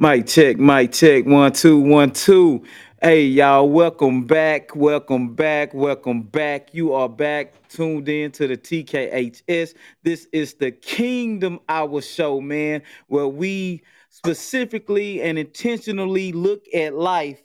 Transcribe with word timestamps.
Mic 0.00 0.28
check, 0.28 0.58
mic 0.58 0.92
check, 0.92 1.26
one, 1.26 1.50
two, 1.50 1.80
one, 1.80 2.12
two. 2.12 2.62
Hey, 3.02 3.24
y'all, 3.24 3.68
welcome 3.68 4.26
back, 4.26 4.76
welcome 4.76 5.34
back, 5.34 5.74
welcome 5.74 6.22
back. 6.22 6.72
You 6.72 6.92
are 6.92 7.08
back 7.08 7.52
tuned 7.68 8.08
in 8.08 8.30
to 8.30 8.46
the 8.46 8.56
TKHS. 8.56 9.74
This 10.04 10.28
is 10.32 10.54
the 10.54 10.70
Kingdom 10.70 11.58
Hour 11.68 12.00
Show, 12.00 12.40
man, 12.40 12.82
where 13.08 13.26
we 13.26 13.82
specifically 14.10 15.20
and 15.20 15.36
intentionally 15.36 16.30
look 16.30 16.62
at 16.72 16.94
life 16.94 17.42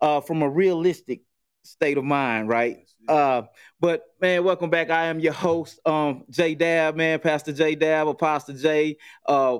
uh, 0.00 0.20
from 0.20 0.42
a 0.42 0.48
realistic 0.48 1.22
state 1.64 1.98
of 1.98 2.04
mind, 2.04 2.48
right? 2.48 2.88
Uh, 3.08 3.42
but 3.80 4.04
man, 4.20 4.44
welcome 4.44 4.70
back. 4.70 4.90
I 4.90 5.06
am 5.06 5.18
your 5.18 5.32
host, 5.32 5.80
um, 5.84 6.22
J 6.30 6.54
Dab, 6.54 6.94
man, 6.94 7.18
Pastor 7.18 7.52
J 7.52 7.74
Dab, 7.74 8.06
Apostle 8.06 8.54
J. 8.54 8.96
Uh, 9.26 9.58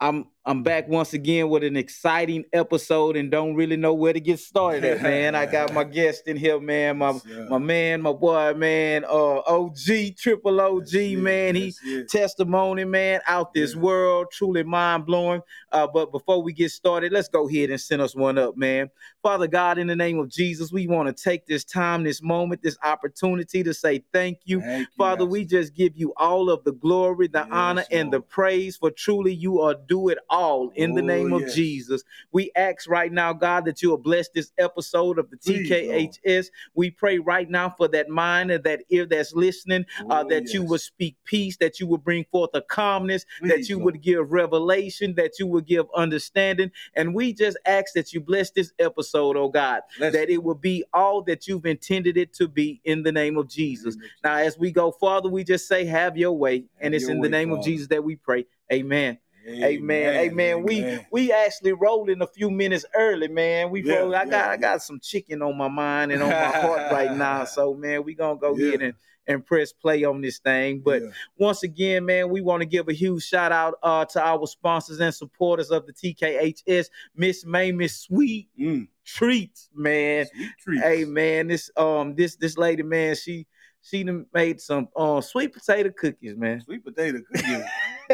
I'm 0.00 0.26
I'm 0.44 0.64
back 0.64 0.88
once 0.88 1.12
again 1.12 1.48
with 1.50 1.62
an 1.62 1.76
exciting 1.76 2.44
episode 2.52 3.16
and 3.16 3.30
don't 3.30 3.54
really 3.54 3.76
know 3.76 3.94
where 3.94 4.12
to 4.12 4.18
get 4.18 4.40
started 4.40 4.84
at, 4.84 5.00
man. 5.00 5.36
I 5.36 5.46
got 5.46 5.72
my 5.72 5.84
guest 5.98 6.26
in 6.26 6.36
here, 6.36 6.58
man. 6.58 6.98
My 6.98 7.12
Yes, 7.12 7.48
my 7.48 7.58
man, 7.58 8.02
my 8.02 8.12
boy, 8.12 8.52
man, 8.54 9.04
uh 9.04 9.38
OG, 9.46 10.16
triple 10.18 10.60
OG, 10.60 10.80
That's 10.80 10.94
it, 10.94 11.18
man. 11.18 11.54
He 11.54 11.72
testimony, 12.08 12.84
man, 12.84 13.20
out 13.28 13.52
this 13.54 13.74
Yeah. 13.76 13.82
world, 13.82 14.26
truly 14.32 14.64
mind 14.64 15.06
blowing. 15.06 15.42
Uh, 15.70 15.86
but 15.86 16.10
before 16.10 16.42
we 16.42 16.52
get 16.52 16.72
started, 16.72 17.12
let's 17.12 17.28
go 17.28 17.48
ahead 17.48 17.70
and 17.70 17.80
send 17.80 18.02
us 18.02 18.16
one 18.16 18.36
up, 18.36 18.56
man. 18.56 18.90
Father 19.22 19.46
God, 19.46 19.78
in 19.78 19.86
the 19.86 19.94
name 19.96 20.18
of 20.18 20.28
Jesus, 20.28 20.72
we 20.72 20.88
want 20.88 21.14
to 21.14 21.22
take 21.22 21.46
this 21.46 21.64
time, 21.64 22.02
this 22.02 22.20
moment, 22.20 22.62
this 22.62 22.76
opportunity 22.82 23.62
to 23.62 23.72
say 23.72 24.02
thank 24.12 24.38
you. 24.44 24.60
Thank 24.60 24.80
you, 24.80 24.86
Father, 24.98 25.24
we 25.24 25.44
just 25.44 25.72
give 25.74 25.92
you 25.96 26.12
all 26.16 26.50
of 26.50 26.64
the 26.64 26.72
glory, 26.72 27.28
the 27.28 27.38
Yes, 27.38 27.48
honor, 27.52 27.84
and 27.92 28.12
the 28.12 28.20
praise, 28.20 28.76
for 28.76 28.90
truly 28.90 29.32
you 29.32 29.60
are 29.60 29.76
do 29.86 30.08
it 30.08 30.18
all 30.32 30.70
in 30.74 30.94
the 30.94 31.02
Oh, 31.02 31.04
name 31.04 31.32
of 31.34 31.42
yes. 31.42 31.54
Jesus. 31.54 32.02
We 32.32 32.50
ask 32.56 32.88
right 32.88 33.12
now, 33.12 33.32
God, 33.34 33.66
that 33.66 33.82
you 33.82 33.90
will 33.90 33.98
bless 33.98 34.30
this 34.30 34.50
episode 34.58 35.18
of 35.18 35.30
the 35.30 35.36
Please, 35.36 35.70
TKHS. 35.70 36.46
We 36.74 36.90
pray 36.90 37.18
right 37.18 37.48
now 37.48 37.68
for 37.68 37.86
that 37.88 38.08
mind 38.08 38.50
and 38.50 38.64
that 38.64 38.80
ear 38.88 39.04
that's 39.04 39.34
listening, 39.34 39.84
uh, 40.10 40.22
Oh, 40.24 40.28
that 40.30 40.52
you 40.54 40.62
yes. 40.62 40.70
would 40.70 40.80
speak 40.80 41.16
peace, 41.24 41.58
that 41.58 41.78
you 41.78 41.86
would 41.86 42.02
bring 42.02 42.24
forth 42.32 42.50
a 42.54 42.62
calmness, 42.62 43.26
that 43.42 43.68
you 43.68 43.76
Lord. 43.76 43.84
would 43.94 44.02
give 44.02 44.32
revelation, 44.32 45.14
that 45.16 45.38
you 45.38 45.46
would 45.46 45.66
give 45.66 45.86
understanding. 45.94 46.70
And 46.94 47.14
we 47.14 47.34
just 47.34 47.58
ask 47.66 47.92
that 47.94 48.12
you 48.14 48.20
bless 48.20 48.50
this 48.50 48.72
episode, 48.78 49.36
oh 49.36 49.48
God, 49.50 49.82
Bless 49.98 50.14
that 50.14 50.30
it 50.30 50.42
will 50.42 50.54
be 50.54 50.82
all 50.94 51.20
that 51.24 51.46
you've 51.46 51.66
intended 51.66 52.16
it 52.16 52.32
to 52.34 52.48
be 52.48 52.80
in 52.84 53.02
the 53.02 53.12
name 53.12 53.36
of 53.36 53.48
Jesus. 53.48 53.96
Name 53.96 54.04
of 54.04 54.10
Now, 54.24 54.36
as 54.36 54.58
we 54.58 54.72
go 54.72 54.90
farther, 54.92 55.28
we 55.28 55.44
just 55.44 55.68
say, 55.68 55.84
have 55.84 56.16
your 56.16 56.32
way. 56.32 56.64
and 56.80 56.94
Have 56.94 57.02
it's 57.02 57.08
in 57.10 57.16
the 57.18 57.22
way, 57.22 57.28
name 57.28 57.52
of 57.52 57.62
Jesus 57.62 57.88
that 57.88 58.02
we 58.02 58.16
pray. 58.16 58.46
Amen. 58.72 59.18
Amen. 59.48 60.14
Amen. 60.16 60.62
We 60.62 60.80
amen. 60.80 61.06
we 61.10 61.32
actually 61.32 61.72
rolling 61.72 62.22
a 62.22 62.26
few 62.26 62.50
minutes 62.50 62.84
early, 62.94 63.28
man. 63.28 63.70
We 63.70 63.82
Yeah, 63.84 63.96
roll, 64.00 64.14
I 64.14 64.24
yeah, 64.24 64.30
got 64.30 64.50
I 64.50 64.56
got 64.56 64.82
some 64.82 65.00
chicken 65.00 65.42
on 65.42 65.56
my 65.56 65.68
mind 65.68 66.12
and 66.12 66.22
on 66.22 66.30
my 66.30 66.48
heart 66.48 66.92
right 66.92 67.12
now. 67.16 67.44
So 67.44 67.74
man, 67.74 68.04
we 68.04 68.14
gonna 68.14 68.38
go 68.38 68.54
ahead 68.54 68.80
Yeah. 68.80 68.86
and, 68.86 68.94
and 69.26 69.46
press 69.46 69.72
play 69.72 70.04
on 70.04 70.20
this 70.20 70.38
thing. 70.38 70.80
But 70.80 71.02
Yeah. 71.02 71.08
once 71.38 71.62
again, 71.62 72.04
man, 72.06 72.28
we 72.28 72.40
want 72.40 72.60
to 72.60 72.66
give 72.66 72.88
a 72.88 72.92
huge 72.92 73.24
shout 73.24 73.52
out 73.52 73.74
uh, 73.82 74.04
to 74.06 74.20
our 74.24 74.46
sponsors 74.46 75.00
and 75.00 75.14
supporters 75.14 75.70
of 75.70 75.86
the 75.86 75.92
TKHS, 75.92 76.88
Miss 77.16 77.44
Mamie 77.44 77.88
Sweet 77.88 78.48
Mm, 78.58 78.88
Treats, 79.04 79.70
man. 79.74 80.26
sweet 80.26 80.50
treats. 80.58 80.82
Hey 80.82 81.04
man, 81.04 81.48
this 81.48 81.70
um 81.76 82.14
this 82.14 82.36
this 82.36 82.56
lady, 82.58 82.82
man, 82.82 83.14
she 83.16 83.46
she 83.84 84.04
done 84.04 84.26
made 84.32 84.60
some 84.60 84.88
uh, 84.94 85.20
sweet 85.20 85.52
potato 85.52 85.90
cookies, 85.90 86.36
man. 86.36 86.60
Sweet 86.60 86.84
potato 86.84 87.18
cookies. 87.32 87.64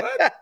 What? 0.03 0.33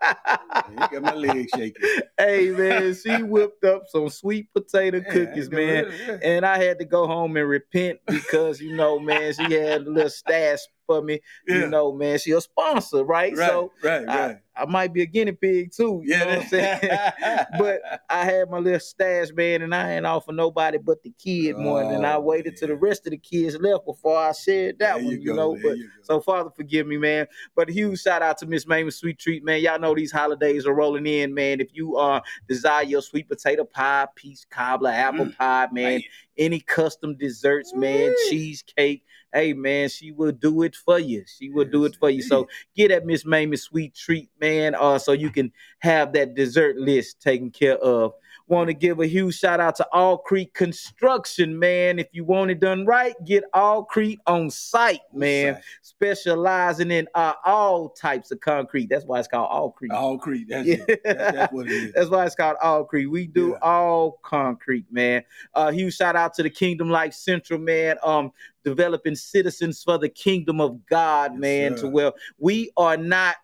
You 0.70 1.00
got 1.00 1.02
my 1.02 1.14
legs 1.14 1.50
shaking. 1.54 1.82
hey 2.18 2.50
man, 2.50 2.94
she 2.94 3.22
whipped 3.22 3.64
up 3.64 3.84
some 3.88 4.08
sweet 4.08 4.52
potato 4.52 5.00
cookies, 5.00 5.50
man. 5.50 5.92
yeah. 6.06 6.18
And 6.22 6.46
I 6.46 6.62
had 6.62 6.78
to 6.78 6.84
go 6.84 7.06
home 7.06 7.36
and 7.36 7.48
repent 7.48 7.98
because 8.06 8.60
you 8.60 8.74
know, 8.74 8.98
man, 8.98 9.32
she 9.32 9.52
had 9.54 9.82
a 9.82 9.90
little 9.90 10.10
stash 10.10 10.60
for 10.86 11.02
me. 11.02 11.20
Yeah. 11.47 11.56
You 11.56 11.69
know, 11.69 11.92
man, 11.92 12.19
she 12.19 12.32
a 12.32 12.41
sponsor, 12.41 13.04
right? 13.04 13.36
right, 13.36 13.47
So 13.47 13.72
right, 13.82 14.08
I, 14.08 14.26
right. 14.26 14.36
I 14.58 14.64
might 14.64 14.92
be 14.94 15.02
a 15.02 15.06
guinea 15.06 15.32
pig 15.32 15.72
too. 15.72 16.00
You 16.04 16.19
know 16.19 16.26
what 16.26 16.38
I'm 16.41 16.47
saying? 16.48 16.78
but 17.58 17.80
I 18.08 18.24
had 18.24 18.50
my 18.50 18.58
little 18.58 18.80
stash, 18.80 19.28
man, 19.34 19.62
and 19.62 19.75
I 19.75 19.92
ain't 19.92 20.06
offer 20.06 20.32
nobody 20.32 20.78
but 20.78 21.02
the 21.02 21.10
kid 21.19 21.56
one. 21.56 21.91
And 21.92 22.06
I 22.06 22.14
Oh, 22.16 22.20
waited 22.20 22.56
till 22.56 22.69
the 22.69 22.76
rest 22.76 23.06
of 23.06 23.10
the 23.10 23.19
kids 23.19 23.58
left 23.60 23.84
before 23.84 24.16
I 24.19 24.32
shared 24.32 24.78
that 24.78 24.94
There 24.96 25.04
one, 25.04 25.12
you 25.12 25.19
you, 25.20 25.26
go, 25.26 25.34
know. 25.34 25.58
But 25.62 25.76
you 25.76 25.91
so 26.02 26.20
Father, 26.20 26.50
forgive 26.56 26.86
me, 26.86 26.96
man. 26.96 27.26
But 27.54 27.69
a 27.69 27.72
huge 27.72 28.00
shout 28.00 28.22
out 28.22 28.38
to 28.38 28.46
Miss 28.46 28.66
Mamie 28.66 28.91
Sweet 28.91 29.19
Treat, 29.19 29.44
man. 29.44 29.60
Y'all 29.60 29.78
know 29.78 29.94
these 29.94 30.12
holidays 30.12 30.66
are 30.66 30.72
rolling 30.75 31.06
in, 31.06 31.34
man. 31.34 31.60
If 31.60 31.75
you 31.75 31.96
uh 31.96 32.20
desire 32.48 32.84
your 32.84 33.02
sweet 33.02 33.28
potato 33.28 33.64
pie, 33.64 34.06
peach 34.14 34.41
cobbler, 34.48 34.91
apple 34.91 35.26
Mm. 35.26 35.36
pie, 35.36 35.69
man, 35.72 35.84
Man. 35.84 36.02
Any 36.38 36.60
custom 36.60 37.16
desserts, 37.16 37.74
man, 37.74 38.14
cheesecake. 38.28 39.02
Hey 39.32 39.52
man, 39.52 39.88
she 39.88 40.12
will 40.12 40.32
do 40.32 40.62
it 40.62 40.74
for 40.74 40.98
you. 40.98 41.24
She 41.26 41.50
will 41.50 41.64
do 41.64 41.84
it 41.84 41.97
for 41.97 42.08
you. 42.08 42.22
So 42.22 42.48
get 42.74 42.91
at 42.91 43.04
Miss 43.04 43.24
Mamie 43.24 43.56
Sweet 43.56 43.94
Treat, 43.94 44.30
man, 44.41 44.75
uh, 44.75 44.98
so 44.98 45.12
you 45.12 45.30
can 45.30 45.52
have 45.80 46.12
that 46.14 46.34
dessert 46.34 46.76
list 46.76 47.20
taken 47.20 47.50
care 47.50 47.76
of. 47.78 48.12
Want 48.48 48.68
to 48.68 48.74
give 48.74 49.00
a 49.00 49.06
huge 49.08 49.36
shout 49.36 49.58
out 49.58 49.74
to 49.76 49.86
All 49.92 50.18
Crete 50.18 50.54
Construction, 50.54 51.58
man. 51.58 51.98
If 51.98 52.06
you 52.12 52.24
want 52.24 52.52
it 52.52 52.60
done 52.60 52.86
right, 52.86 53.14
get 53.24 53.42
All 53.52 53.82
Crete 53.84 54.20
on 54.28 54.50
site, 54.50 55.00
man. 55.12 55.54
What's 55.54 55.66
Specializing 55.82 56.92
in 56.92 57.08
uh, 57.16 57.32
all 57.44 57.88
types 57.88 58.30
of 58.30 58.38
concrete. 58.40 58.88
That's 58.88 59.04
why 59.04 59.18
it's 59.18 59.26
called 59.26 59.48
All 59.50 59.72
Crete. 59.72 59.90
All 59.90 60.16
Crete. 60.16 60.46
That's 60.48 60.68
Yeah. 60.68 60.76
it. 60.86 61.02
That- 61.02 61.34
that's 61.34 61.52
what 61.52 61.66
it 61.66 61.72
is. 61.72 61.92
That's 61.96 62.08
why 62.08 62.24
it's 62.24 62.36
called 62.36 62.56
All 62.62 62.84
Crete. 62.84 63.10
We 63.10 63.26
do 63.26 63.48
Yeah. 63.50 63.58
all 63.68 64.20
concrete, 64.22 64.84
man. 64.92 65.24
Uh, 65.52 65.72
huge 65.72 65.96
shout 65.96 66.14
out 66.14 66.34
to 66.34 66.44
the 66.44 66.50
Kingdom 66.50 66.88
Life 66.88 67.14
Central, 67.14 67.58
man. 67.58 67.96
Um, 68.04 68.30
developing 68.62 69.16
citizens 69.16 69.82
for 69.82 69.98
the 69.98 70.08
kingdom 70.08 70.60
of 70.60 70.86
God, 70.86 71.32
Yes, 71.32 71.40
man. 71.40 71.76
sir. 71.76 71.82
To 71.82 71.88
where 71.88 72.12
we 72.38 72.70
are 72.76 72.96
not, 72.96 73.34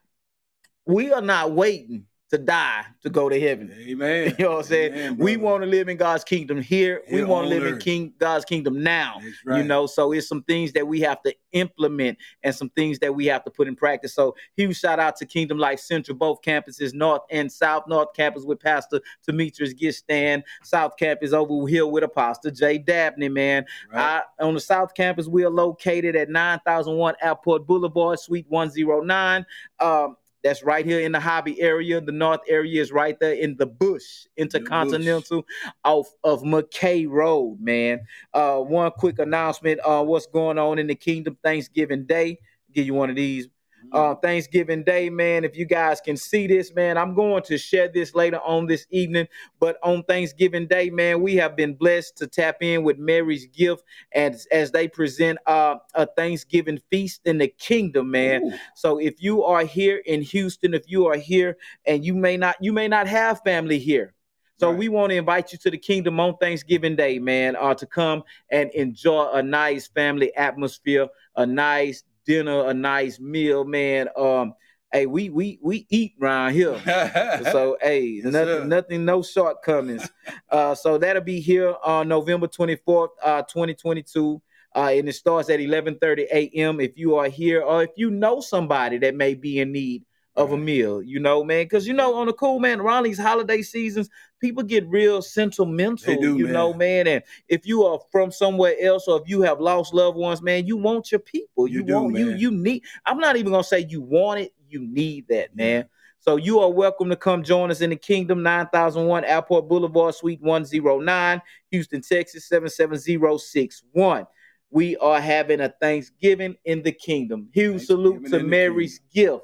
we 0.86 1.12
are 1.12 1.20
not 1.22 1.52
waiting 1.52 2.06
to 2.32 2.38
die 2.38 2.87
to 3.03 3.10
go 3.10 3.28
to 3.28 3.38
heaven. 3.38 3.70
Amen. 3.78 4.34
You 4.43 4.44
know 4.47 4.50
what 4.53 4.59
I'm 4.60 4.65
saying? 4.65 4.94
Amen, 4.94 5.16
we 5.19 5.37
want 5.37 5.62
to 5.62 5.69
live 5.69 5.88
in 5.88 5.98
God's 5.98 6.25
kingdom 6.25 6.62
here. 6.62 7.03
we 7.10 7.22
want 7.25 7.44
to 7.44 7.48
live 7.48 7.66
in. 7.66 7.78
King 7.78 8.15
God's 8.19 8.47
kingdom 8.47 8.82
now. 8.82 9.20
That's 9.44 9.59
You 9.59 9.65
know, 9.65 9.87
so 9.87 10.12
it's 10.12 10.28
some 10.28 10.43
things 10.44 10.72
that 10.72 10.87
we 10.87 11.00
have 11.00 11.22
to 11.22 11.34
implement 11.53 12.16
and 12.43 12.54
some 12.54 12.70
things 12.70 12.98
that 13.00 13.15
we 13.15 13.26
have 13.26 13.44
to 13.44 13.50
put 13.50 13.69
in 13.69 13.76
practice. 13.76 14.15
So 14.15 14.34
huge 14.56 14.78
shout 14.78 14.98
out 14.98 15.16
to 15.16 15.26
Kingdom 15.26 15.59
Life 15.59 15.81
Central, 15.81 16.16
both 16.16 16.41
campuses, 16.41 16.94
North 16.94 17.22
and 17.31 17.53
South. 17.53 17.84
North 17.87 18.15
campus 18.15 18.44
with 18.44 18.60
Pastor 18.60 19.00
Demetrius 19.26 19.75
Gistan. 19.75 20.43
South 20.62 20.97
campus 20.97 21.34
over 21.34 21.66
here 21.69 21.87
with 21.87 22.03
Apostle 22.03 22.50
Jay 22.50 22.78
Dabney, 22.78 23.28
man. 23.28 23.66
Right. 23.93 24.22
I, 24.41 24.44
on 24.44 24.54
the 24.54 24.60
South 24.60 24.94
Campus, 24.94 25.26
we 25.28 25.44
are 25.44 25.50
located 25.50 26.16
at 26.16 26.31
9001 26.31 27.14
Airport 27.20 27.66
Boulevard, 27.66 28.19
Suite 28.20 28.47
109. 28.49 29.44
Um, 29.81 30.16
that's 30.42 30.62
right 30.62 30.84
here 30.84 31.00
in 31.00 31.12
the 31.12 31.20
hobby 31.20 31.60
area. 31.60 32.00
The 32.00 32.12
North 32.12 32.41
area 32.48 32.80
is 32.80 32.92
right 32.92 33.19
there 33.20 33.34
in 33.34 33.56
the 33.56 33.66
bush, 33.66 34.26
intercontinental 34.36 35.44
off 35.84 36.08
of 36.25 36.42
McKay 36.42 37.08
Road, 37.08 37.58
man. 37.60 38.00
Uh, 38.34 38.58
one 38.58 38.91
quick 38.92 39.19
announcement: 39.19 39.81
uh, 39.84 40.02
what's 40.02 40.26
going 40.26 40.58
on 40.58 40.78
in 40.78 40.86
the 40.86 40.94
Kingdom 40.94 41.38
Thanksgiving 41.42 42.06
Day? 42.06 42.38
Give 42.72 42.86
you 42.86 42.94
one 42.94 43.10
of 43.10 43.16
these 43.16 43.48
uh, 43.93 44.15
Thanksgiving 44.16 44.84
Day, 44.84 45.10
man. 45.10 45.44
If 45.44 45.56
you 45.56 45.65
guys 45.65 46.00
can 46.00 46.16
see 46.16 46.47
this, 46.47 46.75
man, 46.75 46.97
I'm 46.97 47.15
going 47.15 47.43
to 47.44 47.59
share 47.59 47.88
this 47.88 48.15
later 48.15 48.38
on 48.41 48.66
this 48.66 48.87
evening. 48.91 49.26
But 49.59 49.78
on 49.82 50.03
Thanksgiving 50.04 50.66
Day, 50.66 50.91
man, 50.91 51.20
we 51.22 51.37
have 51.37 51.56
been 51.56 51.75
blessed 51.75 52.16
to 52.19 52.26
tap 52.26 52.62
in 52.62 52.82
with 52.84 52.98
Mary's 52.98 53.47
gift 53.47 53.82
as 54.15 54.47
as 54.53 54.70
they 54.70 54.88
present 54.88 55.38
uh, 55.47 55.76
a 55.94 56.06
Thanksgiving 56.06 56.81
feast 56.91 57.22
in 57.25 57.38
the 57.38 57.48
kingdom, 57.48 58.10
man. 58.10 58.43
Ooh. 58.44 58.53
So 58.75 58.98
if 58.98 59.22
you 59.22 59.44
are 59.44 59.65
here 59.65 60.03
in 60.06 60.22
Houston, 60.22 60.75
if 60.75 60.84
you 60.87 61.06
are 61.06 61.16
here 61.16 61.56
and 61.87 62.04
you 62.04 62.14
may 62.14 62.37
not 62.37 62.56
you 62.60 62.72
may 62.72 62.88
not 62.88 63.06
have 63.09 63.41
family 63.43 63.78
here. 63.78 64.14
So 64.59 64.69
Right. 64.70 64.78
we 64.78 64.88
want 64.88 65.10
to 65.10 65.16
invite 65.16 65.50
you 65.52 65.58
to 65.58 65.70
the 65.73 65.79
kingdom 65.79 66.20
on 66.20 66.37
Thanksgiving 66.37 66.94
Day, 66.94 67.19
man, 67.19 67.56
uh, 67.56 67.75
to 67.75 67.84
come 67.84 68.23
and 68.49 68.70
enjoy 68.70 69.29
a 69.32 69.43
nice 69.43 69.88
family 69.88 70.32
atmosphere, 70.37 71.08
a 71.34 71.44
nice 71.44 72.05
dinner, 72.26 72.66
a 72.69 72.74
nice 72.74 73.19
meal, 73.20 73.64
man. 73.64 74.08
Um, 74.16 74.54
hey, 74.92 75.06
we 75.06 75.30
we 75.30 75.58
we 75.62 75.86
eat 75.90 76.14
around 76.20 76.52
here. 76.54 76.78
So 77.52 77.76
hey, 77.80 78.20
Yes, 78.22 78.24
nothing, 78.32 78.46
sir. 78.46 78.64
nothing, 78.64 79.04
no 79.04 79.22
shortcomings. 79.22 80.08
uh, 80.50 80.74
so 80.74 80.98
that'll 80.98 81.22
be 81.22 81.40
here 81.40 81.74
on 81.84 82.08
November 82.08 82.46
24th, 82.46 83.08
uh, 83.22 83.42
2022. 83.42 84.40
Uh, 84.74 84.90
and 84.94 85.08
it 85.08 85.12
starts 85.14 85.50
at 85.50 85.60
11:30 85.60 86.26
a.m. 86.32 86.80
If 86.80 86.96
you 86.96 87.16
are 87.16 87.28
here, 87.28 87.60
or 87.62 87.82
if 87.82 87.90
you 87.96 88.10
know 88.10 88.40
somebody 88.40 88.96
that 88.98 89.14
may 89.14 89.34
be 89.34 89.60
in 89.60 89.70
need 89.72 90.04
of 90.34 90.52
a 90.52 90.56
meal, 90.56 91.02
you 91.02 91.20
know, 91.20 91.44
man, 91.44 91.64
because 91.66 91.86
you 91.86 91.92
know, 91.92 92.14
on 92.14 92.26
the 92.26 92.32
cool 92.32 92.58
man, 92.58 92.80
around 92.80 93.02
these 93.02 93.19
holiday 93.19 93.60
seasons, 93.60 94.08
people 94.43 94.62
get 94.62 94.87
real 94.89 95.23
sentimental, 95.23 96.21
do, 96.21 96.37
you 96.37 96.49
know, 96.49 96.75
man. 96.75 97.05
man. 97.05 97.06
And 97.06 97.23
if 97.49 97.67
you 97.67 97.85
are 97.85 98.00
from 98.11 98.31
somewhere 98.31 98.75
else, 98.81 99.06
or 99.09 99.23
if 99.23 99.29
you 99.29 99.41
have 99.43 99.61
lost 99.61 99.94
loved 99.94 100.19
ones, 100.19 100.43
man, 100.43 100.67
you 100.67 100.77
want 100.77 101.11
your 101.11 101.21
people. 101.21 101.69
You, 101.69 101.79
You 101.79 101.83
do, 101.85 101.94
want 102.00 102.19
you 102.19 102.27
man. 102.27 102.39
you 102.39 102.50
need. 102.50 102.83
I'm 103.06 103.19
not 103.19 103.37
even 103.37 103.53
gonna 103.53 103.65
say 103.65 103.87
you 103.89 104.03
want 104.03 104.41
it, 104.41 104.53
you 104.69 104.81
need 104.81 105.29
that, 105.29 105.50
Yeah. 105.56 105.65
man. 105.65 105.89
So 106.19 106.37
you 106.37 106.59
are 106.61 106.71
welcome 106.71 107.09
to 107.11 107.17
come 107.17 107.43
join 107.43 107.71
us 107.71 107.81
in 107.81 107.91
the 107.91 107.97
Kingdom 107.97 108.43
9001 108.43 109.25
Airport 109.25 109.69
Boulevard, 109.69 110.15
Suite 110.15 110.41
109, 110.43 111.41
Houston, 111.71 112.00
Texas 112.00 112.47
77061. 112.49 114.27
We 114.71 114.97
are 114.99 115.21
having 115.21 115.61
a 115.61 115.69
Thanksgiving 115.81 116.56
in 116.65 116.83
the 116.83 116.93
Kingdom. 116.93 117.49
Huge 117.53 117.87
salute 117.87 118.27
to 118.31 118.43
Mary's 118.43 119.00
gift. 119.12 119.43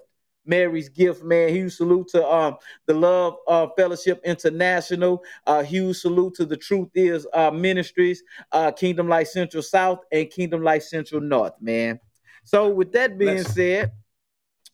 Mary's 0.48 0.88
gift, 0.88 1.22
man. 1.22 1.50
Huge 1.50 1.74
salute 1.74 2.08
to 2.08 2.26
um 2.26 2.56
the 2.86 2.94
Love 2.94 3.36
uh, 3.46 3.66
Fellowship 3.76 4.20
International. 4.24 5.22
Uh, 5.46 5.62
huge 5.62 5.98
salute 5.98 6.34
to 6.36 6.46
the 6.46 6.56
Truth 6.56 6.88
Is 6.94 7.26
uh, 7.34 7.50
Ministries, 7.50 8.22
uh, 8.52 8.72
Kingdom 8.72 9.08
Life 9.08 9.28
Central 9.28 9.62
South, 9.62 10.00
and 10.10 10.28
Kingdom 10.30 10.62
Life 10.62 10.82
Central 10.82 11.20
North, 11.20 11.54
man. 11.60 12.00
So 12.44 12.68
with 12.70 12.92
that 12.92 13.18
being 13.18 13.34
Bless. 13.42 13.54
said, 13.54 13.92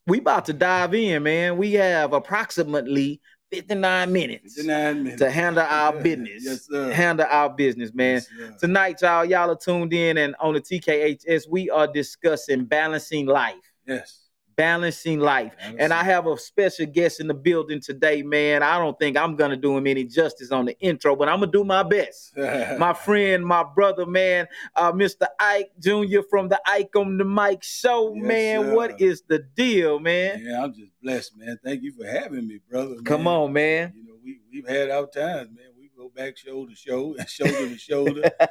we 0.06 0.19
about 0.19 0.44
to 0.47 0.53
dive 0.53 0.94
in, 0.94 1.23
man. 1.23 1.56
We 1.56 1.73
have 1.73 2.12
approximately 2.12 3.21
59 3.50 4.12
minutes 4.12 4.55
59 4.56 5.03
minutes. 5.05 5.21
to 5.23 5.31
handle 5.31 5.65
our 5.65 5.94
Yeah, 5.94 6.03
business. 6.03 6.43
Yes, 6.44 6.67
sir. 6.67 6.93
Handle 6.93 7.26
our 7.31 7.50
business, 7.50 7.94
man. 7.94 8.21
Yes. 8.38 8.61
Tonight, 8.61 9.00
y'all, 9.03 9.25
y'all 9.25 9.50
are 9.50 9.56
tuned 9.56 9.93
in, 9.93 10.19
and 10.19 10.35
on 10.41 10.55
the 10.55 10.61
TKHS, 10.61 11.49
we 11.49 11.71
are 11.71 11.87
discussing 11.87 12.65
balancing 12.65 13.26
life. 13.26 13.55
Yes. 13.87 14.24
Balancing 14.56 15.20
life. 15.20 15.54
And 15.78 15.92
I 15.92 16.04
have 16.04 16.26
a 16.26 16.36
special 16.38 16.86
guest 16.86 17.20
in 17.20 17.26
the 17.26 17.34
building 17.34 17.80
today, 17.80 18.22
man. 18.22 18.62
I 18.62 18.78
don't 18.78 18.98
think 18.98 19.16
I'm 19.16 19.36
gonna 19.36 19.56
do 19.56 19.76
him 19.76 19.86
any 19.86 20.04
justice 20.04 20.50
on 20.52 20.64
the 20.66 20.78
intro, 20.80 21.16
but 21.16 21.28
I'm 21.28 21.40
gonna 21.40 21.50
do 21.52 21.64
my 21.64 21.82
best. 21.82 22.36
My 22.78 22.92
friend, 22.94 23.44
my 23.46 23.64
brother, 23.64 24.06
man, 24.06 24.46
uh, 24.76 24.92
Mr. 24.92 25.26
Ike 25.40 25.70
Jr. 25.80 26.20
from 26.28 26.48
the 26.48 26.60
Ike 26.66 26.94
on 26.96 27.16
the 27.18 27.24
Mic 27.24 27.62
show, 27.62 28.14
Yes, 28.14 28.24
man. 28.24 28.62
sir. 28.64 28.74
What 28.74 29.00
is 29.00 29.22
the 29.28 29.38
deal, 29.40 29.98
man? 29.98 30.42
Yeah, 30.44 30.62
I'm 30.64 30.72
just 30.74 30.90
blessed, 31.02 31.36
man. 31.36 31.58
Thank 31.64 31.82
you 31.82 31.92
for 31.92 32.06
having 32.06 32.46
me, 32.46 32.60
brother. 32.68 32.96
Come 33.04 33.26
on, 33.26 33.52
man. 33.52 33.92
You 33.96 34.04
know, 34.04 34.14
we 34.22 34.40
we've 34.52 34.68
had 34.68 34.90
our 34.90 35.06
times, 35.06 35.50
man. 35.50 35.66
We 35.78 35.90
go 35.96 36.10
back 36.14 36.36
shoulder 36.36 36.70
to 36.70 36.76
shoulder, 36.76 37.20
and 37.20 37.28
shoulder 37.38 37.68
to 37.68 37.78
shoulder. 37.78 38.22
and 38.40 38.48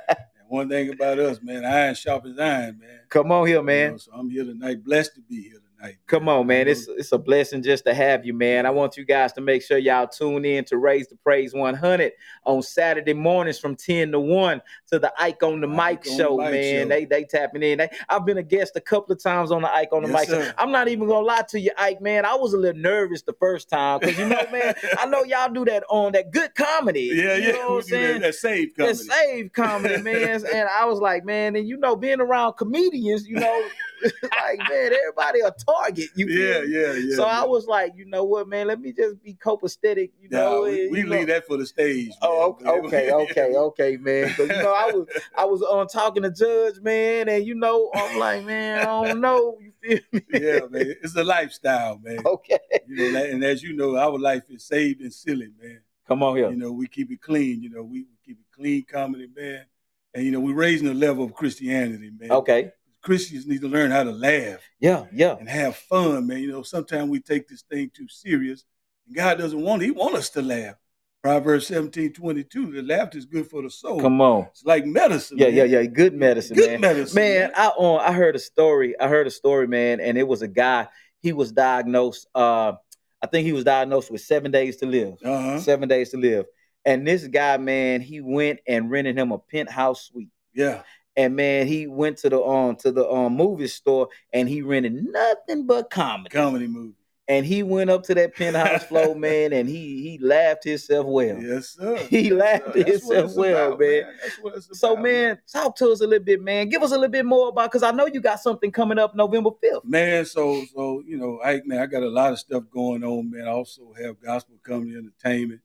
one 0.47 0.69
thing 0.69 0.89
about 0.93 1.19
us, 1.19 1.39
man, 1.41 1.65
iron 1.65 1.95
sharpens 1.95 2.39
iron, 2.39 2.79
man. 2.79 2.99
Come 3.09 3.31
on 3.31 3.47
here, 3.47 3.57
You 3.57 3.63
man. 3.63 3.91
know, 3.91 3.97
so 3.97 4.11
I'm 4.13 4.29
here 4.29 4.43
tonight, 4.45 4.83
blessed 4.83 5.15
to 5.15 5.21
be 5.21 5.41
here 5.43 5.53
tonight. 5.53 5.59
Come 6.07 6.29
on, 6.29 6.47
man. 6.47 6.67
It's 6.67 6.87
it's 6.87 7.11
a 7.11 7.17
blessing 7.17 7.61
just 7.61 7.85
to 7.85 7.93
have 7.93 8.25
you, 8.25 8.33
man. 8.33 8.65
I 8.65 8.69
want 8.69 8.95
you 8.95 9.03
guys 9.03 9.33
to 9.33 9.41
make 9.41 9.61
sure 9.63 9.77
y'all 9.77 10.07
tune 10.07 10.45
in 10.45 10.63
to 10.65 10.77
Raise 10.77 11.07
the 11.07 11.15
Praise 11.17 11.53
100 11.53 12.11
on 12.45 12.61
Saturday 12.61 13.13
mornings 13.13 13.59
from 13.59 13.75
10 13.75 14.11
to 14.13 14.19
1 14.19 14.61
to 14.91 14.99
the 14.99 15.11
Ike 15.19 15.43
on 15.43 15.59
the 15.61 15.67
Mic 15.67 16.03
the 16.03 16.11
show, 16.11 16.37
Mic 16.37 16.51
man. 16.51 16.83
show. 16.83 16.89
They 16.89 17.05
they 17.05 17.23
tapping 17.25 17.63
in. 17.63 17.79
They, 17.79 17.89
I've 18.07 18.25
been 18.25 18.37
a 18.37 18.43
guest 18.43 18.73
a 18.75 18.81
couple 18.81 19.13
of 19.13 19.21
times 19.21 19.51
on 19.51 19.61
the 19.63 19.73
Ike 19.73 19.89
on 19.91 20.03
the 20.03 20.09
Yes, 20.09 20.21
Mic 20.21 20.29
sir. 20.29 20.53
I'm 20.57 20.71
not 20.71 20.87
even 20.87 21.07
gonna 21.07 21.25
lie 21.25 21.43
to 21.49 21.59
you, 21.59 21.71
Ike, 21.77 22.01
man. 22.01 22.25
I 22.25 22.35
was 22.35 22.53
a 22.53 22.57
little 22.57 22.81
nervous 22.81 23.23
the 23.23 23.33
first 23.33 23.69
time 23.69 23.99
because 23.99 24.17
you 24.17 24.27
know, 24.27 24.41
man, 24.51 24.75
I 24.99 25.05
know 25.07 25.23
y'all 25.23 25.51
do 25.51 25.65
that 25.65 25.83
on 25.89 26.13
that 26.13 26.31
good 26.31 26.55
comedy. 26.55 27.11
yeah, 27.13 27.35
you 27.35 27.47
yeah. 27.47 27.51
know 27.53 27.59
what 27.59 27.69
I'm 27.69 27.75
that, 27.77 27.85
saying? 27.87 28.21
that 28.21 28.35
save 28.35 28.75
That 28.75 28.83
comedy. 28.85 28.97
save 29.09 29.53
comedy, 29.53 30.01
man. 30.01 30.45
and 30.53 30.69
I 30.69 30.85
was 30.85 30.99
like, 30.99 31.25
man, 31.25 31.55
and 31.55 31.67
you 31.67 31.77
know, 31.77 31.95
being 31.95 32.21
around 32.21 32.53
comedians, 32.53 33.27
you 33.27 33.35
know, 33.35 33.67
like, 34.23 34.59
man, 34.69 34.91
everybody 34.93 35.39
a 35.41 35.51
target. 35.51 36.09
You 36.15 36.27
yeah, 36.27 36.61
yeah, 36.63 36.93
yeah. 36.93 37.15
so 37.15 37.23
I 37.25 37.43
was 37.45 37.65
like, 37.67 37.93
you 37.95 38.05
know 38.05 38.23
what, 38.23 38.47
man? 38.47 38.67
Let 38.67 38.79
me 38.81 38.91
just 38.93 39.21
be 39.23 39.33
copacetic. 39.35 40.11
You 40.21 40.29
Nah, 40.29 40.37
know, 40.39 40.61
we, 40.63 40.83
and, 40.83 40.91
we 40.91 40.99
you 40.99 41.05
know- 41.05 41.17
leave 41.17 41.27
that 41.27 41.45
for 41.47 41.57
the 41.57 41.65
stage. 41.65 42.11
Oh, 42.21 42.57
man. 42.61 42.85
okay, 42.85 43.11
okay, 43.11 43.53
okay, 43.55 43.97
man. 43.97 44.21
man. 44.23 44.33
'Cause, 44.35 44.49
you 44.49 44.63
know, 44.63 44.73
I 44.73 44.91
was 44.91 45.07
I 45.37 45.45
was 45.45 45.61
on 45.61 45.87
talking 45.87 46.23
to 46.23 46.31
Judge, 46.31 46.79
man, 46.81 47.29
and 47.29 47.45
you 47.45 47.55
know, 47.55 47.89
I'm 47.93 48.17
like, 48.19 48.45
man, 48.45 48.79
I 48.79 48.83
don't 49.05 49.21
know. 49.21 49.57
You 49.61 49.71
feel 49.81 49.99
me? 50.11 50.21
yeah, 50.33 50.59
man. 50.69 50.95
It's 51.01 51.15
a 51.15 51.23
lifestyle, 51.23 51.99
man. 52.03 52.19
Okay. 52.25 52.59
You 52.87 53.11
know, 53.11 53.23
and 53.23 53.43
as 53.43 53.63
you 53.63 53.73
know, 53.73 53.95
our 53.97 54.17
life 54.17 54.43
is 54.49 54.63
saved 54.65 55.01
and 55.01 55.13
silly, 55.13 55.49
man. 55.61 55.81
Come 56.07 56.21
on 56.23 56.35
here. 56.35 56.49
You 56.49 56.57
know, 56.57 56.71
we 56.71 56.87
keep 56.87 57.11
it 57.11 57.21
clean. 57.21 57.61
You 57.63 57.69
know, 57.69 57.83
we, 57.83 57.99
we 58.01 58.17
keep 58.25 58.37
it 58.39 58.45
clean 58.55 58.83
comedy, 58.83 59.27
man. 59.35 59.65
And 60.13 60.25
you 60.25 60.31
know, 60.31 60.39
we're 60.41 60.53
raising 60.53 60.87
the 60.87 60.93
level 60.93 61.23
of 61.23 61.33
Christianity, 61.33 62.11
man. 62.19 62.31
Okay. 62.31 62.71
Christians 63.03 63.45
need 63.45 63.61
to 63.61 63.67
learn 63.67 63.91
how 63.91 64.03
to 64.03 64.11
laugh 64.11 64.59
Yeah, 64.79 65.05
yeah. 65.13 65.35
and 65.37 65.47
have 65.49 65.75
fun, 65.75 66.25
man. 66.27 66.39
You 66.39 66.51
know, 66.51 66.63
sometimes 66.63 67.09
we 67.09 67.19
take 67.19 67.47
this 67.47 67.61
thing 67.63 67.91
too 67.93 68.07
serious, 68.07 68.63
and 69.07 69.15
God 69.15 69.37
doesn't 69.37 69.61
want. 69.61 69.81
He 69.81 69.91
want 69.91 70.15
us 70.15 70.29
to 70.31 70.41
laugh. 70.41 70.75
Proverbs 71.21 71.67
17, 71.67 72.11
22, 72.13 72.71
the 72.73 72.81
laughter 72.81 73.17
is 73.17 73.25
good 73.25 73.49
for 73.49 73.61
the 73.61 73.69
soul. 73.69 73.99
Come 74.01 74.19
on. 74.19 74.47
It's 74.51 74.65
like 74.65 74.85
medicine. 74.85 75.37
Yeah, 75.37 75.47
man. 75.47 75.55
yeah, 75.55 75.63
yeah. 75.63 75.83
Good 75.85 76.13
medicine, 76.13 76.57
Good 76.57 76.71
man. 76.71 76.81
medicine, 76.81 77.15
man, 77.15 77.51
I 77.55 77.67
um, 77.79 77.99
I 78.01 78.11
heard 78.11 78.35
a 78.35 78.39
story. 78.39 78.99
I 78.99 79.07
heard 79.07 79.27
a 79.27 79.31
story, 79.31 79.67
man, 79.67 80.01
and 80.01 80.17
it 80.17 80.27
was 80.27 80.41
a 80.41 80.49
guy. 80.49 80.87
He 81.21 81.31
was 81.31 81.53
diagnosed. 81.53 82.27
Uh, 82.35 82.73
I 83.21 83.27
think 83.27 83.45
he 83.45 83.53
was 83.53 83.63
diagnosed 83.63 84.11
with 84.11 84.19
seven 84.19 84.51
days 84.51 84.75
to 84.77 84.85
live. 84.85 85.13
Uh-huh. 85.23 85.59
Seven 85.61 85.87
days 85.87 86.09
to 86.09 86.17
live. 86.17 86.45
And 86.83 87.07
this 87.07 87.25
guy, 87.27 87.55
man, 87.55 88.01
he 88.01 88.19
went 88.19 88.59
and 88.67 88.91
rented 88.91 89.17
him 89.17 89.31
a 89.31 89.37
penthouse 89.39 90.07
suite. 90.07 90.27
Yeah. 90.53 90.81
And 91.15 91.35
man, 91.35 91.67
he 91.67 91.87
went 91.87 92.17
to 92.19 92.29
the 92.29 92.41
um 92.43 92.75
to 92.77 92.91
the 92.91 93.07
um 93.09 93.35
movie 93.35 93.67
store 93.67 94.09
and 94.31 94.49
he 94.49 94.61
rented 94.61 94.93
nothing 94.93 95.65
but 95.67 95.89
comedy. 95.89 96.29
Comedy 96.29 96.67
movie. 96.67 96.95
And 97.29 97.45
he 97.45 97.63
went 97.63 97.89
up 97.89 98.03
to 98.03 98.15
that 98.15 98.35
penthouse 98.35 98.83
floor, 98.83 99.15
man, 99.17 99.53
and 99.53 99.69
he 99.69 100.01
he 100.01 100.17
laughed 100.17 100.65
himself 100.65 101.05
well. 101.05 101.41
Yes, 101.41 101.69
sir. 101.69 101.95
He 102.09 102.29
Yes, 102.29 102.33
laughed 102.33 102.73
sir. 102.73 102.83
Himself 102.83 103.31
well, 103.35 103.67
about, 103.67 103.79
man. 103.79 104.03
It's 104.25 104.79
So, 104.79 104.91
about, 104.93 105.03
man, 105.03 105.39
talk 105.51 105.75
to 105.77 105.89
us 105.91 106.01
a 106.01 106.07
little 106.07 106.25
bit, 106.25 106.41
man. 106.41 106.67
Give 106.67 106.83
us 106.83 106.91
a 106.91 106.95
little 106.95 107.07
bit 107.07 107.25
more 107.25 107.49
about 107.49 107.71
because 107.71 107.83
I 107.83 107.91
know 107.91 108.07
you 108.07 108.19
got 108.19 108.41
something 108.41 108.71
coming 108.71 108.99
up 108.99 109.15
November 109.15 109.51
5th. 109.51 109.85
Man, 109.85 110.25
so 110.25 110.65
so 110.75 111.01
you 111.05 111.17
know, 111.17 111.39
I 111.43 111.61
man, 111.65 111.79
I 111.79 111.85
got 111.85 112.03
a 112.03 112.09
lot 112.09 112.33
of 112.33 112.39
stuff 112.39 112.63
going 112.69 113.03
on, 113.05 113.31
man. 113.31 113.47
I 113.47 113.51
also 113.51 113.93
have 114.01 114.19
gospel 114.19 114.55
comedy 114.63 114.97
entertainment. 114.97 115.61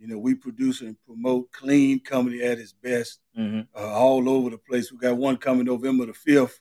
You 0.00 0.08
know, 0.08 0.18
we 0.18 0.34
produce 0.34 0.80
and 0.80 0.96
promote 1.06 1.52
clean 1.52 2.00
comedy 2.00 2.42
at 2.42 2.58
its 2.58 2.72
best 2.72 3.20
Mm-hmm. 3.38 3.60
uh, 3.78 3.92
all 3.94 4.28
over 4.28 4.50
the 4.50 4.58
place. 4.58 4.90
We 4.90 4.98
got 4.98 5.16
one 5.16 5.36
coming 5.36 5.66
November 5.66 6.06
the 6.06 6.12
fifth. 6.14 6.58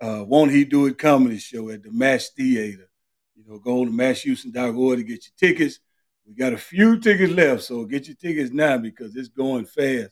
Uh, 0.00 0.22
Won't 0.26 0.52
He 0.52 0.64
Do 0.64 0.86
It 0.86 0.96
comedy 0.98 1.38
show 1.38 1.70
at 1.70 1.82
the 1.82 1.90
Match 1.90 2.28
Theater. 2.36 2.88
You 3.34 3.44
know, 3.48 3.58
go 3.58 3.84
to 3.84 3.90
matchouston.org 3.90 4.98
to 4.98 5.04
get 5.04 5.24
your 5.26 5.50
tickets. 5.50 5.80
We 6.26 6.34
got 6.34 6.52
a 6.52 6.56
few 6.58 7.00
tickets 7.00 7.32
left, 7.32 7.62
so 7.64 7.84
get 7.84 8.06
your 8.06 8.16
tickets 8.16 8.52
now 8.52 8.78
because 8.78 9.16
it's 9.16 9.28
going 9.28 9.64
fast. 9.66 10.10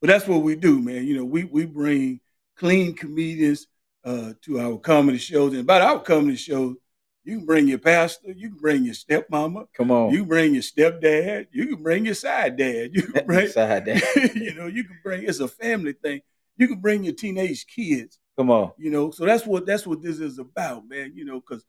But 0.00 0.08
that's 0.08 0.26
what 0.26 0.42
we 0.42 0.56
do, 0.56 0.80
man. 0.80 1.06
You 1.06 1.18
know, 1.18 1.24
we 1.24 1.44
we 1.44 1.66
bring 1.66 2.20
clean 2.56 2.94
comedians 2.94 3.66
uh, 4.04 4.32
to 4.42 4.58
our 4.60 4.76
comedy 4.78 5.18
shows. 5.18 5.52
And 5.52 5.60
about 5.62 5.82
our 5.82 6.00
comedy 6.00 6.36
shows, 6.36 6.76
you 7.24 7.38
can 7.38 7.46
bring 7.46 7.66
your 7.68 7.78
pastor, 7.78 8.32
you 8.32 8.50
can 8.50 8.58
bring 8.58 8.84
your 8.84 8.94
stepmama, 8.94 9.66
Come 9.76 9.90
on. 9.90 10.10
you 10.12 10.18
can 10.20 10.28
bring 10.28 10.54
your 10.54 10.62
stepdad, 10.62 11.46
you 11.52 11.66
can 11.68 11.82
bring 11.82 12.04
your 12.04 12.14
side 12.14 12.56
dad, 12.56 12.90
you 12.92 13.02
can 13.02 13.26
bring 13.26 13.48
Side 13.48 13.84
dad. 13.86 14.02
you 14.34 14.54
know, 14.54 14.66
you 14.66 14.84
can 14.84 14.98
bring 15.02 15.24
it's 15.24 15.40
a 15.40 15.48
family 15.48 15.92
thing. 15.94 16.20
You 16.56 16.68
can 16.68 16.80
bring 16.80 17.02
your 17.04 17.14
teenage 17.14 17.66
kids, 17.66 18.18
Come 18.36 18.50
on. 18.50 18.72
you 18.78 18.90
know. 18.90 19.10
So 19.10 19.24
that's 19.24 19.44
what 19.46 19.66
that's 19.66 19.86
what 19.86 20.02
this 20.02 20.20
is 20.20 20.38
about, 20.38 20.88
man. 20.88 21.12
You 21.14 21.24
know, 21.24 21.40
because 21.40 21.64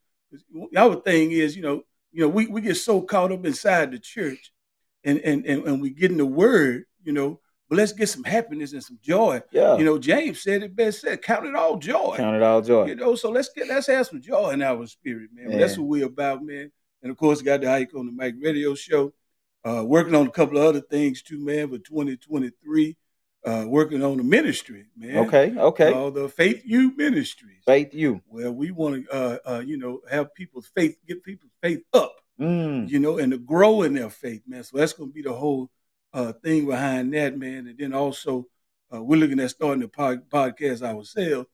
our 0.76 0.96
thing 1.02 1.32
is, 1.32 1.56
you 1.56 1.62
know, 1.62 1.82
you 2.12 2.22
know, 2.22 2.30
we, 2.30 2.48
we 2.48 2.62
get 2.62 2.76
so 2.76 3.02
caught 3.02 3.32
up 3.32 3.46
inside 3.46 3.92
the 3.92 4.00
church, 4.00 4.52
and 5.04 5.20
and 5.20 5.46
and, 5.46 5.66
and 5.66 5.82
we 5.82 5.90
get 5.90 6.12
in 6.12 6.18
the 6.18 6.26
word, 6.26 6.84
you 7.04 7.14
know. 7.14 7.40
But 7.70 7.78
let's 7.78 7.94
get 7.94 8.10
some 8.10 8.24
happiness 8.24 8.74
and 8.74 8.84
some 8.84 9.00
joy. 9.02 9.42
Yeah. 9.52 9.78
You 9.78 9.86
know, 9.86 9.98
James 9.98 10.42
said 10.42 10.62
it 10.64 10.76
best. 10.76 11.02
Said, 11.02 11.22
"Count 11.22 11.46
it 11.48 11.56
all 11.56 11.78
joy." 11.78 12.16
Count 12.18 12.36
it 12.36 12.44
all 12.44 12.62
joy. 12.62 12.86
You 12.86 12.96
know, 12.96 13.16
so 13.16 13.32
let's 13.32 13.50
get 13.50 13.68
let's 13.68 13.88
have 13.88 14.06
some 14.08 14.22
joy 14.22 14.52
in 14.52 14.62
our 14.62 14.86
spirit, 14.88 15.30
man. 15.34 15.58
That's 15.58 15.78
what 15.78 15.88
we're 15.88 16.06
about, 16.06 16.44
man. 16.44 16.72
And 17.02 17.12
of 17.12 17.18
course, 17.18 17.42
got 17.42 17.62
the 17.62 17.72
Ike 17.72 17.96
on 17.96 18.06
the 18.06 18.12
Mic 18.12 18.36
radio 18.42 18.76
show. 18.76 19.14
Uh, 19.64 19.84
working 19.84 20.14
on 20.14 20.28
a 20.28 20.32
couple 20.32 20.58
of 20.60 20.64
other 20.66 20.82
things 20.82 21.24
too, 21.24 21.40
man. 21.44 21.70
For 21.70 21.80
2023, 21.80 22.96
uh, 23.46 23.66
working 23.68 24.04
on 24.04 24.18
the 24.18 24.24
ministry, 24.24 24.86
man. 24.96 25.18
Okay. 25.28 25.56
Okay. 25.58 25.92
All 25.92 26.12
the 26.12 26.30
Faith 26.30 26.62
You 26.66 26.96
Ministries. 26.96 27.64
Faith 27.66 27.94
you. 27.94 28.22
Well, 28.28 28.52
we 28.52 28.70
want 28.72 29.06
to, 29.06 29.12
uh, 29.12 29.38
uh, 29.46 29.60
you 29.66 29.78
know, 29.78 30.02
have 30.10 30.34
people's 30.36 30.68
faith, 30.76 30.98
get 31.08 31.24
people's 31.24 31.52
faith 31.64 31.82
up, 31.94 32.16
Mm. 32.40 32.90
you 32.90 33.00
know, 33.00 33.18
and 33.18 33.32
to 33.32 33.38
grow 33.40 33.82
in 33.84 33.94
their 33.96 34.10
faith, 34.10 34.42
man. 34.48 34.64
So 34.64 34.78
that's 34.78 34.94
going 34.94 35.10
to 35.10 35.14
be 35.14 35.22
the 35.22 35.34
whole 35.34 35.70
uh, 36.16 36.34
thing 36.34 36.66
behind 36.66 37.14
that, 37.14 37.38
man. 37.38 37.68
And 37.68 37.78
then 37.78 37.94
also, 37.94 38.48
uh, 38.94 39.04
we're 39.04 39.20
looking 39.20 39.40
at 39.40 39.50
starting 39.50 39.82
the 39.82 39.88
pod- 39.90 40.30
podcast 40.30 40.82
ourselves, 40.82 41.48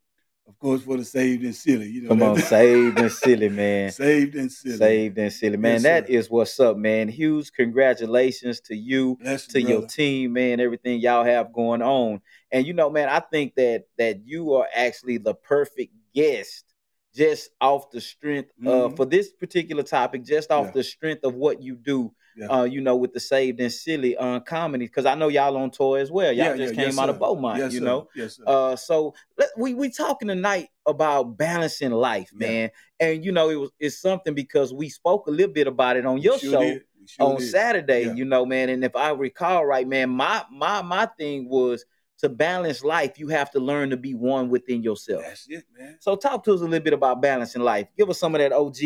of 0.47 0.59
course, 0.59 0.81
for 0.83 0.97
the 0.97 1.05
saved 1.05 1.43
and 1.43 1.55
silly. 1.55 1.87
You 1.89 2.03
know, 2.03 2.09
Come 2.09 2.23
on. 2.23 2.37
Saved 2.37 2.99
and 2.99 3.11
silly, 3.23 3.49
man. 3.49 3.91
saved 3.91 4.35
and 4.35 4.51
silly. 4.51 4.77
Saved 4.77 5.17
and 5.17 5.33
silly, 5.33 5.57
man. 5.57 5.73
Yes, 5.73 5.83
That 5.83 6.07
sir. 6.07 6.13
is 6.13 6.29
what's 6.29 6.59
up, 6.59 6.77
man. 6.77 7.07
Huge 7.09 7.51
congratulations 7.51 8.59
to 8.61 8.75
you, 8.75 9.17
Bless 9.21 9.47
to 9.47 9.61
you, 9.61 9.67
your 9.67 9.87
team, 9.87 10.33
man. 10.33 10.59
Everything 10.59 10.99
y'all 10.99 11.23
have 11.25 11.51
going 11.53 11.81
on, 11.81 12.21
and 12.51 12.65
you 12.67 12.73
know, 12.73 12.89
man, 12.89 13.09
I 13.09 13.19
think 13.19 13.55
that 13.55 13.85
that 13.97 14.25
you 14.27 14.53
are 14.53 14.67
actually 14.75 15.17
the 15.17 15.33
perfect 15.33 15.93
guest 16.13 16.65
just 17.13 17.49
off 17.59 17.91
the 17.91 17.99
strength 18.01 18.51
uh 18.65 18.69
Mhm. 18.89 18.95
for 18.95 19.05
this 19.05 19.31
particular 19.31 19.83
topic, 19.83 20.23
just 20.23 20.51
off 20.51 20.67
Yeah. 20.67 20.71
the 20.71 20.83
strength 20.83 21.23
of 21.23 21.35
what 21.35 21.61
you 21.61 21.75
do. 21.75 22.13
Yeah. 22.37 22.47
Uh, 22.47 22.63
you 22.63 22.79
know, 22.79 22.95
with 22.95 23.11
the 23.13 23.19
saved 23.19 23.59
and 23.59 23.69
silly 23.71 24.15
uh 24.15 24.39
comedy, 24.39 24.85
because 24.85 25.05
I 25.05 25.15
know 25.15 25.27
y'all 25.27 25.57
on 25.57 25.69
tour 25.69 25.97
as 25.99 26.09
well. 26.09 26.31
Y'all 26.31 26.45
Yeah, 26.45 26.55
just 26.55 26.75
came 26.75 26.85
yes, 26.85 26.97
out 26.97 27.09
of. 27.09 27.19
Beaumont, 27.19 27.59
Yes, 27.59 27.73
you 27.73 27.79
sir. 27.79 27.85
know. 27.85 28.07
Yes, 28.15 28.37
sir. 28.37 28.43
Uh, 28.47 28.75
so 28.77 29.13
let, 29.37 29.49
we 29.57 29.73
we 29.73 29.89
talking 29.89 30.29
tonight 30.29 30.69
about 30.85 31.37
balancing 31.37 31.91
life, 31.91 32.31
man. 32.33 32.71
And 33.01 33.25
you 33.25 33.33
know, 33.33 33.49
it 33.49 33.55
was 33.55 33.71
it's 33.79 33.97
something 33.99 34.33
because 34.33 34.73
we 34.73 34.87
spoke 34.87 35.27
a 35.27 35.31
little 35.31 35.51
bit 35.53 35.67
about 35.67 35.97
it 35.97 36.05
on 36.05 36.19
your 36.19 36.39
sure 36.39 36.51
show 36.53 36.79
sure 37.05 37.27
on 37.27 37.37
did. 37.39 37.49
Saturday, 37.49 38.13
you 38.15 38.23
know, 38.23 38.45
man. 38.45 38.69
And 38.69 38.85
if 38.85 38.95
I 38.95 39.09
recall 39.11 39.65
right, 39.65 39.85
man, 39.87 40.09
my 40.09 40.45
my 40.49 40.81
my 40.81 41.07
thing 41.17 41.49
was 41.49 41.83
to 42.21 42.29
balance 42.29 42.83
life, 42.83 43.19
you 43.19 43.27
have 43.27 43.51
to 43.51 43.59
learn 43.59 43.89
to 43.91 43.97
be 43.97 44.13
one 44.13 44.49
within 44.49 44.81
yourself. 44.81 45.23
That's 45.23 45.47
it, 45.49 45.65
man. 45.77 45.97
So 45.99 46.15
talk 46.15 46.43
to 46.45 46.53
us 46.53 46.61
a 46.61 46.63
little 46.63 46.79
bit 46.83 46.93
about 46.93 47.21
balancing 47.21 47.61
life. 47.61 47.87
Give 47.97 48.09
us 48.09 48.19
some 48.19 48.33
of 48.35 48.39
that 48.39 48.53
OG 48.53 48.77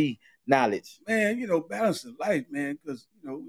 knowledge. 0.47 0.99
man, 1.07 1.37
you 1.39 1.47
know, 1.47 1.61
balancing 1.61 2.15
life, 2.19 2.45
man, 2.49 2.77
because 2.83 3.07
you 3.21 3.29
know, 3.29 3.43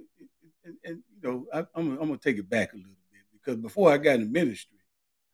and, 0.64 0.74
and, 0.84 1.02
you 1.22 1.28
know, 1.28 1.46
I, 1.52 1.58
I'm, 1.74 1.92
I'm 1.92 1.98
gonna 2.08 2.16
take 2.18 2.38
it 2.38 2.48
back 2.48 2.72
a 2.72 2.76
little 2.76 2.90
bit 3.10 3.20
because 3.32 3.56
before 3.56 3.92
I 3.92 3.98
got 3.98 4.16
in 4.16 4.30
ministry, 4.32 4.78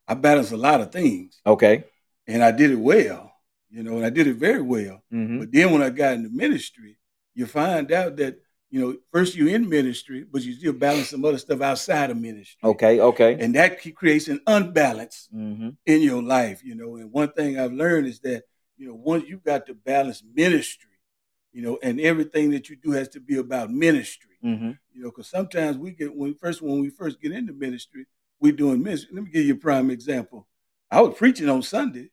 I 0.07 0.15
balanced 0.15 0.53
a 0.53 0.57
lot 0.57 0.81
of 0.81 0.93
things, 0.93 1.41
Okay. 1.47 1.85
and 2.27 2.43
I 2.43 2.51
did 2.51 2.71
it 2.71 2.79
well, 2.79 3.33
you 3.71 3.83
know, 3.83 3.97
and 3.97 4.05
I 4.05 4.11
did 4.11 4.27
it 4.27 4.35
very 4.37 4.61
well. 4.61 5.03
Mm-hmm. 5.13 5.39
But 5.39 5.53
then 5.53 5.73
when 5.73 5.83
I 5.83 5.91
got 5.91 6.15
into 6.15 6.29
ministry, 6.31 6.99
you 7.35 7.47
find 7.47 7.91
out 7.93 8.17
that 8.17 8.39
you 8.73 8.81
know, 8.81 8.97
first 9.13 9.37
you're 9.37 9.55
in 9.55 9.69
ministry, 9.69 10.25
but 10.25 10.43
you 10.43 10.55
still 10.55 10.73
balance 10.73 11.11
some 11.11 11.23
other 11.27 11.37
stuff 11.37 11.61
outside 11.61 12.11
of 12.11 12.17
ministry, 12.17 12.59
Okay. 12.65 12.99
Okay. 13.01 13.37
and 13.39 13.55
that 13.55 13.79
creates 13.95 14.27
an 14.29 14.41
unbalance 14.47 15.29
Mm-hmm. 15.33 15.69
in 15.87 16.01
your 16.03 16.23
life, 16.23 16.63
you 16.65 16.75
know. 16.75 16.97
And 16.97 17.13
one 17.13 17.31
thing 17.33 17.59
I've 17.59 17.73
learned 17.75 18.07
is 18.07 18.19
that, 18.21 18.45
you 18.79 18.89
know, 18.89 18.95
once 18.95 19.25
you've 19.29 19.45
got 19.45 19.67
to 19.67 19.75
balance 19.75 20.23
ministry, 20.35 20.89
you 21.53 21.61
know, 21.63 21.79
and 21.83 22.01
everything 22.01 22.51
that 22.53 22.71
you 22.71 22.77
do 22.77 22.93
has 22.93 23.09
to 23.11 23.21
be 23.21 23.37
about 23.37 23.71
ministry, 23.71 24.31
Mm-hmm. 24.43 24.71
you 24.95 25.03
know, 25.03 25.11
because 25.11 25.29
sometimes 25.29 25.77
we 25.77 25.91
get 25.93 26.17
when 26.17 26.35
first 26.35 26.63
when 26.63 26.81
we 26.81 26.89
first 26.89 27.21
get 27.21 27.33
into 27.33 27.53
ministry, 27.53 28.07
we're 28.41 28.53
doing 28.53 28.83
ministry. 28.83 29.11
Let 29.15 29.25
me 29.25 29.31
give 29.31 29.45
you 29.45 29.55
a 29.55 29.57
prime 29.59 29.91
example. 29.91 30.49
I 30.91 31.01
was 31.03 31.15
preaching 31.17 31.49
on 31.51 31.61
Sunday, 31.63 32.09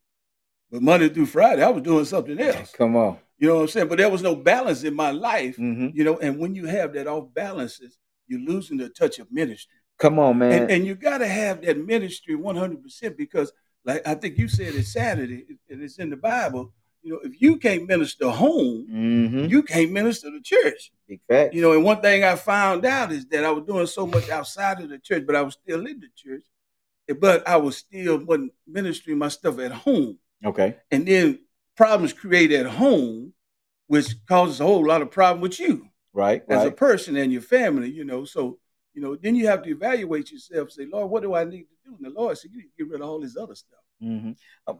but 0.70 0.82
Monday 0.82 1.08
through 1.10 1.26
Friday, 1.28 1.64
I 1.64 1.70
was 1.70 1.84
doing 1.84 2.06
something 2.06 2.38
else. 2.40 2.72
Come 2.74 2.96
on. 2.98 3.18
You 3.40 3.48
know 3.48 3.56
what 3.56 3.62
I'm 3.62 3.68
saying? 3.70 3.88
But 3.88 3.98
there 3.98 4.10
was 4.10 4.22
no 4.22 4.36
balance 4.36 4.84
in 4.84 4.94
my 4.94 5.12
life, 5.12 5.58
Mm-hmm. 5.58 5.90
you 5.94 6.04
know, 6.04 6.18
and 6.18 6.38
when 6.38 6.56
you 6.56 6.66
have 6.66 6.94
that 6.94 7.08
off 7.08 7.34
balances, 7.34 7.98
you're 8.28 8.42
losing 8.42 8.78
the 8.78 8.90
touch 8.90 9.18
of 9.20 9.32
ministry. 9.32 9.78
Come 9.98 10.20
on, 10.20 10.38
man. 10.38 10.64
And, 10.64 10.72
and 10.72 10.86
you 10.86 10.96
got 10.96 11.20
to 11.20 11.28
have 11.28 11.62
that 11.64 11.78
ministry 11.78 12.36
100% 12.36 13.18
because, 13.18 13.52
like 13.86 14.06
I 14.08 14.16
think 14.16 14.38
you 14.38 14.48
said 14.48 14.76
it's 14.76 14.94
Saturday, 14.94 15.46
and 15.70 15.82
it's 15.82 16.00
in 16.00 16.10
the 16.10 16.18
Bible. 16.18 16.74
You 17.02 17.14
know, 17.14 17.20
if 17.24 17.42
you 17.42 17.58
can't 17.58 17.88
minister 17.88 18.30
home, 18.30 18.86
mm-hmm. 18.92 19.46
you 19.46 19.64
can't 19.64 19.92
minister 19.92 20.30
the 20.32 20.42
church. 20.42 20.92
Big 21.08 21.22
fact. 21.28 21.54
You 21.54 21.62
know, 21.62 21.72
and 21.72 21.84
one 21.84 22.02
thing 22.02 22.26
I 22.26 22.36
found 22.36 22.86
out 22.86 23.12
is 23.12 23.26
that 23.28 23.46
I 23.46 23.52
was 23.52 23.64
doing 23.66 23.88
so 23.88 24.06
much 24.06 24.30
outside 24.30 24.82
of 24.82 24.90
the 24.90 25.00
church, 25.00 25.26
but 25.26 25.36
I 25.36 25.42
was 25.42 25.54
still 25.54 25.86
in 25.88 26.02
the 26.02 26.10
church. 26.16 26.44
But 27.20 27.48
I 27.48 27.58
was 27.58 27.78
still 27.78 28.18
wasn't 28.18 28.54
ministering 28.68 29.18
my 29.18 29.30
stuff 29.30 29.60
at 29.60 29.72
home. 29.72 30.20
Okay. 30.46 30.78
And 30.92 31.06
then 31.08 31.40
problems 31.80 32.12
create 32.12 32.52
at 32.52 32.66
home, 32.66 33.32
which 33.88 34.14
causes 34.28 34.60
a 34.60 34.66
whole 34.66 34.86
lot 34.86 35.02
of 35.02 35.10
problem 35.10 35.40
with 35.40 35.58
you 35.62 35.88
Right. 36.12 36.44
as 36.50 36.66
a 36.66 36.72
person 36.72 37.16
and 37.16 37.32
your 37.32 37.42
family, 37.42 37.90
you 37.90 38.04
know. 38.04 38.26
So, 38.26 38.60
you 38.94 39.02
know, 39.02 39.16
then 39.16 39.34
you 39.34 39.48
have 39.48 39.64
to 39.64 39.70
evaluate 39.70 40.30
yourself, 40.30 40.72
say, 40.72 40.86
Lord, 40.92 41.10
what 41.10 41.24
do 41.24 41.36
I 41.36 41.46
need 41.46 41.68
to 41.70 41.76
do? 41.90 41.96
And 41.96 42.06
the 42.06 42.20
Lord 42.20 42.38
said, 42.38 42.52
You 42.52 42.58
need 42.58 42.64
to 42.64 42.84
get 42.84 42.92
rid 42.92 43.00
of 43.00 43.08
all 43.08 43.22
this 43.22 43.38
other 43.38 43.56
stuff. 43.56 43.80
hmm 44.02 44.32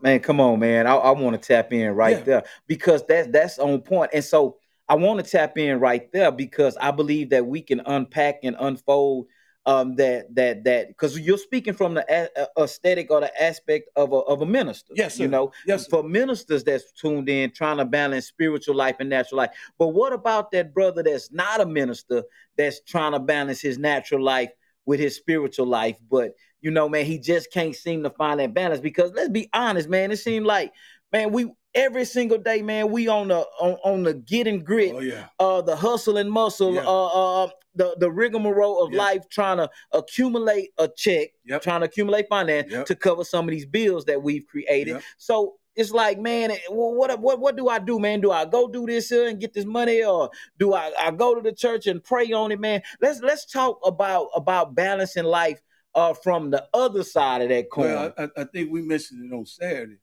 man, 0.02 0.20
come 0.20 0.42
on, 0.42 0.60
man. 0.60 0.88
I, 0.88 0.96
I 0.96 1.12
want 1.12 1.42
to 1.42 1.48
tap 1.48 1.72
in 1.72 1.90
right 1.92 2.18
Yeah. 2.18 2.24
there 2.24 2.44
because 2.68 3.06
that's 3.08 3.30
that's 3.30 3.60
on 3.60 3.80
point. 3.80 4.12
And 4.14 4.24
so 4.24 4.58
I 4.90 4.96
want 4.96 5.24
to 5.24 5.32
tap 5.32 5.58
in 5.58 5.80
right 5.80 6.12
there 6.12 6.34
because 6.34 6.76
I 6.76 6.92
believe 6.92 7.30
that 7.30 7.46
we 7.46 7.62
can 7.62 7.80
unpack 7.86 8.40
and 8.44 8.58
unfold 8.60 9.28
um 9.66 9.96
that 9.96 10.34
that 10.34 10.64
that 10.64 10.88
because 10.88 11.20
you're 11.20 11.38
speaking 11.38 11.74
from 11.74 11.94
the 11.94 12.06
a- 12.10 12.62
aesthetic 12.62 13.12
or 13.12 13.20
the 13.22 13.42
aspect 13.44 13.90
of 13.96 14.12
a 14.14 14.16
of 14.16 14.42
a 14.42 14.46
minister. 14.46 14.94
Yes, 14.96 15.20
you 15.20 15.28
know, 15.28 15.52
Yes, 15.68 15.84
sir. 15.84 15.90
for 15.90 16.04
ministers 16.04 16.64
that's 16.64 16.92
tuned 16.94 17.28
in 17.30 17.52
trying 17.52 17.78
to 17.78 17.86
balance 17.86 18.26
spiritual 18.26 18.76
life 18.76 18.96
and 19.00 19.10
natural 19.10 19.38
life. 19.40 19.52
But 19.78 19.90
what 19.90 20.14
about 20.14 20.52
that 20.52 20.74
brother 20.74 21.04
that's 21.04 21.32
not 21.32 21.62
a 21.62 21.66
minister 21.66 22.24
that's 22.58 22.82
trying 22.82 23.12
to 23.12 23.20
balance 23.20 23.60
his 23.62 23.78
natural 23.78 24.24
life 24.24 24.52
with 24.86 25.00
his 25.00 25.16
spiritual 25.16 25.68
life? 25.68 25.98
But 26.10 26.32
you 26.62 26.72
know, 26.72 26.90
man, 26.90 27.06
he 27.06 27.20
just 27.20 27.52
can't 27.54 27.76
seem 27.76 28.04
to 28.04 28.10
find 28.10 28.40
that 28.40 28.54
balance 28.54 28.82
because 28.82 29.12
let's 29.14 29.30
be 29.30 29.50
honest, 29.54 29.88
man, 29.90 30.12
it 30.12 30.18
seems 30.18 30.46
like, 30.46 30.74
man, 31.12 31.32
we 31.32 31.52
every 31.76 32.06
single 32.06 32.38
day, 32.38 32.62
man, 32.62 32.92
we 32.92 33.08
on 33.08 33.28
the 33.30 33.40
on, 33.60 33.74
on 33.84 34.04
the 34.04 34.14
get 34.14 34.48
and 34.48 34.66
grit, 34.66 34.94
Oh, 34.96 35.00
yeah. 35.00 35.28
uh, 35.40 35.62
the 35.62 35.76
hustle 35.76 36.18
and 36.18 36.32
muscle, 36.32 36.74
Yeah. 36.74 36.86
uh, 36.86 37.44
uh, 37.46 37.50
the 37.76 37.96
the 38.00 38.12
rigmarole 38.12 38.84
of 38.84 38.94
life, 38.94 39.28
trying 39.30 39.58
to 39.58 39.70
accumulate 39.94 40.70
a 40.78 40.88
check, 40.96 41.30
Yep. 41.46 41.62
trying 41.62 41.82
to 41.82 41.86
accumulate 41.86 42.28
finance 42.30 42.72
Yep. 42.72 42.86
to 42.88 42.96
cover 42.96 43.24
some 43.24 43.46
of 43.48 43.52
these 43.52 43.66
bills 43.66 44.06
that 44.06 44.22
we've 44.22 44.46
created. 44.48 45.02
So 45.18 45.56
it's 45.76 45.92
like, 45.92 46.20
man, 46.20 46.52
what 46.70 47.20
what 47.22 47.40
what 47.40 47.56
do 47.56 47.70
I 47.70 47.80
do, 47.80 48.00
man? 48.00 48.22
Do 48.22 48.32
I 48.32 48.46
go 48.46 48.68
do 48.68 48.86
this 48.86 49.10
here 49.10 49.28
and 49.28 49.40
get 49.40 49.54
this 49.54 49.66
money, 49.66 50.04
or 50.04 50.30
do 50.58 50.74
I, 50.74 50.92
I 51.00 51.12
go 51.12 51.36
to 51.36 51.42
the 51.42 51.54
church 51.54 51.88
and 51.88 52.04
pray 52.04 52.32
on 52.32 52.52
it, 52.52 52.60
man? 52.60 52.82
Let's 53.02 53.22
let's 53.22 53.46
talk 53.46 53.80
about 53.86 54.30
about 54.36 54.76
balancing 54.76 55.24
life 55.26 55.62
uh 55.96 56.14
from 56.14 56.50
the 56.52 56.68
other 56.74 57.04
side 57.04 57.42
of 57.44 57.50
that 57.50 57.70
coin, 57.72 57.86
Well, 57.86 58.14
I, 58.18 58.24
I- 58.24 58.30
I 58.38 58.44
think 58.46 58.72
we 58.72 58.82
mentioned 58.82 59.32
it 59.32 59.36
on 59.36 59.46
Saturday. 59.46 59.98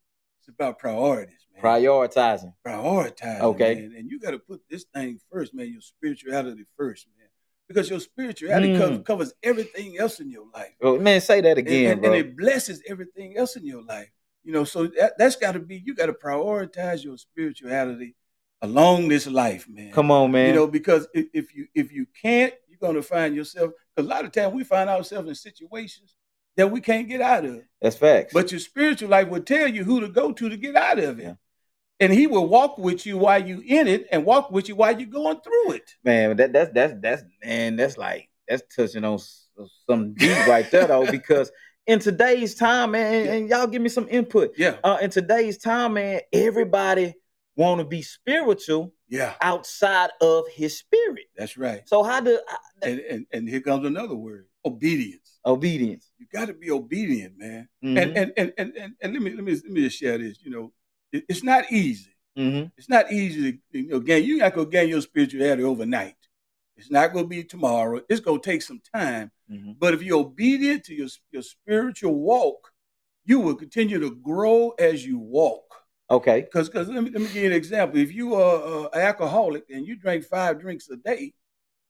It's 0.47 0.55
about 0.55 0.79
priorities, 0.79 1.45
man. 1.53 1.62
prioritizing. 1.65 2.53
Prioritizing. 2.65 3.41
Okay. 3.41 3.75
Man. 3.75 3.95
And 3.99 4.11
you 4.11 4.21
got 4.21 4.31
to 4.31 4.38
put 4.38 4.61
this 4.71 4.85
thing 4.95 5.19
first, 5.33 5.53
man, 5.55 5.73
your 5.73 5.81
spirituality 5.81 6.65
first, 6.76 7.09
man. 7.19 7.26
Because 7.67 7.91
your 7.91 7.99
spirituality 7.99 8.69
Mm. 8.69 8.79
covers, 8.79 8.99
covers 9.05 9.35
everything 9.43 9.99
else 9.99 10.21
in 10.21 10.31
your 10.31 10.45
life. 10.55 10.73
Oh, 10.81 10.99
man, 11.00 11.21
say 11.21 11.41
that 11.41 11.59
again, 11.59 11.93
and, 11.93 12.00
bro. 12.00 12.12
and 12.12 12.21
it 12.21 12.37
blesses 12.37 12.81
everything 12.87 13.37
else 13.37 13.57
in 13.57 13.67
your 13.67 13.83
life. 13.83 14.09
You 14.45 14.53
know, 14.53 14.62
so 14.62 14.87
that, 14.87 15.15
that's 15.19 15.35
got 15.35 15.53
to 15.53 15.59
be, 15.59 15.83
you 15.85 15.93
got 15.97 16.07
to 16.07 16.12
prioritize 16.12 17.03
your 17.03 17.19
spirituality 17.19 18.15
along 18.62 19.09
this 19.09 19.26
life, 19.26 19.69
man. 19.69 19.91
Come 19.91 20.12
on, 20.12 20.31
man. 20.31 20.50
You 20.50 20.55
know, 20.55 20.67
because 20.69 21.09
if, 21.12 21.26
if 21.35 21.53
you 21.57 21.67
if 21.75 21.91
you 21.93 22.07
can't, 22.23 22.55
you're 22.69 22.79
gonna 22.79 23.03
find 23.03 23.35
yourself. 23.35 23.73
Because 23.95 24.07
a 24.09 24.15
lot 24.15 24.25
of 24.25 24.31
times 24.31 24.55
we 24.55 24.62
find 24.62 24.88
ourselves 24.88 25.29
in 25.29 25.35
situations 25.35 26.15
that 26.57 26.71
we 26.71 26.81
can't 26.81 27.09
get 27.09 27.21
out 27.21 27.45
of. 27.45 27.63
That's 27.81 27.97
facts. 27.97 28.33
But 28.33 28.51
your 28.51 28.61
spiritual 28.61 29.11
life 29.11 29.29
will 29.29 29.43
tell 29.43 29.69
you 29.69 29.85
who 29.85 30.01
to 30.01 30.09
go 30.09 30.33
to 30.33 30.49
to 30.49 30.57
get 30.57 30.77
out 30.77 30.99
of 30.99 31.19
it. 31.21 31.37
And 31.99 32.13
he 32.13 32.27
will 32.27 32.47
walk 32.47 32.77
with 32.77 33.07
you 33.07 33.17
while 33.17 33.47
you 33.47 33.63
in 33.65 33.87
it 33.87 34.07
and 34.13 34.25
walk 34.25 34.51
with 34.51 34.69
you 34.69 34.77
while 34.77 34.99
you're 34.99 35.09
going 35.09 35.41
through 35.41 35.73
it. 35.73 35.91
man, 36.05 36.37
that 36.37 36.53
that's 36.53 36.71
that's 36.73 36.95
that's 37.01 37.23
man, 37.43 37.77
that's 37.77 37.97
like 37.97 38.29
that's 38.47 38.63
touching 38.75 39.05
on 39.05 39.19
some 39.89 40.13
deep 40.15 40.47
right 40.47 40.71
there 40.71 40.87
though, 40.87 41.11
because 41.11 41.51
in 41.87 41.99
today's 41.99 42.55
time, 42.55 42.91
man, 42.91 43.15
and, 43.15 43.29
and 43.29 43.49
y'all 43.49 43.67
give 43.67 43.81
me 43.81 43.89
some 43.89 44.09
input. 44.11 44.53
Yeah. 44.59 44.77
Uh, 44.83 44.99
in 45.01 45.11
today's 45.11 45.57
time, 45.57 45.95
man, 45.95 46.21
everybody 46.33 47.15
want 47.57 47.79
to 47.79 47.85
be 47.85 48.03
spiritual 48.03 48.93
Yeah. 49.09 49.35
outside 49.41 50.11
of 50.21 50.45
his 50.49 50.79
spirit. 50.79 51.27
That's 51.37 51.57
right. 51.57 51.89
So 51.89 52.03
how 52.03 52.21
do 52.21 52.41
I- 52.49 52.57
And 52.89 53.01
and, 53.01 53.27
and 53.33 53.49
here 53.49 53.61
comes 53.61 53.87
another 53.87 54.15
word. 54.17 54.47
Obedience. 54.65 55.39
obedience? 55.45 56.11
You 56.19 56.27
got 56.33 56.47
to 56.47 56.55
be 56.55 56.71
obedient, 56.73 57.39
man. 57.39 57.69
Mhm, 57.85 58.03
And, 58.03 58.17
and 58.17 58.33
and 58.37 58.53
and 58.59 58.73
and 58.77 58.95
and 59.01 59.13
let 59.13 59.23
me 59.23 59.31
let 59.31 59.45
me 59.45 59.53
let 59.55 59.65
me 59.71 59.81
just 59.83 59.99
share 59.99 60.19
this. 60.19 60.43
You 60.43 60.51
know, 60.51 60.73
it- 61.13 61.25
it's 61.29 61.45
not 61.45 61.71
easy. 61.71 62.11
mhm. 62.37 62.71
It's 62.77 62.89
not 62.89 63.11
easy 63.13 63.53
to 63.53 63.59
you 63.79 63.89
know 63.89 64.01
gain. 64.01 64.25
You 64.25 64.39
not 64.39 64.55
gonna 64.55 64.69
gain 64.69 64.89
your 64.89 65.01
spirituality 65.01 65.63
overnight. 65.63 66.17
It's 66.77 66.91
not 66.91 67.13
gonna 67.13 67.27
be 67.29 67.45
tomorrow. 67.45 68.03
It's 68.09 68.21
gonna 68.21 68.41
take 68.41 68.61
some 68.63 68.81
time. 68.93 69.31
Mhm. 69.51 69.77
But 69.79 69.95
if 69.95 70.03
you're 70.03 70.19
obedient 70.21 70.85
to 70.87 70.95
your 70.95 71.09
your 71.31 71.43
spiritual 71.43 72.15
walk, 72.17 72.73
you 73.25 73.39
will 73.41 73.55
continue 73.55 73.99
to 74.01 74.11
grow 74.17 74.71
as 74.79 75.07
you 75.07 75.19
walk. 75.19 75.86
Okay. 76.11 76.43
Because 76.43 76.69
because 76.69 76.89
let 76.89 77.03
me 77.03 77.11
let 77.11 77.21
me 77.21 77.27
give 77.27 77.37
you 77.37 77.47
an 77.47 77.53
example. 77.53 77.99
If 77.99 78.13
you 78.13 78.35
are 78.35 78.89
an 78.93 79.01
alcoholic 79.01 79.65
and 79.71 79.87
you 79.87 79.97
drink 79.97 80.25
five 80.25 80.61
drinks 80.61 80.89
a 80.89 80.97
day, 80.97 81.35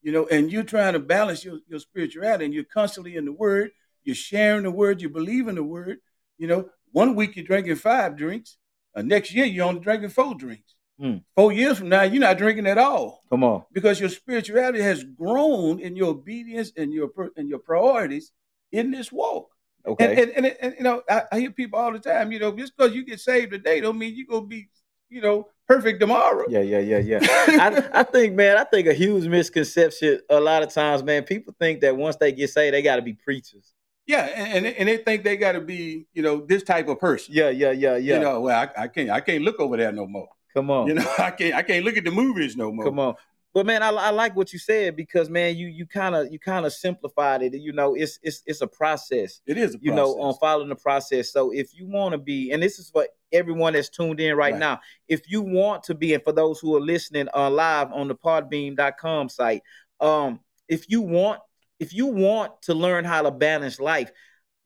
you 0.03 0.13
know, 0.13 0.27
and 0.27 0.51
you're 0.51 0.63
trying 0.63 0.95
to 0.95 0.99
balance 1.01 1.45
your, 1.45 1.59
your 1.69 1.81
spirituality 1.81 2.45
and 2.45 2.55
you're 2.55 2.65
constantly 2.65 3.17
in 3.17 3.25
the 3.25 3.33
word, 3.33 3.71
you're 4.05 4.15
sharing 4.15 4.63
the 4.63 4.71
word, 4.71 5.03
you 5.03 5.09
believe 5.09 5.49
in 5.49 5.57
the 5.57 5.65
word, 5.65 5.99
you 6.39 6.47
know, 6.47 6.69
one 6.93 7.15
week 7.15 7.37
you're 7.37 7.45
drinking 7.45 7.77
five 7.77 8.17
drinks, 8.17 8.57
uh, 8.95 9.03
next 9.03 9.35
year 9.35 9.45
you're 9.45 9.67
only 9.67 9.81
drinking 9.81 10.11
four 10.11 10.35
drinks. 10.35 10.75
Hmm. 10.99 11.17
Four 11.35 11.53
years 11.53 11.77
from 11.77 11.91
now, 11.91 12.03
you're 12.05 12.21
not 12.21 12.39
drinking 12.39 12.67
at 12.67 12.79
all 12.79 13.23
Come 13.29 13.45
on. 13.45 13.65
because 13.71 14.01
your 14.01 14.09
spirituality 14.09 14.81
has 14.81 15.05
grown 15.05 15.79
in 15.79 15.95
your 15.95 16.09
obedience 16.09 16.73
and 16.75 16.91
your 16.91 17.11
and 17.37 17.51
your 17.51 17.59
priorities 17.59 18.33
in 18.73 18.93
this 18.93 19.13
walk. 19.13 19.51
Okay. 19.87 20.23
And, 20.23 20.31
and, 20.31 20.47
and, 20.47 20.57
and, 20.61 20.75
you 20.78 20.85
know, 20.85 21.02
I, 21.09 21.23
I 21.33 21.40
hear 21.40 21.50
people 21.50 21.78
all 21.78 21.93
the 21.93 21.99
time, 21.99 22.33
you 22.33 22.38
know, 22.38 22.52
just 22.52 22.76
because 22.76 22.95
you 22.95 23.05
get 23.05 23.21
saved 23.21 23.52
today 23.52 23.81
don't 23.81 23.99
mean 23.99 24.14
you're 24.16 24.26
gonna 24.26 24.47
be, 24.47 24.69
you 25.09 25.21
know, 25.21 25.49
perfect 25.69 26.00
tomorrow. 26.00 26.45
yeah, 26.49 26.61
yeah, 26.61 26.81
yeah, 26.81 26.99
yeah. 26.99 27.19
I, 27.23 27.88
I 28.00 28.02
think, 28.02 28.35
man, 28.35 28.57
I 28.57 28.64
think 28.64 28.88
a 28.88 28.95
huge 28.95 29.26
misconception 29.26 30.21
a 30.28 30.40
lot 30.40 30.62
of 30.62 30.73
times, 30.73 31.02
man, 31.02 31.23
people 31.23 31.55
think 31.61 31.81
that 31.83 31.97
once 31.97 32.16
they 32.16 32.33
get 32.33 32.50
saved, 32.50 32.75
they 32.75 32.83
got 32.83 32.97
to 32.97 33.02
be 33.02 33.12
preachers. 33.12 33.75
Yeah, 34.07 34.23
and, 34.23 34.66
and, 34.66 34.76
and 34.76 34.88
they 34.88 34.99
think 34.99 35.25
they 35.25 35.37
gotta 35.37 35.61
be, 35.61 36.07
you 36.14 36.23
know, 36.23 36.47
this 36.47 36.62
type 36.62 36.87
of 36.88 37.00
person. 37.00 37.35
Yeah, 37.35 37.50
yeah, 37.50 37.73
yeah, 37.73 37.97
yeah. 37.97 38.14
You 38.14 38.21
know, 38.21 38.40
well, 38.40 38.69
I, 38.76 38.83
I 38.85 38.88
can't 38.88 39.11
I 39.11 39.21
can't 39.21 39.43
look 39.43 39.59
over 39.59 39.76
there 39.76 39.90
no 39.90 40.07
more. 40.07 40.28
Come 40.55 40.71
on. 40.71 40.87
You 40.87 40.95
know, 40.95 41.12
I 41.19 41.33
can't 41.33 41.55
I 41.55 41.62
can't 41.62 41.85
look 41.85 41.97
at 41.97 42.05
the 42.05 42.12
movies 42.12 42.57
no 42.57 42.73
more. 42.73 42.85
Come 42.85 43.00
on. 43.00 43.14
But 43.57 43.65
man, 43.65 43.83
I, 43.83 43.89
I 43.89 44.11
like 44.11 44.37
what 44.37 44.53
you 44.53 44.59
said 44.59 44.97
because 44.97 45.31
man, 45.31 45.57
you 45.57 45.69
you 45.69 45.87
kind 45.87 46.15
of 46.15 46.31
you 46.31 46.39
kind 46.39 46.67
of 46.67 46.75
simplified 46.75 47.41
it. 47.41 47.55
You 47.55 47.73
know, 47.73 47.95
it's 47.95 48.19
it's 48.23 48.43
it's 48.45 48.61
a 48.61 48.67
process. 48.67 49.41
It 49.47 49.57
is 49.57 49.77
a 49.77 49.79
You 49.81 49.95
know, 49.95 50.13
on 50.21 50.35
following 50.35 50.69
the 50.69 50.77
process. 50.77 51.33
So 51.33 51.53
if 51.53 51.75
you 51.75 51.87
want 51.87 52.13
to 52.13 52.19
be, 52.19 52.53
and 52.53 52.63
this 52.63 52.79
is 52.79 52.91
for 52.91 53.09
everyone 53.33 53.73
that's 53.73 53.89
tuned 53.89 54.21
in 54.21 54.37
right, 54.37 54.53
Right. 54.53 54.61
now, 54.61 54.81
if 55.09 55.23
you 55.31 55.41
want 55.41 55.85
to 55.85 55.95
be, 55.95 56.13
and 56.13 56.23
for 56.23 56.33
those 56.33 56.61
who 56.61 56.77
are 56.77 56.83
listening 56.83 57.29
uh, 57.35 57.49
live 57.49 57.91
on 57.93 58.09
the 58.09 58.15
Podbean.com 58.15 59.31
site, 59.31 59.63
um, 60.03 60.41
if 60.69 60.91
you 60.91 61.01
want 61.01 61.41
if 61.81 61.95
you 61.95 62.09
want 62.09 62.61
to 62.61 62.75
learn 62.75 63.07
how 63.07 63.23
to 63.23 63.31
balance 63.31 63.81
life, 63.81 64.13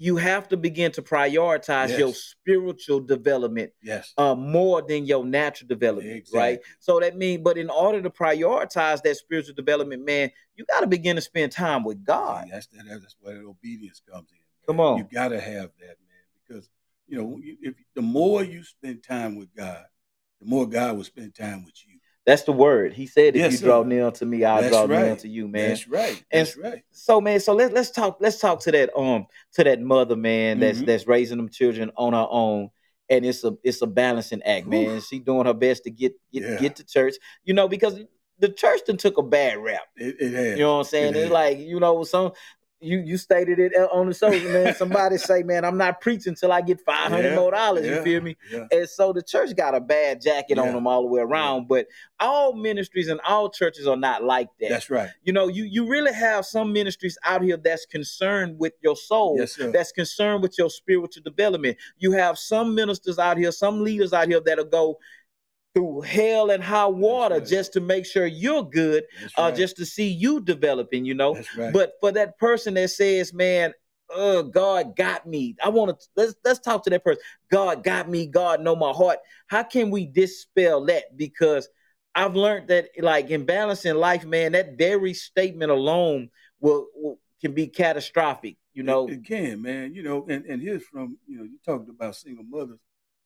you 0.02 0.16
have 0.16 0.48
to 0.48 0.56
begin 0.56 0.90
to 0.90 1.02
prioritize 1.02 1.98
your 1.98 2.14
spiritual 2.14 3.00
development 3.00 3.70
yes. 3.82 4.14
uh, 4.16 4.34
more 4.34 4.80
than 4.80 5.04
your 5.04 5.26
natural 5.26 5.68
development, 5.68 6.26
right? 6.32 6.58
So 6.78 7.00
that 7.00 7.18
means, 7.18 7.42
but 7.44 7.58
in 7.58 7.68
order 7.68 8.00
to 8.00 8.08
prioritize 8.08 9.02
that 9.02 9.16
spiritual 9.18 9.54
development, 9.54 10.06
man, 10.06 10.30
you 10.54 10.64
got 10.64 10.80
to 10.80 10.86
begin 10.86 11.16
to 11.16 11.22
spend 11.22 11.52
time 11.52 11.84
with 11.84 12.02
God. 12.02 12.48
That's 12.50 12.66
that, 12.68 12.84
that's 12.88 13.14
where 13.20 13.34
that 13.34 13.44
obedience 13.44 14.00
comes 14.10 14.30
in. 14.32 14.38
man. 14.38 14.66
Come 14.66 14.80
on. 14.80 14.96
You 14.96 15.06
gotta 15.12 15.38
have 15.38 15.70
that, 15.80 15.98
man, 16.08 16.24
because 16.48 16.70
you 17.06 17.18
know 17.18 17.38
if 17.42 17.74
the 17.94 18.00
more 18.00 18.42
you 18.42 18.64
spend 18.64 19.02
time 19.02 19.36
with 19.36 19.54
God, 19.54 19.84
the 20.40 20.46
more 20.46 20.66
God 20.66 20.96
will 20.96 21.04
spend 21.04 21.34
time 21.34 21.62
with 21.62 21.74
you. 21.86 21.99
That's 22.26 22.42
the 22.42 22.52
word. 22.52 22.92
He 22.92 23.06
said, 23.06 23.34
"If 23.34 23.40
Yes, 23.42 23.52
you 23.52 23.58
sir. 23.58 23.66
draw 23.66 23.82
near 23.82 24.10
to 24.10 24.26
me, 24.26 24.44
I'll 24.44 24.60
That's 24.60 24.72
draw 24.74 24.86
near 24.86 25.16
to 25.16 25.28
you, 25.28 25.48
man." 25.48 25.70
That's 25.70 25.88
right. 25.88 26.22
And- 26.30 26.46
That's 26.46 26.56
right. 26.56 26.82
So, 26.90 27.20
man, 27.20 27.40
so 27.40 27.54
let's 27.54 27.72
let's 27.72 27.90
talk 27.90 28.18
let's 28.20 28.38
talk 28.38 28.60
to 28.60 28.72
that 28.72 28.90
um 28.96 29.26
to 29.54 29.64
that 29.64 29.80
mother, 29.80 30.16
man, 30.16 30.60
that's 30.60 30.78
Mhm. 30.80 30.86
that's 30.86 31.06
raising 31.06 31.38
them 31.38 31.48
children 31.48 31.90
on 31.96 32.12
her 32.12 32.26
own. 32.30 32.70
And 33.08 33.24
it's 33.24 33.42
a 33.42 33.56
it's 33.64 33.82
a 33.82 33.86
balancing 33.86 34.42
act, 34.42 34.66
man. 34.66 34.98
Oof. 34.98 35.06
She 35.06 35.18
doing 35.18 35.46
her 35.46 35.54
best 35.54 35.84
to 35.84 35.90
get 35.90 36.12
get 36.32 36.42
Yeah. 36.42 36.58
get 36.58 36.76
to 36.76 36.84
church, 36.84 37.14
you 37.44 37.54
know, 37.54 37.68
because 37.68 37.98
the 38.38 38.48
church 38.48 38.80
then 38.86 38.96
took 38.96 39.18
a 39.18 39.22
bad 39.22 39.58
rap. 39.58 39.82
It, 39.96 40.16
it 40.20 40.32
has. 40.32 40.58
You 40.58 40.64
know 40.64 40.72
what 40.74 40.78
I'm 40.78 40.84
saying? 40.84 41.14
It 41.14 41.16
It's 41.16 41.22
has. 41.24 41.30
like, 41.30 41.58
you 41.58 41.80
know, 41.80 42.04
some 42.04 42.32
you 42.80 42.98
you 42.98 43.16
stated 43.18 43.58
it 43.58 43.72
uh, 43.76 43.86
on 43.92 44.08
the 44.08 44.14
show, 44.14 44.30
man. 44.30 44.74
Somebody 44.78 45.18
say, 45.18 45.42
man, 45.42 45.64
I'm 45.64 45.76
not 45.76 46.00
preaching 46.00 46.34
till 46.34 46.50
I 46.52 46.60
get 46.60 46.80
five 46.80 47.10
hundred 47.10 47.30
Yeah, 47.30 47.36
more 47.36 47.50
dollars. 47.50 47.86
You 47.86 47.94
yeah, 47.96 48.02
feel 48.02 48.20
me? 48.22 48.36
Yeah. 48.50 48.66
And 48.72 48.88
so 48.88 49.12
the 49.12 49.22
church 49.22 49.54
got 49.56 49.74
a 49.74 49.80
bad 49.80 50.20
jacket 50.20 50.58
on 50.58 50.72
them 50.72 50.86
all 50.86 51.02
the 51.02 51.08
way 51.08 51.20
around. 51.20 51.68
But 51.68 51.86
all 52.18 52.54
ministries 52.54 53.08
and 53.08 53.20
all 53.26 53.50
churches 53.50 53.86
are 53.86 53.96
not 53.96 54.24
like 54.24 54.48
that. 54.60 54.70
That's 54.70 54.90
right. 54.90 55.10
you 55.22 55.32
know, 55.32 55.48
you 55.48 55.64
you 55.64 55.88
really 55.88 56.12
have 56.12 56.46
some 56.46 56.72
ministries 56.72 57.18
out 57.24 57.42
here 57.42 57.56
that's 57.56 57.86
concerned 57.86 58.58
with 58.58 58.72
your 58.82 58.96
soul. 58.96 59.36
Yes, 59.38 59.52
sir. 59.56 59.70
That's 59.70 59.92
concerned 59.92 60.42
with 60.42 60.58
your 60.58 60.70
spiritual 60.70 61.22
development. 61.22 61.76
You 61.98 62.12
have 62.12 62.38
some 62.38 62.74
ministers 62.74 63.18
out 63.18 63.36
here, 63.36 63.52
some 63.52 63.82
leaders 63.84 64.12
out 64.12 64.28
here 64.28 64.40
that'll 64.40 64.64
go 64.64 64.98
through 65.74 66.00
hell 66.02 66.50
and 66.50 66.62
high 66.62 66.86
water 66.86 67.36
right. 67.36 67.46
just 67.46 67.72
to 67.74 67.80
make 67.80 68.04
sure 68.04 68.26
you're 68.26 68.64
good, 68.64 69.04
That's 69.20 69.34
uh, 69.36 69.52
just 69.52 69.76
to 69.76 69.86
see 69.86 70.08
you 70.08 70.40
developing, 70.40 71.04
you 71.04 71.14
know. 71.14 71.40
Right. 71.56 71.72
But 71.72 71.92
for 72.00 72.12
that 72.12 72.38
person 72.38 72.74
that 72.74 72.90
says, 72.90 73.32
"Man, 73.32 73.72
uh, 74.14 74.42
God 74.42 74.96
got 74.96 75.26
me," 75.26 75.56
I 75.62 75.68
want 75.68 75.98
to 75.98 76.06
let's 76.16 76.34
let's 76.44 76.60
talk 76.60 76.84
to 76.84 76.90
that 76.90 77.04
person. 77.04 77.22
God 77.50 77.84
got 77.84 78.08
me. 78.08 78.26
God 78.26 78.60
know 78.60 78.74
my 78.74 78.92
heart. 78.92 79.18
How 79.46 79.62
can 79.62 79.90
we 79.90 80.06
dispel 80.06 80.84
that? 80.86 81.16
Because 81.16 81.68
I've 82.14 82.36
learned 82.36 82.68
that, 82.68 82.88
like 82.98 83.30
in 83.30 83.44
balancing 83.44 83.94
life, 83.94 84.24
man, 84.24 84.52
that 84.52 84.76
very 84.76 85.14
statement 85.14 85.70
alone 85.70 86.30
will, 86.60 86.86
will 86.94 87.18
can 87.40 87.52
be 87.52 87.68
catastrophic. 87.68 88.56
You 88.74 88.82
know, 88.82 89.08
it, 89.08 89.14
it 89.14 89.24
can, 89.24 89.62
man. 89.62 89.94
You 89.94 90.02
know, 90.02 90.26
and, 90.28 90.44
and 90.46 90.60
here's 90.62 90.82
from, 90.84 91.18
you 91.26 91.38
know, 91.38 91.44
you 91.44 91.58
talked 91.64 91.88
about 91.88 92.16
single 92.16 92.44
mothers. 92.44 92.78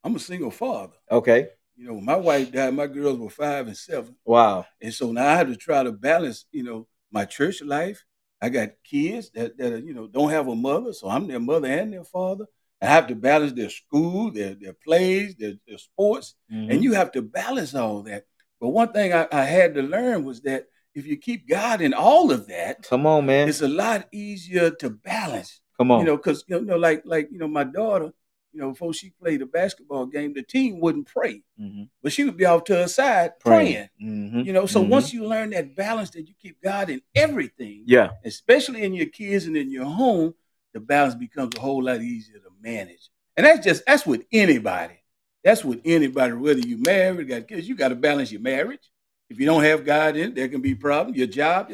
I'm 0.03 0.17
a 0.17 0.19
single 0.19 0.51
father. 0.51 0.95
okay, 1.11 1.49
You 1.77 1.87
know, 1.89 1.95
when 1.95 2.05
my 2.05 2.17
wife 2.17 2.53
died, 2.53 2.75
my 2.75 2.87
girls 2.87 3.19
were 3.19 3.31
five 3.31 3.67
and 3.67 3.77
seven. 3.77 4.15
wow, 4.25 4.67
And 4.81 4.95
so 4.95 5.11
now 5.13 5.27
I 5.27 5.37
have 5.37 5.49
to 5.49 5.57
try 5.57 5.83
to 5.83 5.93
balance, 5.93 6.47
you 6.53 6.63
know, 6.63 6.87
my 7.11 7.25
church 7.25 7.63
life. 7.63 8.05
I 8.41 8.49
got 8.49 8.71
kids 8.85 9.31
that, 9.35 9.57
that 9.59 9.73
are, 9.73 9.79
you 9.79 9.95
know, 9.95 10.07
don't 10.07 10.31
have 10.31 10.49
a 10.49 10.55
mother, 10.55 10.93
so 10.93 11.09
I'm 11.09 11.27
their 11.27 11.41
mother 11.41 11.69
and 11.69 11.93
their 11.93 12.05
father. 12.05 12.47
I 12.83 12.87
have 12.87 13.07
to 13.09 13.15
balance 13.15 13.53
their 13.55 13.71
school, 13.71 14.31
their 14.31 14.55
their 14.55 14.75
plays, 14.75 15.35
their, 15.37 15.55
their 15.67 15.79
sports, 15.79 16.35
Mhm. 16.53 16.71
and 16.71 16.85
you 16.85 16.93
have 16.93 17.11
to 17.13 17.23
balance 17.23 17.75
all 17.75 18.03
that. 18.03 18.25
But 18.61 18.69
one 18.69 18.93
thing 18.93 19.13
I, 19.13 19.27
I 19.33 19.45
had 19.45 19.75
to 19.75 19.83
learn 19.83 20.25
was 20.25 20.43
that 20.43 20.67
if 20.95 21.07
you 21.07 21.17
keep 21.17 21.49
God 21.49 21.81
in 21.81 21.95
all 21.95 22.31
of 22.31 22.47
that, 22.49 22.83
come 22.83 23.07
on, 23.07 23.27
man, 23.27 23.49
it's 23.49 23.63
a 23.63 23.69
lot 23.69 24.07
easier 24.13 24.71
to 24.71 24.91
balance. 24.91 25.61
come 25.79 25.91
on, 25.91 26.01
You 26.01 26.07
know, 26.07 26.17
because 26.17 26.45
you 26.47 26.61
know, 26.61 26.77
like 26.77 27.03
like 27.07 27.29
you 27.33 27.39
know, 27.39 27.49
my 27.49 27.65
daughter, 27.65 28.13
you 28.55 28.61
know, 28.61 28.71
before 28.71 28.95
she 28.95 29.11
played 29.11 29.43
a 29.43 29.47
basketball 29.47 30.07
game, 30.07 30.33
the 30.33 30.43
team 30.43 30.79
wouldn't 30.79 31.09
pray, 31.09 31.43
Mhm. 31.61 31.89
but 32.03 32.13
she 32.13 32.25
would 32.25 32.37
be 32.37 32.45
off 32.45 32.65
to 32.65 32.75
her 32.77 32.89
side 32.89 33.39
praying. 33.41 33.89
Mhm. 34.01 34.47
You 34.47 34.53
know, 34.53 34.67
so 34.67 34.83
Mhm. 34.83 34.91
once 34.91 35.13
you 35.13 35.27
learn 35.27 35.51
that 35.51 35.75
balance, 35.75 36.11
that 36.11 36.29
you 36.29 36.35
keep 36.41 36.63
God 36.63 36.89
in 36.89 37.03
everything, 37.17 37.83
yeah, 37.87 38.11
especially 38.25 38.83
in 38.83 38.95
your 38.95 39.07
kids 39.07 39.47
and 39.47 39.57
in 39.57 39.71
your 39.73 39.87
home, 39.87 40.35
the 40.73 40.81
balance 40.81 41.17
becomes 41.17 41.57
a 41.57 41.61
whole 41.61 41.83
lot 41.83 42.01
easier 42.01 42.39
to 42.39 42.51
manage. 42.61 43.11
And 43.37 43.45
that's 43.45 43.65
just 43.65 43.85
that's 43.87 44.07
with 44.07 44.25
anybody. 44.33 44.95
That's 45.43 45.65
with 45.65 45.81
anybody, 45.85 46.33
whether 46.35 46.61
you 46.61 46.79
married, 46.79 47.29
got 47.29 47.49
kids, 47.49 47.69
you 47.69 47.75
got 47.75 47.89
to 47.89 47.97
balance 47.97 48.31
your 48.31 48.41
marriage. 48.41 48.89
If 49.29 49.41
you 49.41 49.47
don't 49.47 49.65
have 49.65 49.85
God 49.85 50.17
in, 50.17 50.33
there 50.33 50.49
can 50.49 50.61
be 50.61 50.75
problems. 50.77 51.19
Your 51.19 51.27
job, 51.27 51.73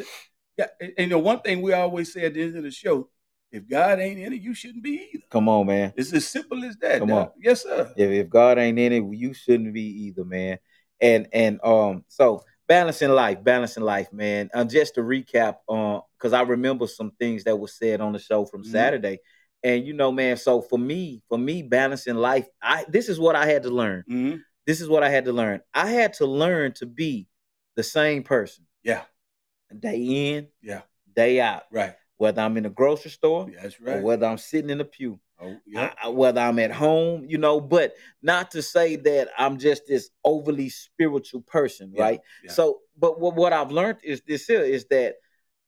yeah. 0.57 0.67
And, 0.97 1.13
the 1.13 1.19
one 1.19 1.41
thing 1.41 1.61
we 1.61 1.73
always 1.73 2.13
say 2.13 2.25
at 2.25 2.35
the 2.35 2.43
end 2.43 2.57
of 2.57 2.63
the 2.63 2.71
show: 2.71 3.11
if 3.53 3.69
God 3.69 3.99
ain't 4.01 4.19
in 4.21 4.33
it, 4.33 4.41
you 4.43 4.55
shouldn't 4.55 4.83
be 4.85 5.09
either. 5.15 5.25
come 5.31 5.49
on, 5.49 5.67
man. 5.67 5.93
It's 5.97 6.13
as 6.13 6.27
simple 6.29 6.65
as 6.65 6.77
that. 6.79 7.01
Come 7.01 7.13
on, 7.13 7.31
Yes, 7.41 7.63
sir. 7.63 7.93
If, 7.97 8.11
if 8.11 8.29
God 8.29 8.59
ain't 8.59 8.79
in 8.79 8.93
it, 8.93 9.05
you 9.17 9.33
shouldn't 9.35 9.73
be 9.75 10.07
either, 10.07 10.25
man. 10.25 10.59
And 11.01 11.29
and 11.33 11.61
um, 11.65 12.05
so 12.09 12.45
balancing 12.69 13.09
life, 13.11 13.43
balancing 13.43 13.83
life, 13.83 14.13
man. 14.13 14.51
Uh, 14.55 14.65
just 14.65 14.95
to 14.95 15.01
recap, 15.01 15.57
uh, 15.69 16.01
because 16.19 16.33
I 16.33 16.43
remember 16.43 16.87
some 16.87 17.11
things 17.19 17.45
that 17.45 17.57
was 17.57 17.75
said 17.75 18.01
on 18.01 18.13
the 18.13 18.19
show 18.19 18.45
from 18.45 18.63
Mhm. 18.63 18.71
Saturday, 18.71 19.19
and 19.65 19.85
you 19.87 19.93
know, 19.95 20.13
man. 20.13 20.37
So 20.37 20.61
for 20.63 20.79
me, 20.79 21.23
for 21.29 21.39
me, 21.39 21.63
balancing 21.63 22.17
life, 22.17 22.47
I 22.63 22.85
this 22.89 23.09
is 23.09 23.19
what 23.19 23.35
I 23.35 23.47
had 23.47 23.63
to 23.65 23.71
learn. 23.71 24.05
hmm 24.07 24.35
This 24.67 24.81
is 24.81 24.89
what 24.89 25.03
I 25.03 25.09
had 25.11 25.25
to 25.25 25.33
learn. 25.33 25.63
I 25.75 25.91
had 25.91 26.13
to 26.15 26.27
learn 26.27 26.73
to 26.75 26.87
be 26.87 27.27
the 27.77 27.83
same 27.83 28.23
person 28.23 28.67
Yeah, 28.85 29.03
day 29.77 29.99
in, 30.37 30.49
yeah, 30.63 30.83
day 31.17 31.41
out. 31.41 31.63
right. 31.73 31.95
Whether 32.21 32.43
I'm 32.43 32.59
in 32.59 32.67
a 32.67 32.71
grocery 32.71 33.11
store 33.11 33.51
that's 33.63 33.81
or 33.81 33.95
right. 33.95 34.03
whether 34.03 34.27
I'm 34.27 34.37
sitting 34.37 34.69
in 34.69 34.79
a 34.83 34.85
pew. 34.85 35.19
Oh, 35.41 35.57
yeah. 35.67 35.95
I- 36.03 36.09
whether 36.09 36.43
I'm 36.43 36.59
at 36.59 36.71
home, 36.71 37.25
you 37.27 37.39
know, 37.39 37.63
but 37.63 37.95
not 38.21 38.51
to 38.51 38.61
say 38.61 38.97
that 38.97 39.31
I'm 39.39 39.57
just 39.57 39.87
this 39.89 40.11
overly 40.23 40.69
spiritual 40.69 41.41
person, 41.41 41.93
Yeah, 41.95 42.03
right? 42.03 42.21
yeah. 42.45 42.53
So, 42.53 42.81
but 42.99 43.19
what, 43.19 43.37
what 43.37 43.55
I've 43.55 43.71
learned 43.71 44.01
is 44.05 44.21
this 44.27 44.47
here 44.47 44.61
is 44.61 44.85
that 44.91 45.15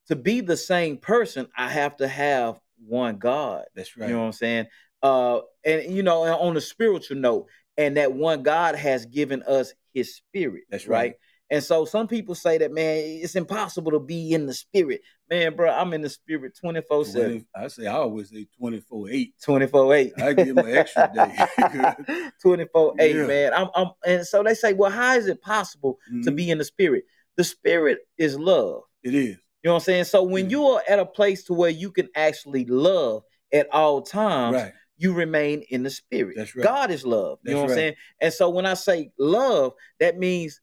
to 0.09 0.15
be 0.15 0.43
the 0.43 0.59
same 0.59 0.99
person, 0.99 1.49
I 1.57 1.71
have 1.71 1.97
to 1.97 2.07
have 2.07 2.61
one 2.87 3.17
God. 3.17 3.65
That's 3.75 3.97
right. 3.97 4.09
You 4.09 4.17
know 4.17 4.21
what 4.21 4.27
I'm 4.27 4.33
saying? 4.33 4.67
Uh, 5.03 5.41
and 5.65 5.91
you 5.91 6.03
know, 6.03 6.23
on 6.25 6.55
a 6.55 6.61
spiritual 6.61 7.17
note, 7.17 7.47
and 7.79 7.97
that 7.97 8.13
one 8.13 8.43
God 8.43 8.75
has 8.75 9.07
given 9.07 9.43
us 9.45 9.73
His 9.95 10.17
Spirit. 10.17 10.65
That's 10.69 10.87
right. 10.87 10.99
right. 10.99 11.15
And 11.53 11.63
so 11.63 11.85
some 11.85 12.09
people 12.09 12.35
say 12.35 12.57
that, 12.59 12.73
man, 12.73 12.97
it's 12.97 13.37
impossible 13.37 13.93
to 13.93 13.99
be 14.01 14.33
in 14.33 14.47
the 14.47 14.55
Spirit. 14.55 15.03
Man, 15.31 15.55
bro, 15.55 15.71
I'm 15.71 15.93
in 15.93 16.01
the 16.01 16.09
Spirit 16.09 16.57
24 16.59 17.05
7, 17.05 17.47
I 17.55 17.69
say 17.69 17.87
I 17.87 17.93
always 17.93 18.31
say 18.31 18.47
24 18.59 19.11
8. 19.11 19.35
24 19.45 19.95
8. 19.95 20.13
I 20.17 20.33
give 20.33 20.49
'em 20.49 20.65
an 20.65 20.75
extra 20.75 21.11
day. 21.13 22.27
24 22.43 22.95
8, 23.01 23.15
Yeah. 23.17 23.27
man. 23.27 23.53
I'm, 23.55 23.69
I'm, 23.75 23.89
and 24.07 24.27
so 24.27 24.43
they 24.43 24.55
say, 24.55 24.73
well, 24.73 24.91
how 24.91 25.15
is 25.15 25.27
it 25.27 25.43
possible 25.43 25.99
to 26.25 26.31
Mhm. 26.33 26.37
be 26.37 26.51
in 26.51 26.57
the 26.57 26.65
Spirit? 26.65 27.05
The 27.37 27.45
Spirit 27.45 27.99
is 28.17 28.39
love. 28.39 28.83
It 29.03 29.15
is. 29.15 29.37
You 29.63 29.69
know 29.69 29.75
what 29.75 29.83
I'm 29.83 29.85
saying? 29.85 30.05
So 30.05 30.23
when 30.23 30.49
you 30.51 30.65
are 30.67 30.83
at 30.89 30.99
a 30.99 31.07
place 31.07 31.45
to 31.45 31.53
where 31.55 31.71
you 31.71 31.93
can 31.93 32.09
actually 32.17 32.65
love 32.65 33.25
at 33.53 33.69
all 33.73 34.01
times, 34.03 34.55
Right. 34.55 34.73
you 34.97 35.13
remain 35.13 35.63
in 35.69 35.83
the 35.83 35.91
spirit. 35.91 36.37
That's 36.37 36.57
right. 36.57 36.65
God 36.65 36.91
is 36.91 37.05
love. 37.07 37.39
You 37.43 37.53
know 37.53 37.59
That's 37.61 37.63
what 37.69 37.71
I'm 37.73 37.77
saying? 37.77 37.95
And 38.21 38.33
so 38.33 38.51
when 38.51 38.67
I 38.67 38.75
say 38.75 39.13
love, 39.19 39.75
that 40.01 40.19
means 40.19 40.61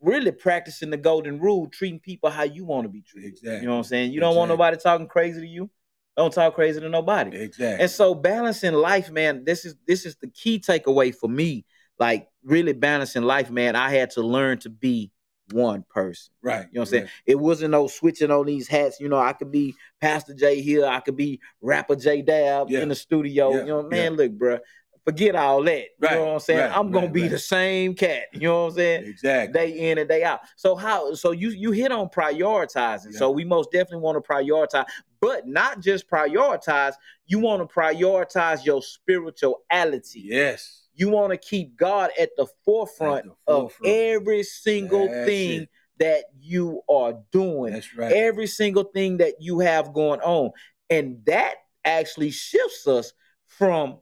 really 0.00 0.32
practicing 0.32 0.90
the 0.90 0.96
golden 0.96 1.38
rule, 1.40 1.68
treating 1.68 2.00
people 2.00 2.30
how 2.30 2.42
you 2.44 2.64
want 2.64 2.84
to 2.84 2.88
be 2.88 3.02
treated. 3.02 3.28
Exactly. 3.28 3.60
You 3.60 3.66
know 3.66 3.72
what 3.72 3.78
I'm 3.78 3.84
saying? 3.84 4.12
You 4.12 4.20
don't 4.20 4.36
want 4.36 4.48
nobody 4.48 4.76
talking 4.76 5.06
crazy 5.08 5.40
to 5.40 5.46
you. 5.46 5.70
Don't 6.16 6.32
talk 6.32 6.54
crazy 6.54 6.80
to 6.80 6.88
nobody. 6.88 7.36
Exactly. 7.36 7.82
And 7.82 7.90
so 7.90 8.14
balancing 8.14 8.72
life, 8.74 9.10
man, 9.10 9.44
this 9.44 9.64
is 9.64 9.74
this 9.86 10.06
is 10.06 10.16
the 10.16 10.28
key 10.28 10.58
takeaway 10.58 11.14
for 11.14 11.28
me. 11.28 11.64
Like 11.98 12.28
really 12.44 12.72
balancing 12.72 13.22
life, 13.22 13.50
man. 13.50 13.76
I 13.76 13.90
had 13.90 14.10
to 14.12 14.22
learn 14.22 14.58
to 14.60 14.70
be 14.70 15.10
one 15.52 15.84
person. 15.88 16.32
right. 16.42 16.66
You 16.72 16.74
know 16.74 16.80
what 16.80 16.80
I'm 16.80 16.86
saying? 16.86 17.08
It 17.24 17.38
wasn't 17.38 17.70
no 17.70 17.86
switching 17.86 18.30
on 18.32 18.46
these 18.46 18.66
hats. 18.66 18.98
You 18.98 19.08
know, 19.08 19.18
I 19.18 19.32
could 19.32 19.52
be 19.52 19.74
Pastor 20.00 20.34
J 20.34 20.60
here, 20.60 20.84
I 20.86 20.98
could 21.00 21.16
be 21.16 21.40
rapper 21.60 21.94
J 21.96 22.20
Dab 22.22 22.68
Yeah. 22.68 22.80
in 22.80 22.88
the 22.88 22.94
studio. 22.96 23.50
Yeah. 23.52 23.60
You 23.60 23.66
know, 23.66 23.82
Yeah. 23.82 23.88
man, 23.88 24.14
look, 24.16 24.32
bruh, 24.32 24.58
forget 25.06 25.36
all 25.36 25.62
that. 25.62 25.78
You 25.82 25.86
Right. 26.00 26.12
know 26.14 26.24
what 26.26 26.32
I'm 26.34 26.40
saying? 26.40 26.60
Right. 26.60 26.76
I'm 26.76 26.90
gonna 26.90 27.06
Right. 27.06 27.12
be 27.14 27.28
the 27.28 27.38
same 27.38 27.94
cat. 27.94 28.24
You 28.32 28.40
know 28.48 28.64
what 28.64 28.70
I'm 28.70 28.76
saying? 28.76 29.04
Exactly. 29.04 29.52
Day 29.52 29.90
in 29.90 29.98
and 29.98 30.08
day 30.08 30.24
out. 30.24 30.40
So 30.56 30.74
how? 30.74 31.14
So 31.14 31.30
you 31.30 31.50
you 31.50 31.70
hit 31.70 31.92
on 31.92 32.08
prioritizing. 32.08 33.12
Yeah. 33.12 33.18
So 33.18 33.30
we 33.30 33.44
most 33.44 33.70
definitely 33.70 34.00
want 34.02 34.22
to 34.22 34.28
prioritize, 34.28 34.86
but 35.20 35.46
not 35.46 35.78
just 35.80 36.10
prioritize. 36.10 36.94
You 37.26 37.38
want 37.38 37.62
to 37.68 37.72
prioritize 37.72 38.64
your 38.64 38.82
spirituality. 38.82 40.20
yes. 40.24 40.82
You 40.98 41.10
want 41.10 41.30
to 41.30 41.36
keep 41.36 41.76
God 41.76 42.10
at 42.18 42.30
the 42.38 42.46
forefront, 42.64 43.26
the 43.26 43.52
of 43.52 43.76
every 43.84 44.42
single 44.42 45.06
That's 45.08 45.26
thing 45.26 45.62
it. 45.62 45.68
that 45.98 46.24
you 46.40 46.80
are 46.88 47.18
doing, 47.32 47.74
That's 47.74 47.94
right. 47.94 48.10
every 48.12 48.46
single 48.46 48.84
thing 48.84 49.18
that 49.18 49.34
you 49.38 49.58
have 49.60 49.92
going 49.92 50.20
on. 50.22 50.52
And 50.88 51.22
that 51.26 51.56
actually 51.84 52.30
shifts 52.30 52.86
us 52.86 53.12
from 53.44 53.98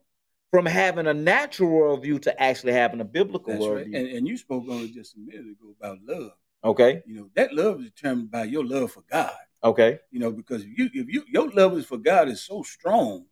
from 0.55 0.65
having 0.65 1.05
a 1.07 1.13
natural 1.13 1.69
worldview 1.69 2.21
to 2.21 2.41
actually 2.41 2.71
having 2.71 3.01
a 3.01 3.05
biblical 3.05 3.53
That's 3.53 3.65
right. 3.67 3.85
worldview. 3.87 3.97
And, 3.97 4.07
and 4.07 4.27
you 4.27 4.37
spoke 4.37 4.63
on 4.69 4.83
it 4.83 4.93
just 4.93 5.15
a 5.15 5.19
minute 5.19 5.47
ago 5.51 5.75
about 5.77 5.97
love. 6.07 6.31
okay, 6.63 7.01
You 7.05 7.15
know, 7.15 7.29
that 7.35 7.53
love 7.53 7.79
is 7.81 7.89
determined 7.91 8.31
by 8.31 8.45
your 8.45 8.65
love 8.65 8.93
for 8.93 9.03
God. 9.11 9.33
okay, 9.63 9.99
You 10.11 10.19
know, 10.19 10.31
because 10.31 10.61
if 10.63 10.77
you 10.77 10.89
if 10.93 11.09
you 11.09 11.23
your 11.27 11.49
love 11.49 11.77
is 11.77 11.85
for 11.85 11.97
God 11.97 12.29
is 12.29 12.41
so 12.41 12.63
strong, 12.63 13.25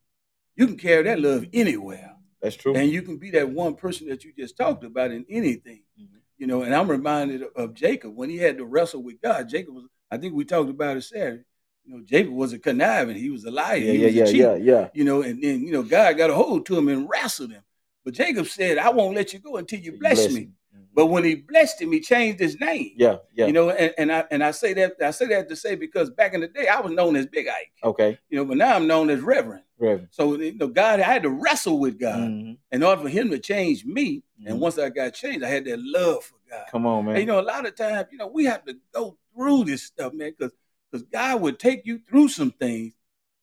you 0.58 0.68
can 0.68 0.78
carry 0.78 1.04
that 1.04 1.20
love 1.22 1.46
anywhere. 1.54 2.14
that's 2.42 2.58
true. 2.58 2.76
And 2.76 2.92
you 2.92 3.02
can 3.02 3.18
be 3.18 3.32
that 3.32 3.50
one 3.50 3.76
person 3.76 4.08
that 4.10 4.26
you 4.26 4.34
just 4.38 4.58
talked 4.58 4.84
about 4.84 5.12
in 5.12 5.26
anything. 5.30 5.84
Mhm. 5.98 6.08
You 6.38 6.48
know, 6.48 6.64
and 6.64 6.76
I'm 6.76 6.92
reminded 6.92 7.44
of, 7.44 7.50
of 7.56 7.74
Jacob 7.74 8.16
when 8.18 8.30
he 8.30 8.38
had 8.38 8.58
to 8.58 8.66
wrestle 8.66 9.02
with 9.02 9.22
God. 9.22 9.48
Jacob 9.48 9.76
was, 9.76 9.86
I 10.12 10.18
think 10.18 10.34
we 10.34 10.44
talked 10.44 10.70
about 10.70 10.98
it 10.98 11.04
Saturday. 11.04 11.44
You 11.86 11.98
know, 11.98 12.04
Jacob 12.06 12.34
was 12.34 12.54
a 12.54 12.60
conniving, 12.60 13.18
he 13.18 13.30
was 13.30 13.44
a 13.46 13.52
liar, 13.52 13.76
yeah, 13.78 13.92
he 13.92 13.98
yeah, 14.00 14.06
was 14.06 14.16
yeah, 14.16 14.24
a 14.24 14.28
cheat. 14.28 14.36
yeah, 14.42 14.56
yeah. 14.56 14.90
You 14.94 15.04
know, 15.04 15.22
and 15.22 15.44
then 15.44 15.62
you 15.66 15.72
know, 15.74 15.84
God 15.84 16.18
got 16.18 16.30
a 16.30 16.34
hold 16.34 16.66
to 16.68 16.78
him 16.78 16.88
and 16.88 17.10
wrestled 17.10 17.52
him. 17.52 17.64
But 18.06 18.14
Jacob 18.14 18.48
said, 18.48 18.78
I 18.78 18.90
won't 18.90 19.16
let 19.16 19.34
you 19.34 19.40
go 19.40 19.58
until 19.58 19.80
you 19.80 19.98
bless, 19.98 20.30
me. 20.32 20.42
Mhm. 20.76 20.86
But 20.94 21.08
when 21.08 21.24
he 21.24 21.36
blessed 21.36 21.82
him, 21.82 21.92
he 21.92 22.00
changed 22.00 22.40
his 22.40 22.60
name. 22.60 22.92
yeah, 22.96 23.18
yeah. 23.34 23.48
You 23.48 23.54
know, 23.54 23.70
and, 23.72 23.94
and 23.98 24.12
I 24.12 24.24
and 24.32 24.44
I 24.44 24.52
say 24.52 24.74
that 24.76 24.94
I 25.02 25.12
say 25.12 25.26
that 25.28 25.50
to 25.50 25.56
say 25.56 25.76
because 25.76 26.10
back 26.10 26.34
in 26.34 26.42
the 26.42 26.48
day 26.48 26.68
I 26.68 26.80
was 26.80 26.92
known 26.94 27.16
as 27.16 27.26
Big 27.28 27.48
Ike. 27.48 27.72
okay, 27.84 28.18
You 28.30 28.38
know, 28.38 28.46
but 28.46 28.58
now 28.58 28.76
I'm 28.76 28.88
known 28.88 29.10
as 29.10 29.20
Reverend. 29.22 29.64
Reverend. 29.78 30.08
So 30.12 30.40
you 30.40 30.56
know, 30.58 30.68
God, 30.68 31.00
I 31.00 31.04
had 31.04 31.24
to 31.24 31.30
wrestle 31.30 31.80
with 31.80 32.00
God 32.00 32.30
Mhm. 32.30 32.58
in 32.72 32.84
order 32.84 33.02
for 33.02 33.10
Him 33.10 33.30
to 33.32 33.40
change 33.40 33.84
me. 33.86 34.24
And 34.46 34.58
Mhm. 34.58 34.62
once 34.62 34.78
I 34.78 34.90
got 34.90 35.14
changed, 35.14 35.44
I 35.44 35.50
had 35.50 35.66
that 35.66 35.80
love 35.82 36.24
for 36.24 36.36
God. 36.50 36.66
Come 36.72 36.86
on, 36.86 37.06
man. 37.06 37.16
And, 37.16 37.22
you 37.22 37.28
know, 37.28 37.40
a 37.40 37.42
lot 37.42 37.66
of 37.66 37.76
times, 37.76 38.08
you 38.12 38.18
know, 38.18 38.28
we 38.28 38.46
have 38.46 38.64
to 38.66 38.76
go 38.94 39.18
through 39.36 39.64
this 39.66 39.84
stuff, 39.84 40.14
man, 40.14 40.32
because 40.38 40.52
because 40.94 41.08
God 41.12 41.42
would 41.42 41.58
take 41.60 41.86
you 41.86 42.00
through 42.08 42.28
some 42.30 42.52
things 42.52 42.94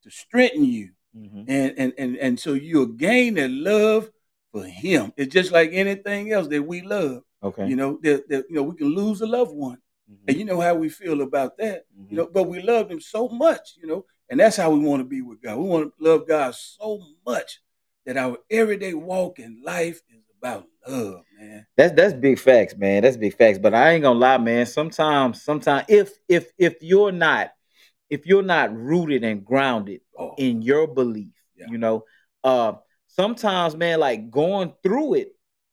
to 0.03 0.09
strengthen 0.09 0.63
you, 0.65 0.91
Mhm. 1.15 1.45
and 1.49 1.73
and 1.77 1.93
and 1.97 2.15
and 2.17 2.39
so 2.39 2.53
you'll 2.53 2.85
gain 2.85 3.33
that 3.35 3.51
love 3.51 4.09
for 4.53 4.63
Him. 4.63 5.11
It's 5.17 5.33
just 5.33 5.51
like 5.51 5.71
anything 5.73 6.31
else 6.31 6.47
that 6.47 6.63
we 6.63 6.81
love. 6.81 7.23
Okay. 7.43 7.67
You 7.67 7.75
know, 7.75 7.99
that, 8.03 8.29
that 8.29 8.45
you 8.49 8.55
know 8.55 8.63
we 8.63 8.75
can 8.77 8.87
lose 8.87 9.19
a 9.21 9.27
loved 9.27 9.53
one, 9.53 9.79
Mhm. 10.09 10.17
and 10.29 10.37
you 10.37 10.45
know 10.45 10.61
how 10.61 10.75
we 10.75 10.87
feel 10.89 11.21
about 11.21 11.57
that. 11.57 11.85
Mhm. 11.99 12.11
You 12.11 12.17
know, 12.17 12.27
but 12.27 12.43
we 12.43 12.61
love 12.61 12.89
Him 12.89 13.01
so 13.01 13.27
much, 13.27 13.75
you 13.77 13.85
know, 13.87 14.05
and 14.29 14.39
that's 14.39 14.55
how 14.55 14.71
we 14.71 14.79
want 14.79 15.01
to 15.01 15.05
be 15.07 15.21
with 15.21 15.41
God. 15.41 15.57
We 15.57 15.67
want 15.67 15.93
to 15.97 16.03
love 16.03 16.25
God 16.27 16.55
so 16.55 17.03
much 17.25 17.59
that 18.05 18.15
our 18.17 18.37
everyday 18.49 18.93
walk 18.93 19.39
in 19.39 19.61
life 19.61 20.01
is 20.09 20.23
about 20.37 20.67
love, 20.87 21.23
man. 21.41 21.65
That's 21.77 21.93
that's 21.93 22.13
big 22.13 22.39
facts, 22.39 22.75
man. 22.77 23.01
That's 23.03 23.17
big 23.17 23.35
facts. 23.35 23.57
But 23.59 23.73
I 23.73 23.91
ain't 23.91 24.03
gonna 24.03 24.19
lie, 24.19 24.37
man. 24.37 24.65
Sometimes, 24.65 25.41
sometimes 25.43 25.85
if 25.89 26.11
if 26.29 26.51
if 26.57 26.75
you're 26.81 27.11
not 27.11 27.51
if 28.09 28.25
you're 28.25 28.43
not 28.43 28.75
rooted 28.75 29.23
and 29.23 29.43
grounded 29.45 30.01
Oh, 30.17 30.35
in 30.37 30.61
your 30.61 30.87
belief, 30.87 31.33
Yeah. 31.55 31.65
you 31.69 31.77
know, 31.77 32.05
uh 32.43 32.73
sometimes, 33.07 33.75
man, 33.75 33.99
like 33.99 34.29
going 34.29 34.73
through 34.83 35.15
it 35.15 35.29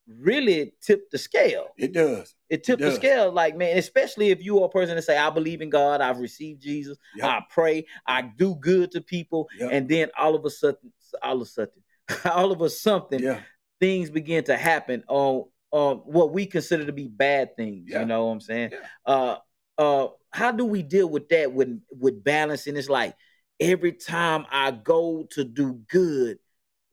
really 0.06 0.72
tip 0.80 1.10
the 1.10 1.18
scale. 1.18 1.66
it 1.76 1.92
does. 1.92 2.34
It 2.48 2.64
tipped 2.64 2.80
the 2.80 2.86
does. 2.88 2.96
scale, 2.96 3.30
like 3.30 3.56
man, 3.56 3.76
especially 3.76 4.30
if 4.30 4.42
you 4.42 4.62
are 4.62 4.64
a 4.66 4.70
person 4.70 4.96
that 4.96 5.02
say, 5.02 5.18
I 5.18 5.28
believe 5.28 5.60
in 5.60 5.68
God, 5.68 6.00
I've 6.00 6.18
received 6.18 6.62
Jesus, 6.62 6.96
Yep. 7.16 7.26
I 7.26 7.42
pray, 7.50 7.86
I 8.06 8.22
do 8.22 8.54
good 8.54 8.90
to 8.92 9.02
people, 9.02 9.48
Yep. 9.58 9.68
and 9.70 9.88
then 9.88 10.08
all 10.18 10.34
of 10.34 10.44
a 10.46 10.50
sudden, 10.50 10.92
all 11.22 11.36
of 11.36 11.42
a 11.42 11.44
sudden, 11.44 11.82
all 12.24 12.52
of 12.52 12.62
a 12.62 12.70
something, 12.70 13.20
yeah. 13.20 13.40
things 13.80 14.08
begin 14.08 14.44
to 14.44 14.56
happen 14.56 15.04
on 15.08 15.44
on 15.70 15.98
what 15.98 16.32
we 16.32 16.46
consider 16.46 16.86
to 16.86 16.92
be 16.92 17.08
bad 17.08 17.56
things. 17.56 17.88
Yeah. 17.88 18.00
You 18.00 18.06
know 18.06 18.26
what 18.26 18.32
I'm 18.32 18.40
saying? 18.40 18.70
Yeah. 18.72 18.78
Uh 19.06 19.36
uh 19.76 20.08
how 20.30 20.52
do 20.52 20.64
we 20.64 20.82
deal 20.82 21.08
with 21.08 21.28
that 21.30 21.52
with 21.52 21.80
with 21.90 22.22
balancing? 22.24 22.76
It's 22.76 22.88
like 22.88 23.14
every 23.60 23.92
time 23.92 24.46
I 24.50 24.70
go 24.70 25.26
to 25.30 25.44
do 25.44 25.80
good, 25.88 26.38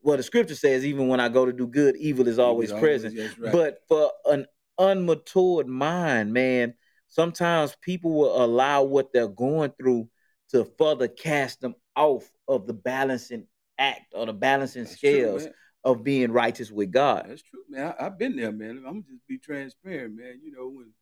well, 0.02 0.16
the 0.16 0.22
scripture 0.22 0.54
says 0.54 0.84
even 0.84 1.08
when 1.08 1.20
I 1.20 1.28
go 1.28 1.46
to 1.46 1.52
do 1.52 1.66
good, 1.66 1.96
evil 1.96 2.28
is 2.28 2.38
always 2.38 2.72
present. 2.72 3.18
right. 3.38 3.52
But 3.52 3.82
for 3.88 4.10
an 4.26 4.46
unmatured 4.78 5.66
mind, 5.66 6.32
man, 6.32 6.74
sometimes 7.08 7.76
people 7.80 8.12
will 8.12 8.44
allow 8.44 8.82
what 8.84 9.12
they're 9.12 9.28
going 9.28 9.72
through 9.78 10.08
to 10.50 10.64
further 10.78 11.08
cast 11.08 11.60
them 11.60 11.74
off 11.96 12.30
of 12.46 12.66
the 12.66 12.74
balancing 12.74 13.46
act 13.78 14.12
or 14.14 14.26
the 14.26 14.32
balancing 14.32 14.84
That's 14.84 14.96
scales 14.96 15.44
man. 15.44 15.54
Of 15.84 16.02
being 16.04 16.32
righteous 16.32 16.70
with 16.70 16.90
God. 16.90 17.26
That's 17.28 17.42
true, 17.42 17.62
man. 17.68 17.94
I, 17.98 18.06
I've 18.06 18.18
been 18.18 18.36
there, 18.36 18.52
man. 18.52 18.82
I'm 18.86 19.04
just 19.04 19.26
be 19.28 19.38
transparent, 19.38 20.16
man. 20.16 20.40
You 20.42 20.52
know, 20.52 20.68
when 20.68 20.92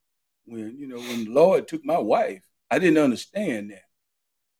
when 0.46 0.78
you 0.78 0.86
know 0.86 0.96
when 0.96 1.24
the 1.24 1.30
Lord 1.30 1.68
took 1.68 1.84
my 1.84 1.98
wife, 1.98 2.42
I 2.70 2.78
didn't 2.78 2.98
understand 3.02 3.70
that. 3.70 3.82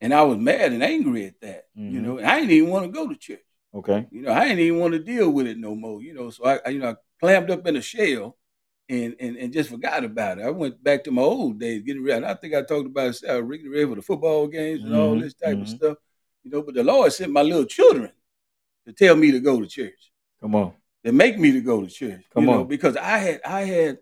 And 0.00 0.12
I 0.14 0.22
was 0.22 0.38
mad 0.38 0.72
and 0.72 0.82
angry 0.82 1.26
at 1.26 1.40
that. 1.40 1.64
You 1.74 2.00
Mhm. 2.00 2.02
know, 2.02 2.18
and 2.18 2.26
I 2.26 2.36
didn't 2.40 2.52
even 2.52 2.70
want 2.70 2.86
to 2.86 2.90
go 2.92 3.08
to 3.08 3.16
church. 3.16 3.40
Okay. 3.74 4.06
You 4.10 4.22
know, 4.22 4.32
I 4.32 4.44
didn't 4.44 4.60
even 4.60 4.80
want 4.80 4.92
to 4.94 4.98
deal 4.98 5.30
with 5.30 5.46
it 5.46 5.58
no 5.58 5.74
more. 5.74 6.00
You 6.02 6.14
know, 6.14 6.30
so 6.30 6.44
I, 6.44 6.60
I 6.64 6.68
you 6.70 6.78
know, 6.78 6.90
I 6.90 6.96
clammed 7.20 7.50
up 7.50 7.66
in 7.66 7.76
a 7.76 7.82
shell 7.82 8.36
and, 8.88 9.16
and 9.20 9.36
and 9.36 9.52
just 9.52 9.70
forgot 9.70 10.04
about 10.04 10.38
it. 10.38 10.44
I 10.44 10.50
went 10.50 10.82
back 10.82 11.04
to 11.04 11.10
my 11.10 11.22
old 11.22 11.58
days, 11.58 11.82
getting 11.82 12.04
ready. 12.04 12.24
I 12.24 12.34
think 12.34 12.54
I 12.54 12.62
talked 12.62 12.86
about 12.86 13.08
it, 13.14 13.28
uh, 13.28 13.40
getting 13.40 13.70
ready 13.70 13.86
for 13.86 13.96
the 13.96 14.02
football 14.02 14.46
games 14.46 14.84
and 14.84 14.94
all 14.94 15.16
Mhm, 15.16 15.20
this 15.20 15.34
type 15.34 15.60
of 15.60 15.66
mhm. 15.66 15.68
stuff. 15.68 15.98
You 16.44 16.50
know, 16.50 16.62
but 16.62 16.74
the 16.74 16.84
Lord 16.84 17.12
sent 17.12 17.32
my 17.32 17.42
little 17.42 17.64
children 17.64 18.12
to 18.86 18.92
tell 18.92 19.16
me 19.16 19.30
to 19.32 19.40
go 19.40 19.60
to 19.60 19.66
church 19.66 20.12
Come 20.40 20.54
on. 20.54 20.72
that 21.02 21.12
make 21.14 21.38
me 21.38 21.52
to 21.52 21.60
go 21.60 21.82
to 21.82 21.90
church. 21.90 22.22
Come 22.32 22.44
you 22.44 22.50
know, 22.50 22.60
on. 22.60 22.66
because 22.66 22.96
I 22.96 23.18
had 23.18 23.40
I 23.44 23.62
had 23.62 23.98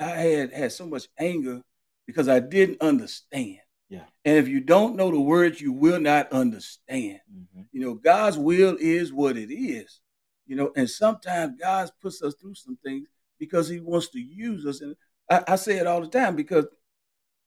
I 0.00 0.04
had 0.04 0.52
had 0.52 0.72
so 0.72 0.86
much 0.86 1.06
anger 1.18 1.62
because 2.06 2.28
I 2.28 2.40
didn't 2.40 2.80
understand. 2.80 3.58
Yeah. 3.90 4.04
And 4.24 4.36
if 4.36 4.48
you 4.48 4.60
don't 4.60 4.96
know 4.96 5.10
the 5.10 5.20
words, 5.20 5.60
you 5.60 5.72
will 5.72 6.00
not 6.00 6.32
understand. 6.32 7.20
Mhm. 7.32 7.66
You 7.72 7.80
know, 7.80 7.94
God's 7.94 8.36
will 8.38 8.76
is 8.80 9.12
what 9.12 9.36
it 9.36 9.52
is. 9.52 10.00
You 10.46 10.56
know, 10.56 10.72
and 10.76 10.88
sometimes 10.88 11.58
God 11.60 11.90
puts 12.00 12.22
us 12.22 12.34
through 12.40 12.54
some 12.54 12.78
things 12.84 13.06
because 13.38 13.68
He 13.68 13.80
wants 13.80 14.08
to 14.10 14.20
use 14.20 14.66
us. 14.66 14.80
And 14.80 14.96
I, 15.30 15.44
I 15.48 15.56
say 15.56 15.76
it 15.76 15.86
all 15.86 16.00
the 16.00 16.08
time 16.08 16.36
because, 16.36 16.64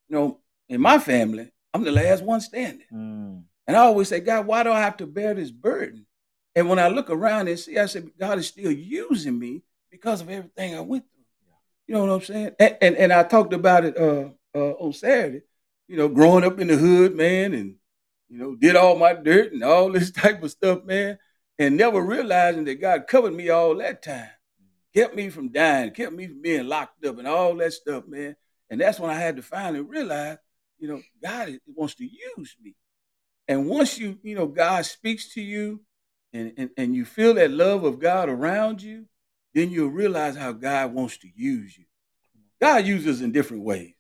you 0.08 0.16
know, 0.16 0.40
in 0.70 0.80
my 0.82 1.00
family, 1.00 1.52
I'm 1.74 1.84
the 1.84 1.92
last 1.92 2.24
one 2.24 2.42
standing. 2.42 2.86
Mm. 2.94 3.44
And 3.68 3.78
I 3.78 3.82
always 3.82 4.08
say, 4.08 4.20
God, 4.20 4.46
why 4.46 4.64
do 4.64 4.72
I 4.72 4.80
have 4.82 4.98
to 4.98 5.08
bear 5.08 5.34
this 5.34 5.52
burden? 5.52 6.06
And 6.56 6.70
when 6.70 6.80
I 6.80 6.90
look 6.90 7.10
around 7.10 7.48
and 7.48 7.58
see, 7.58 7.78
I 7.78 7.86
said, 7.86 8.10
God 8.20 8.40
is 8.40 8.48
still 8.48 8.72
using 8.72 9.40
me 9.40 9.64
because 9.90 10.22
of 10.22 10.30
everything 10.30 10.76
I 10.76 10.82
went 10.82 11.06
through. 11.10 11.24
You 11.88 11.96
know 11.96 12.06
what 12.06 12.14
I'm 12.14 12.22
saying? 12.22 12.52
And 12.60 12.78
and, 12.82 12.96
and 12.96 13.14
I 13.14 13.24
talked 13.24 13.54
about 13.54 13.86
it 13.86 13.98
uh, 13.98 14.30
uh, 14.56 14.72
on 14.72 14.94
Saturday. 14.94 15.42
You 15.88 15.98
know, 15.98 16.08
growing 16.08 16.44
up 16.44 16.60
in 16.60 16.68
the 16.68 16.78
hood, 16.78 17.16
man, 17.16 17.54
and 17.54 17.76
you 18.30 18.38
know, 18.38 18.56
did 18.56 18.78
all 18.78 18.96
my 18.96 19.14
dirt 19.14 19.52
and 19.52 19.64
all 19.64 19.92
this 19.92 20.12
type 20.12 20.42
of 20.42 20.52
stuff, 20.52 20.84
man, 20.86 21.18
and 21.60 21.76
never 21.76 22.02
realizing 22.02 22.64
that 22.66 22.80
God 22.80 23.08
covered 23.08 23.34
me 23.34 23.50
all 23.50 23.76
that 23.76 24.02
time, 24.02 24.30
kept 24.94 25.16
me 25.16 25.30
from 25.30 25.50
dying, 25.50 25.92
kept 25.92 26.14
me 26.14 26.28
from 26.28 26.42
being 26.42 26.68
locked 26.68 27.06
up, 27.06 27.18
and 27.18 27.28
all 27.28 27.56
that 27.58 27.74
stuff, 27.74 28.08
man. 28.08 28.36
And 28.70 28.80
that's 28.80 29.00
when 29.00 29.10
I 29.12 29.16
had 29.16 29.36
to 29.36 29.42
finally 29.42 29.82
realize, 29.82 30.38
you 30.80 30.88
know, 30.88 31.02
God 31.22 31.60
wants 31.76 31.96
to 31.96 32.06
use 32.06 32.56
me. 32.62 32.74
And 33.50 33.68
once 33.68 33.98
you, 33.98 34.18
you 34.24 34.36
know, 34.36 34.48
God 34.48 34.86
speaks 34.86 35.34
to 35.34 35.42
you 35.42 35.82
and, 36.34 36.54
and, 36.58 36.70
and 36.78 36.96
you 36.96 37.06
feel 37.06 37.34
that 37.36 37.52
love 37.52 37.84
of 37.84 38.00
God 38.00 38.30
around 38.30 38.82
you, 38.82 39.06
then 39.54 39.70
you'll 39.70 39.90
realize 39.90 40.36
how 40.36 40.52
God 40.52 40.94
wants 40.94 41.18
to 41.20 41.28
use 41.36 41.78
you. 41.78 41.86
God 42.60 42.86
uses 42.86 43.18
us 43.18 43.24
in 43.24 43.32
different 43.32 43.64
ways. 43.64 43.94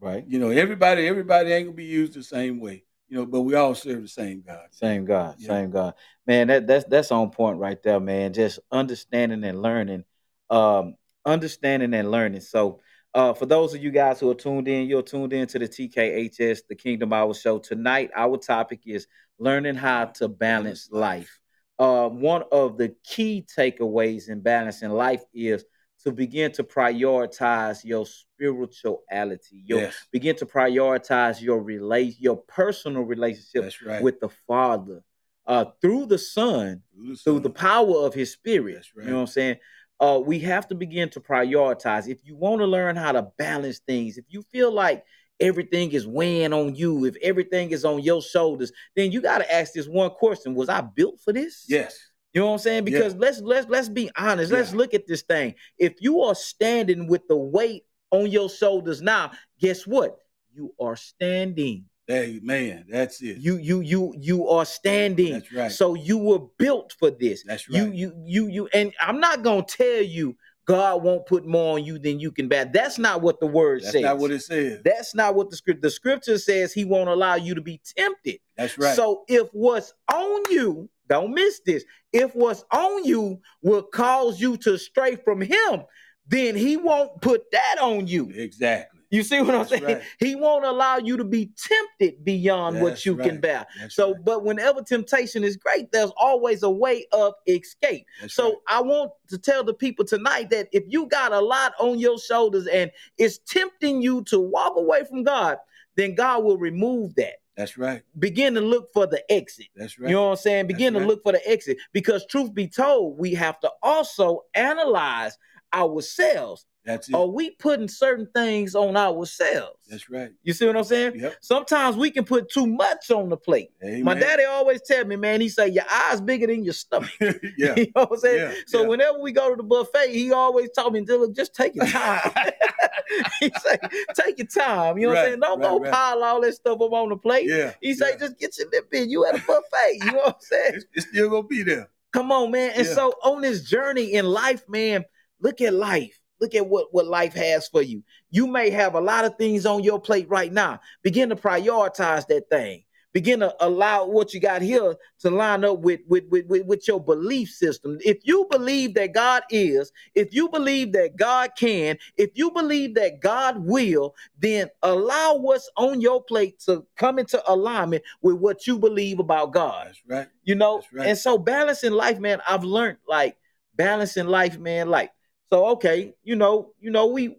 Right. 0.00 0.24
You 0.26 0.38
know, 0.38 0.50
everybody, 0.50 1.06
everybody 1.06 1.52
ain't 1.52 1.66
gonna 1.66 1.76
be 1.76 1.84
used 1.84 2.14
the 2.14 2.22
same 2.22 2.60
way, 2.60 2.84
you 3.08 3.16
know, 3.16 3.26
but 3.26 3.42
we 3.42 3.54
all 3.54 3.74
serve 3.74 4.02
the 4.02 4.08
same 4.08 4.42
God. 4.46 4.66
Same 4.70 5.04
God. 5.04 5.36
Yeah. 5.38 5.48
Same 5.48 5.70
God. 5.70 5.94
Man, 6.26 6.48
that 6.48 6.66
that's 6.66 6.84
that's 6.86 7.10
on 7.10 7.30
point 7.30 7.58
right 7.58 7.82
there, 7.82 8.00
man. 8.00 8.32
Just 8.32 8.58
understanding 8.70 9.42
and 9.44 9.62
learning. 9.62 10.04
Um, 10.50 10.96
understanding 11.24 11.92
and 11.94 12.10
learning. 12.10 12.40
So 12.40 12.80
uh, 13.14 13.32
for 13.32 13.46
those 13.46 13.74
of 13.74 13.82
you 13.82 13.90
guys 13.90 14.20
who 14.20 14.30
are 14.30 14.34
tuned 14.34 14.68
in, 14.68 14.86
you're 14.86 15.02
tuned 15.02 15.32
in 15.32 15.46
to 15.48 15.58
the 15.58 15.68
TKHS, 15.68 16.60
the 16.68 16.74
Kingdom 16.74 17.12
Hour 17.12 17.34
Show. 17.34 17.58
Tonight, 17.58 18.10
our 18.14 18.36
topic 18.36 18.80
is 18.86 19.06
learning 19.38 19.74
how 19.74 20.06
to 20.06 20.28
balance 20.28 20.88
life. 20.90 21.40
Uh, 21.78 22.08
one 22.08 22.42
of 22.52 22.78
the 22.78 22.94
key 23.04 23.46
takeaways 23.56 24.28
in 24.28 24.40
balancing 24.40 24.90
life 24.90 25.22
is 25.34 25.64
to 26.04 26.12
begin 26.12 26.52
to 26.52 26.62
prioritize 26.62 27.84
your 27.84 28.06
spirituality, 28.06 29.62
your 29.64 29.80
Yes, 29.80 30.06
begin 30.12 30.36
to 30.36 30.46
prioritize 30.46 31.40
your 31.40 31.60
relate 31.62 32.16
your 32.18 32.36
personal 32.36 33.02
relationship 33.02 33.72
right. 33.84 34.02
with 34.02 34.20
the 34.20 34.28
Father 34.46 35.02
uh, 35.46 35.66
through 35.80 36.06
the 36.06 36.18
Son, 36.18 36.82
Through 36.94 37.12
the 37.12 37.16
through 37.16 37.40
the 37.40 37.50
power 37.50 38.06
of 38.06 38.14
His 38.14 38.32
Spirit. 38.32 38.74
That's 38.74 38.90
You 38.96 39.10
know 39.10 39.16
what 39.16 39.20
I'm 39.22 39.26
saying? 39.28 39.56
Uh, 39.98 40.20
we 40.24 40.38
have 40.40 40.68
to 40.68 40.74
begin 40.74 41.08
to 41.10 41.20
prioritize. 41.20 42.08
If 42.08 42.18
you 42.24 42.36
want 42.36 42.60
to 42.60 42.66
learn 42.66 42.96
how 42.96 43.12
to 43.12 43.28
balance 43.38 43.80
things, 43.80 44.18
if 44.18 44.26
you 44.28 44.42
feel 44.52 44.72
like 44.72 45.04
everything 45.40 45.92
is 45.92 46.06
weighing 46.06 46.52
on 46.52 46.74
you, 46.74 47.04
if 47.04 47.16
everything 47.22 47.70
is 47.70 47.84
on 47.84 48.02
your 48.02 48.22
shoulders, 48.22 48.72
then 48.94 49.12
you 49.12 49.20
got 49.20 49.38
to 49.38 49.54
ask 49.54 49.72
this 49.72 49.86
one 49.88 50.10
question: 50.10 50.54
Was 50.54 50.68
I 50.68 50.80
built 50.80 51.20
for 51.20 51.32
this? 51.32 51.64
Yes, 51.68 51.98
You 52.32 52.40
know 52.40 52.46
what 52.48 52.52
I'm 52.54 52.58
saying? 52.58 52.86
Yeah. 52.86 52.98
Because 52.98 53.14
let's 53.16 53.40
let's 53.40 53.68
let's 53.68 53.88
be 53.88 54.10
honest. 54.16 54.52
Let's 54.52 54.72
Yeah. 54.72 54.76
look 54.78 54.94
at 54.94 55.06
this 55.06 55.22
thing. 55.22 55.54
If 55.78 55.94
you 56.00 56.22
are 56.22 56.34
standing 56.34 57.06
with 57.06 57.26
the 57.28 57.36
weight 57.36 57.84
on 58.10 58.30
your 58.30 58.48
shoulders 58.48 59.02
now, 59.02 59.32
guess 59.60 59.86
what? 59.86 60.16
You 60.54 60.74
are 60.80 60.96
standing. 60.96 61.84
Hey, 62.06 62.38
man, 62.40 62.84
that's 62.88 63.20
it. 63.20 63.38
You 63.38 63.56
you 63.56 63.80
you 63.80 64.14
you 64.18 64.48
are 64.48 64.64
standing. 64.64 65.32
That's 65.32 65.52
right. 65.52 65.72
So 65.72 65.94
you 65.94 66.18
were 66.18 66.38
built 66.56 66.94
for 66.98 67.10
this. 67.10 67.42
That's 67.44 67.68
right. 67.68 67.82
You 67.82 67.92
you 67.92 68.12
you 68.24 68.46
you 68.48 68.68
and 68.72 68.92
I'm 69.00 69.18
not 69.18 69.42
gonna 69.42 69.64
tell 69.64 70.02
you 70.02 70.36
God 70.66 71.04
won't 71.04 71.26
put 71.26 71.46
more 71.46 71.74
on 71.74 71.84
you 71.84 71.98
than 71.98 72.18
you 72.18 72.32
can 72.32 72.48
bear. 72.48 72.64
That's 72.64 72.98
not 72.98 73.22
what 73.22 73.38
the 73.38 73.46
word 73.46 73.82
That's 73.82 73.92
says. 73.92 74.02
That's 74.02 74.14
not 74.14 74.18
what 74.18 74.30
it 74.32 74.40
says. 74.42 74.80
That's 74.84 75.14
not 75.14 75.34
what 75.36 75.50
the 75.50 75.56
script. 75.56 75.80
The 75.80 75.90
scripture 75.90 76.38
says 76.38 76.72
He 76.72 76.84
won't 76.84 77.08
allow 77.08 77.36
you 77.36 77.54
to 77.54 77.60
be 77.60 77.80
tempted. 77.96 78.40
That's 78.56 78.76
right. 78.76 78.96
So 78.96 79.22
if 79.28 79.48
what's 79.52 79.94
on 80.12 80.42
you, 80.50 80.90
don't 81.08 81.32
miss 81.32 81.60
this. 81.64 81.84
If 82.12 82.34
what's 82.34 82.64
on 82.72 83.04
you 83.04 83.40
will 83.62 83.82
cause 83.82 84.40
you 84.40 84.56
to 84.58 84.76
stray 84.76 85.16
from 85.16 85.40
Him, 85.40 85.84
then 86.26 86.56
He 86.56 86.76
won't 86.76 87.20
put 87.20 87.50
that 87.52 87.76
on 87.80 88.08
you. 88.08 88.30
exactly. 88.34 88.95
You 89.16 89.22
see 89.22 89.40
what 89.40 89.54
I'm 89.54 89.66
saying? 89.66 89.82
right. 89.84 90.02
He 90.18 90.34
won't 90.36 90.64
allow 90.64 90.98
you 90.98 91.16
to 91.16 91.24
be 91.24 91.50
tempted 91.56 92.24
beyond 92.24 92.80
what 92.80 92.90
That's 92.90 93.06
you 93.06 93.16
can 93.16 93.40
bear. 93.40 93.66
That's 93.80 93.94
So, 93.94 94.12
right. 94.12 94.24
but 94.24 94.44
whenever 94.44 94.82
temptation 94.82 95.42
is 95.42 95.56
great, 95.56 95.90
there's 95.92 96.12
always 96.18 96.62
a 96.62 96.70
way 96.70 97.06
of 97.12 97.34
escape. 97.48 98.06
That's 98.20 98.34
So 98.34 98.44
right. 98.48 98.56
I 98.68 98.82
want 98.82 99.12
to 99.28 99.38
tell 99.38 99.64
the 99.64 99.74
people 99.74 100.04
tonight 100.04 100.50
that 100.50 100.68
if 100.72 100.84
you 100.86 101.06
got 101.06 101.32
a 101.32 101.40
lot 101.40 101.72
on 101.80 101.98
your 101.98 102.18
shoulders 102.18 102.66
and 102.66 102.90
it's 103.18 103.38
tempting 103.38 104.02
you 104.02 104.22
to 104.24 104.38
walk 104.38 104.74
away 104.76 105.04
from 105.04 105.22
God, 105.24 105.58
then 105.96 106.14
God 106.14 106.44
will 106.44 106.58
remove 106.58 107.14
that. 107.14 107.36
that's 107.56 107.78
right. 107.78 108.02
Begin 108.18 108.52
to 108.54 108.60
look 108.60 108.92
for 108.92 109.06
the 109.06 109.24
exit. 109.32 109.68
That's 109.74 109.98
right. 109.98 110.10
You 110.10 110.16
know 110.16 110.24
what 110.26 110.30
I'm 110.32 110.36
saying? 110.36 110.66
Begin 110.66 110.92
right. 110.92 111.00
to 111.00 111.06
look 111.06 111.22
for 111.22 111.32
the 111.32 111.48
exit 111.48 111.78
because 111.94 112.26
truth 112.26 112.52
be 112.52 112.68
told, 112.68 113.18
we 113.18 113.32
have 113.34 113.58
to 113.60 113.70
also 113.82 114.42
analyze 114.54 115.38
ourselves. 115.74 116.64
that's 116.84 117.08
it. 117.08 117.14
Are 117.14 117.26
we 117.26 117.50
putting 117.50 117.88
certain 117.88 118.28
things 118.34 118.74
on 118.74 118.96
ourselves? 118.96 119.78
That's 119.88 120.08
right. 120.10 120.30
You 120.42 120.52
see 120.52 120.66
what 120.66 120.76
I'm 120.76 120.84
saying? 120.84 121.20
Yep. 121.20 121.36
Sometimes 121.40 121.96
we 121.96 122.10
can 122.10 122.24
put 122.24 122.50
too 122.50 122.66
much 122.66 123.10
on 123.10 123.28
the 123.28 123.36
plate. 123.36 123.70
Amen. 123.82 124.04
My 124.04 124.14
daddy 124.14 124.44
always 124.44 124.82
tell 124.82 125.04
me, 125.04 125.16
man, 125.16 125.40
he 125.40 125.48
say 125.48 125.68
your 125.68 125.84
eyes 125.90 126.20
bigger 126.20 126.46
than 126.46 126.64
your 126.64 126.74
stomach. 126.74 127.10
yeah. 127.20 127.74
you 127.76 127.92
know 127.94 128.06
what 128.06 128.12
I'm 128.12 128.18
saying? 128.18 128.50
Yeah, 128.50 128.54
so 128.66 128.82
yeah. 128.82 128.88
whenever 128.88 129.18
we 129.20 129.32
go 129.32 129.50
to 129.50 129.56
the 129.56 129.62
buffet, 129.62 130.12
he 130.12 130.32
always 130.32 130.70
taught 130.70 130.92
me, 130.92 131.04
Dylan, 131.04 131.34
just 131.34 131.54
take 131.54 131.74
your 131.74 131.86
time. 131.86 132.30
he 133.40 133.50
say, 133.60 133.78
take 134.14 134.38
your 134.38 134.46
time. 134.46 134.98
You 134.98 135.08
know 135.08 135.14
what 135.14 135.18
I'm 135.18 135.26
saying? 135.26 135.40
Don't 135.40 135.60
right, 135.60 135.68
go 135.68 135.78
right. 135.80 135.92
pile 135.92 136.22
all 136.24 136.40
that 136.40 136.54
stuff 136.54 136.80
up 136.80 136.92
on 136.92 137.10
the 137.10 137.16
plate. 137.16 137.48
Yeah. 137.48 137.72
He 137.80 137.94
say, 137.94 138.10
yeah. 138.12 138.18
just 138.18 138.38
get 138.38 138.58
your 138.58 138.68
lip 138.70 138.88
in. 138.92 139.10
You 139.10 139.26
at 139.26 139.36
a 139.36 139.42
buffet. 139.46 139.94
You 139.94 140.12
know 140.12 140.18
what 140.18 140.28
I'm 140.28 140.34
saying? 140.40 140.72
it's, 140.74 140.84
it's 140.92 141.08
still 141.08 141.30
gonna 141.30 141.46
be 141.46 141.62
there. 141.62 141.90
Come 142.12 142.32
on, 142.32 142.50
man. 142.50 142.72
And 142.74 142.86
so 142.86 143.12
on 143.22 143.42
this 143.42 143.62
journey 143.62 144.14
in 144.14 144.24
life, 144.24 144.62
man, 144.68 145.04
look 145.40 145.60
at 145.60 145.74
life. 145.74 146.18
Look 146.40 146.54
at 146.54 146.66
what, 146.66 146.88
what 146.92 147.06
life 147.06 147.32
has 147.34 147.66
for 147.68 147.80
you. 147.80 148.02
You 148.30 148.46
may 148.46 148.68
have 148.70 148.94
a 148.94 149.00
lot 149.00 149.24
of 149.24 149.36
things 149.36 149.64
on 149.64 149.82
your 149.82 149.98
plate 150.00 150.28
right 150.28 150.52
now. 150.52 150.80
Begin 151.02 151.30
to 151.30 151.36
prioritize 151.36 152.26
that 152.26 152.50
thing. 152.50 152.82
Begin 153.14 153.40
to 153.40 153.54
allow 153.64 154.04
what 154.04 154.34
you 154.34 154.40
got 154.40 154.60
here 154.60 154.94
to 155.20 155.30
line 155.30 155.64
up 155.64 155.78
with, 155.78 156.00
with, 156.06 156.24
with, 156.28 156.44
with, 156.48 156.66
with 156.66 156.86
your 156.86 157.02
belief 157.02 157.48
system. 157.48 157.96
If 158.04 158.18
you 158.24 158.46
believe 158.50 158.92
that 158.96 159.14
God 159.14 159.44
is, 159.48 159.90
if 160.14 160.34
you 160.34 160.50
believe 160.50 160.92
that 160.92 161.16
God 161.16 161.52
can, 161.58 161.96
if 162.18 162.32
you 162.34 162.50
believe 162.50 162.94
that 162.96 163.20
God 163.22 163.56
will, 163.64 164.14
then 164.38 164.68
allow 164.82 165.36
what's 165.36 165.70
on 165.78 166.02
your 166.02 166.22
plate 166.22 166.60
to 166.66 166.84
come 166.96 167.18
into 167.18 167.42
alignment 167.50 168.02
with 168.20 168.34
what 168.36 168.66
you 168.66 168.78
believe 168.78 169.18
about 169.18 169.54
God 169.54 169.86
That's 169.86 170.02
right. 170.06 170.28
you 170.44 170.54
know 170.54 170.82
right. 170.92 171.08
and 171.08 171.16
so 171.16 171.38
balancing 171.38 171.92
life 171.92 172.18
man 172.18 172.40
i've 172.46 172.64
learned 172.64 172.98
like 173.08 173.36
balancing 173.76 174.26
life 174.26 174.58
man 174.58 174.90
like 174.90 175.10
so 175.52 175.66
okay 175.66 176.14
you 176.22 176.36
know 176.36 176.72
you 176.80 176.90
know 176.90 177.06
we 177.06 177.36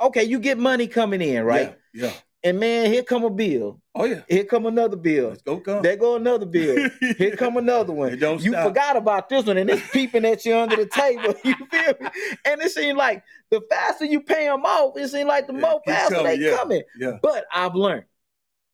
okay 0.00 0.24
you 0.24 0.38
get 0.38 0.58
money 0.58 0.86
coming 0.86 1.20
in 1.22 1.44
right 1.44 1.76
Yeah. 1.94 2.06
yeah. 2.06 2.12
and 2.44 2.58
man 2.60 2.90
here 2.92 3.02
come 3.02 3.24
a 3.24 3.30
bill 3.30 3.80
Oh 3.98 4.04
yeah. 4.04 4.20
here 4.28 4.44
come 4.44 4.66
another 4.66 4.96
bill 4.96 5.30
Let's 5.30 5.42
go 5.42 5.58
come. 5.58 5.82
there 5.82 5.96
go 5.96 6.16
another 6.16 6.44
bill 6.46 6.90
here 7.18 7.34
come 7.36 7.56
another 7.56 7.92
one 7.94 8.12
It 8.12 8.16
don't 8.16 8.42
you 8.42 8.52
stop. 8.52 8.66
forgot 8.68 8.96
about 8.96 9.28
this 9.28 9.46
one 9.46 9.56
and 9.56 9.70
it's 9.70 9.88
peeping 9.92 10.24
at 10.26 10.44
you 10.44 10.54
under 10.56 10.76
the 10.76 10.86
table 10.86 11.34
you 11.44 11.54
feel 11.70 11.94
me 12.00 12.08
and 12.44 12.60
it 12.60 12.70
seems 12.72 12.96
like 12.98 13.22
the 13.50 13.60
faster 13.70 14.04
you 14.04 14.20
pay 14.20 14.46
them 14.46 14.64
off 14.66 14.96
it 14.98 15.08
seems 15.08 15.26
like 15.28 15.46
the 15.46 15.54
Yeah, 15.54 15.60
more 15.60 15.80
faster 15.86 16.14
coming, 16.16 16.40
they 16.40 16.46
yeah. 16.50 16.56
coming 16.56 16.82
Yeah. 16.98 17.18
but 17.22 17.46
i've 17.52 17.74
learned 17.74 18.04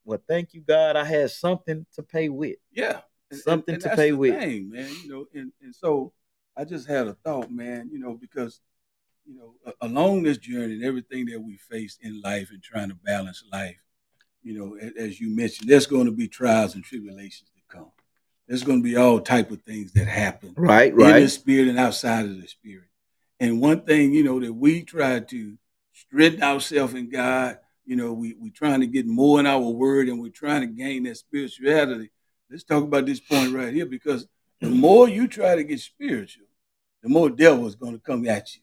well 0.05 0.19
thank 0.29 0.55
you 0.55 0.61
god 0.63 0.97
i 0.97 1.05
had 1.05 1.31
something 1.31 1.87
to 1.95 2.03
pay 2.03 2.29
with 2.29 2.57
Yeah. 2.73 2.89
And- 2.91 3.01
and- 3.31 3.41
Something 3.41 3.75
and 3.77 3.83
to 3.85 3.97
pay 3.97 4.13
with. 4.13 4.39
thing, 4.39 4.69
man. 4.69 4.91
You 5.05 5.09
know, 5.11 5.25
and, 5.33 5.53
and 5.63 5.75
so 5.75 6.13
I 6.57 6.65
just 6.65 6.87
had 6.87 7.07
a 7.07 7.15
thought, 7.15 7.51
man, 7.51 7.89
you 7.93 7.99
know, 7.99 8.15
because, 8.15 8.61
you 9.25 9.35
know, 9.37 9.55
along 9.81 10.23
this 10.23 10.39
journey 10.39 10.75
and 10.75 10.85
everything 10.85 11.27
that 11.27 11.41
we 11.41 11.57
face 11.57 11.99
in 12.03 12.21
life 12.21 12.51
and 12.51 12.63
trying 12.63 12.89
to 12.91 12.95
balance 12.97 13.43
life, 13.53 13.77
you 14.43 14.59
know, 14.59 14.77
a- 14.81 15.01
as 15.01 15.21
you 15.21 15.35
mentioned, 15.35 15.69
there's 15.69 15.87
going 15.87 16.07
to 16.07 16.13
be 16.13 16.29
trials 16.29 16.75
and 16.75 16.85
tribulations 16.85 17.51
that 17.55 17.75
come. 17.75 17.91
There's 18.49 18.65
going 18.65 18.81
to 18.81 18.85
be 18.85 18.97
all 18.97 19.21
type 19.21 19.51
of 19.51 19.63
things 19.63 19.93
that 19.93 20.07
happen 20.09 20.55
right 20.93 21.17
in 21.17 21.23
the 21.25 21.29
spirit 21.31 21.69
and 21.69 21.79
outside 21.79 22.27
of 22.27 22.41
the 22.41 22.47
spirit. 22.49 22.89
And 23.41 23.61
one 23.61 23.83
thing, 23.83 24.13
you 24.13 24.25
know, 24.25 24.39
that 24.41 24.53
we 24.53 24.83
try 24.83 25.21
to 25.21 25.59
strengthen 25.93 26.43
ourselves 26.43 26.95
in 26.95 27.09
God, 27.09 27.59
you 27.85 27.97
know, 27.97 28.13
we 28.13 28.35
we 28.35 28.51
trying 28.51 28.81
to 28.81 28.87
get 28.87 29.07
more 29.07 29.41
in 29.41 29.47
our 29.47 29.61
word 29.61 30.09
and 30.09 30.21
we're 30.21 30.31
trying 30.31 30.61
to 30.61 30.67
gain 30.67 31.05
that 31.05 31.17
spirituality. 31.17 32.11
Let's 32.51 32.63
talk 32.65 32.85
about 32.85 33.07
this 33.07 33.21
point 33.21 33.53
right 33.55 33.73
here 33.73 33.87
because 33.87 34.27
the 34.63 34.71
more 34.71 35.09
you 35.09 35.27
try 35.29 35.57
to 35.57 35.65
get 35.65 35.81
spiritual, 35.81 36.47
the 37.03 37.09
more 37.09 37.29
devil 37.31 37.67
is 37.67 37.75
going 37.75 37.95
to 37.95 38.01
come 38.01 38.27
at 38.29 38.55
you. 38.55 38.63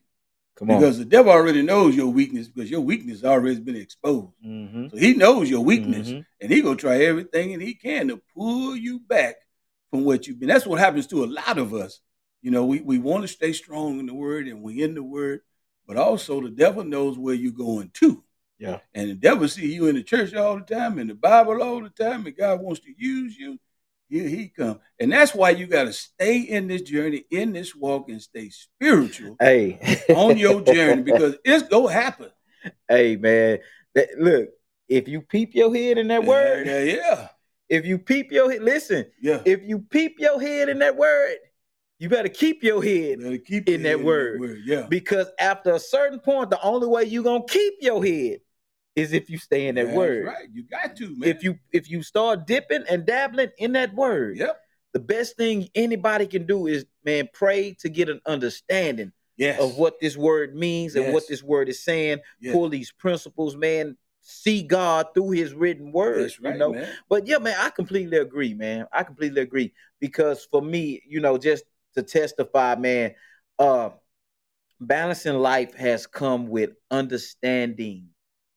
come 0.55 0.71
on 0.71 0.79
Because 0.79 0.97
the 0.97 1.05
devil 1.05 1.31
already 1.31 1.62
knows 1.62 1.95
your 1.95 2.07
weakness 2.07 2.47
because 2.47 2.71
your 2.71 2.81
weakness 2.81 3.23
already 3.23 3.59
been 3.59 3.75
exposed. 3.75 4.33
mm-hmm. 4.45 4.88
So 4.89 4.97
he 4.97 5.13
knows 5.13 5.49
your 5.49 5.62
weakness 5.63 6.09
Mhm. 6.09 6.25
and 6.41 6.51
he 6.51 6.62
gonna 6.62 6.75
try 6.75 7.03
everything 7.03 7.53
and 7.53 7.62
he 7.62 7.73
can 7.73 8.07
to 8.09 8.21
pull 8.35 8.75
you 8.75 8.99
back 8.99 9.35
from 9.91 10.03
what 10.05 10.25
you've 10.27 10.39
been. 10.39 10.49
That's 10.49 10.65
what 10.65 10.79
happens 10.79 11.07
to 11.07 11.23
a 11.23 11.27
lot 11.27 11.57
of 11.57 11.73
us. 11.73 12.01
You 12.41 12.51
know, 12.51 12.65
we, 12.65 12.79
we 12.81 12.97
want 12.99 13.23
to 13.23 13.27
stay 13.27 13.51
strong 13.53 13.99
in 13.99 14.05
the 14.05 14.13
word 14.13 14.47
and 14.47 14.62
we 14.62 14.81
in 14.83 14.93
the 14.95 15.03
word, 15.03 15.41
but 15.88 15.97
also 15.97 16.39
the 16.41 16.49
devil 16.49 16.83
knows 16.83 17.17
where 17.17 17.35
you're 17.35 17.51
going 17.51 17.91
to. 17.95 18.23
Yeah. 18.57 18.79
And 18.93 19.09
the 19.09 19.15
devil 19.15 19.47
see 19.47 19.73
you 19.73 19.88
in 19.88 19.95
the 19.95 20.03
church 20.03 20.33
all 20.33 20.57
the 20.57 20.63
time, 20.75 20.99
in 20.99 21.07
the 21.07 21.15
Bible 21.15 21.62
all 21.63 21.81
the 21.81 21.89
time, 21.89 22.25
and 22.25 22.35
God 22.38 22.62
wants 22.62 22.81
to 22.81 22.93
use 22.97 23.38
you. 23.38 23.59
Here 24.10 24.28
he 24.28 24.50
come. 24.50 24.80
And 25.00 25.12
that's 25.12 25.36
why 25.36 25.52
you 25.52 25.67
got 25.67 25.84
to 25.84 25.93
stay 25.93 26.39
in 26.39 26.67
this 26.67 26.82
journey, 26.82 27.26
in 27.30 27.54
this 27.54 27.76
walk, 27.76 28.10
and 28.10 28.22
stay 28.22 28.50
spiritual 28.50 29.36
Hey, 29.39 29.80
on 30.15 30.38
your 30.38 30.62
journey 30.74 31.04
because 31.04 31.36
it's 31.45 31.67
gonna 31.69 31.91
happen. 31.93 32.30
hey, 32.88 33.15
man. 33.15 33.60
That, 33.95 34.10
look, 34.17 34.50
if 34.88 35.08
you 35.08 35.22
peep 35.22 35.54
your 35.54 35.74
head 35.74 35.98
in 36.00 36.08
that 36.08 36.24
word, 36.26 36.65
Yeah, 36.67 36.84
yeah, 36.84 37.28
if 37.69 37.86
you 37.86 38.00
peep 38.00 38.32
your 38.32 38.52
head, 38.52 38.63
listen. 38.63 39.06
yeah. 39.22 39.41
If 39.45 39.62
you 39.63 39.80
peep 39.80 40.15
your 40.19 40.41
head 40.41 40.69
in 40.69 40.80
that 40.80 40.98
word, 40.98 41.36
you 42.00 42.10
better 42.10 42.30
keep 42.30 42.63
your 42.63 42.82
head 42.84 43.19
keep 43.45 43.67
in 43.69 43.84
that 43.84 43.98
head 43.98 44.04
word. 44.06 44.62
Yeah. 44.65 44.88
because 44.89 45.28
after 45.39 45.74
a 45.74 45.80
certain 45.80 46.19
point, 46.19 46.50
the 46.50 46.62
only 46.63 46.88
way 46.88 47.04
you're 47.04 47.24
gonna 47.24 47.43
keep 47.48 47.74
your 47.82 48.04
head 48.04 48.39
is 48.99 49.13
if 49.13 49.29
you 49.29 49.38
stay 49.38 49.67
in 49.67 49.75
that 49.75 49.85
That's 49.85 49.97
word. 49.97 50.25
Right. 50.25 50.47
You 50.51 50.63
got 50.63 50.95
to, 50.97 51.15
man. 51.17 51.29
If 51.29 51.43
you 51.43 51.57
if 51.71 51.89
you 51.89 52.03
start 52.03 52.45
dipping 52.47 52.83
and 52.89 53.05
dabbling 53.05 53.49
in 53.57 53.73
that 53.73 53.93
word, 53.93 54.38
Yep. 54.38 54.59
the 54.93 54.99
best 54.99 55.38
thing 55.38 55.67
anybody 55.75 56.27
can 56.27 56.45
do 56.45 56.67
is 56.67 56.85
man 57.05 57.29
pray 57.33 57.75
to 57.81 57.89
get 57.89 58.09
an 58.09 58.21
understanding 58.25 59.12
Yes. 59.38 59.59
of 59.62 59.77
what 59.77 59.99
this 60.01 60.17
word 60.17 60.55
means 60.55 60.95
and 60.95 61.13
what 61.13 61.27
this 61.27 61.41
word 61.41 61.69
is 61.69 61.81
saying. 61.83 62.19
Yes. 62.41 62.53
Pull 62.53 62.69
these 62.69 62.91
principles, 62.91 63.55
man. 63.55 63.95
See 64.21 64.63
God 64.63 65.07
through 65.13 65.31
His 65.31 65.53
written 65.53 65.91
word. 65.93 66.23
That's 66.23 66.39
right, 66.41 66.53
you 66.53 66.59
know, 66.59 66.73
man. 66.73 66.89
but 67.07 67.25
yeah, 67.25 67.38
man, 67.38 67.55
I 67.57 67.69
completely 67.69 68.17
agree, 68.17 68.53
man. 68.53 68.85
I 68.91 69.03
completely 69.03 69.41
agree 69.41 69.71
because 70.01 70.45
for 70.51 70.62
me, 70.62 71.01
you 71.07 71.21
know, 71.21 71.38
just 71.38 71.63
to 71.95 72.03
testify, 72.03 72.75
man, 72.75 73.15
uh, 73.57 73.91
balancing 74.81 75.35
life 75.35 75.73
has 75.75 76.05
come 76.05 76.47
with 76.47 76.71
understanding, 76.91 78.09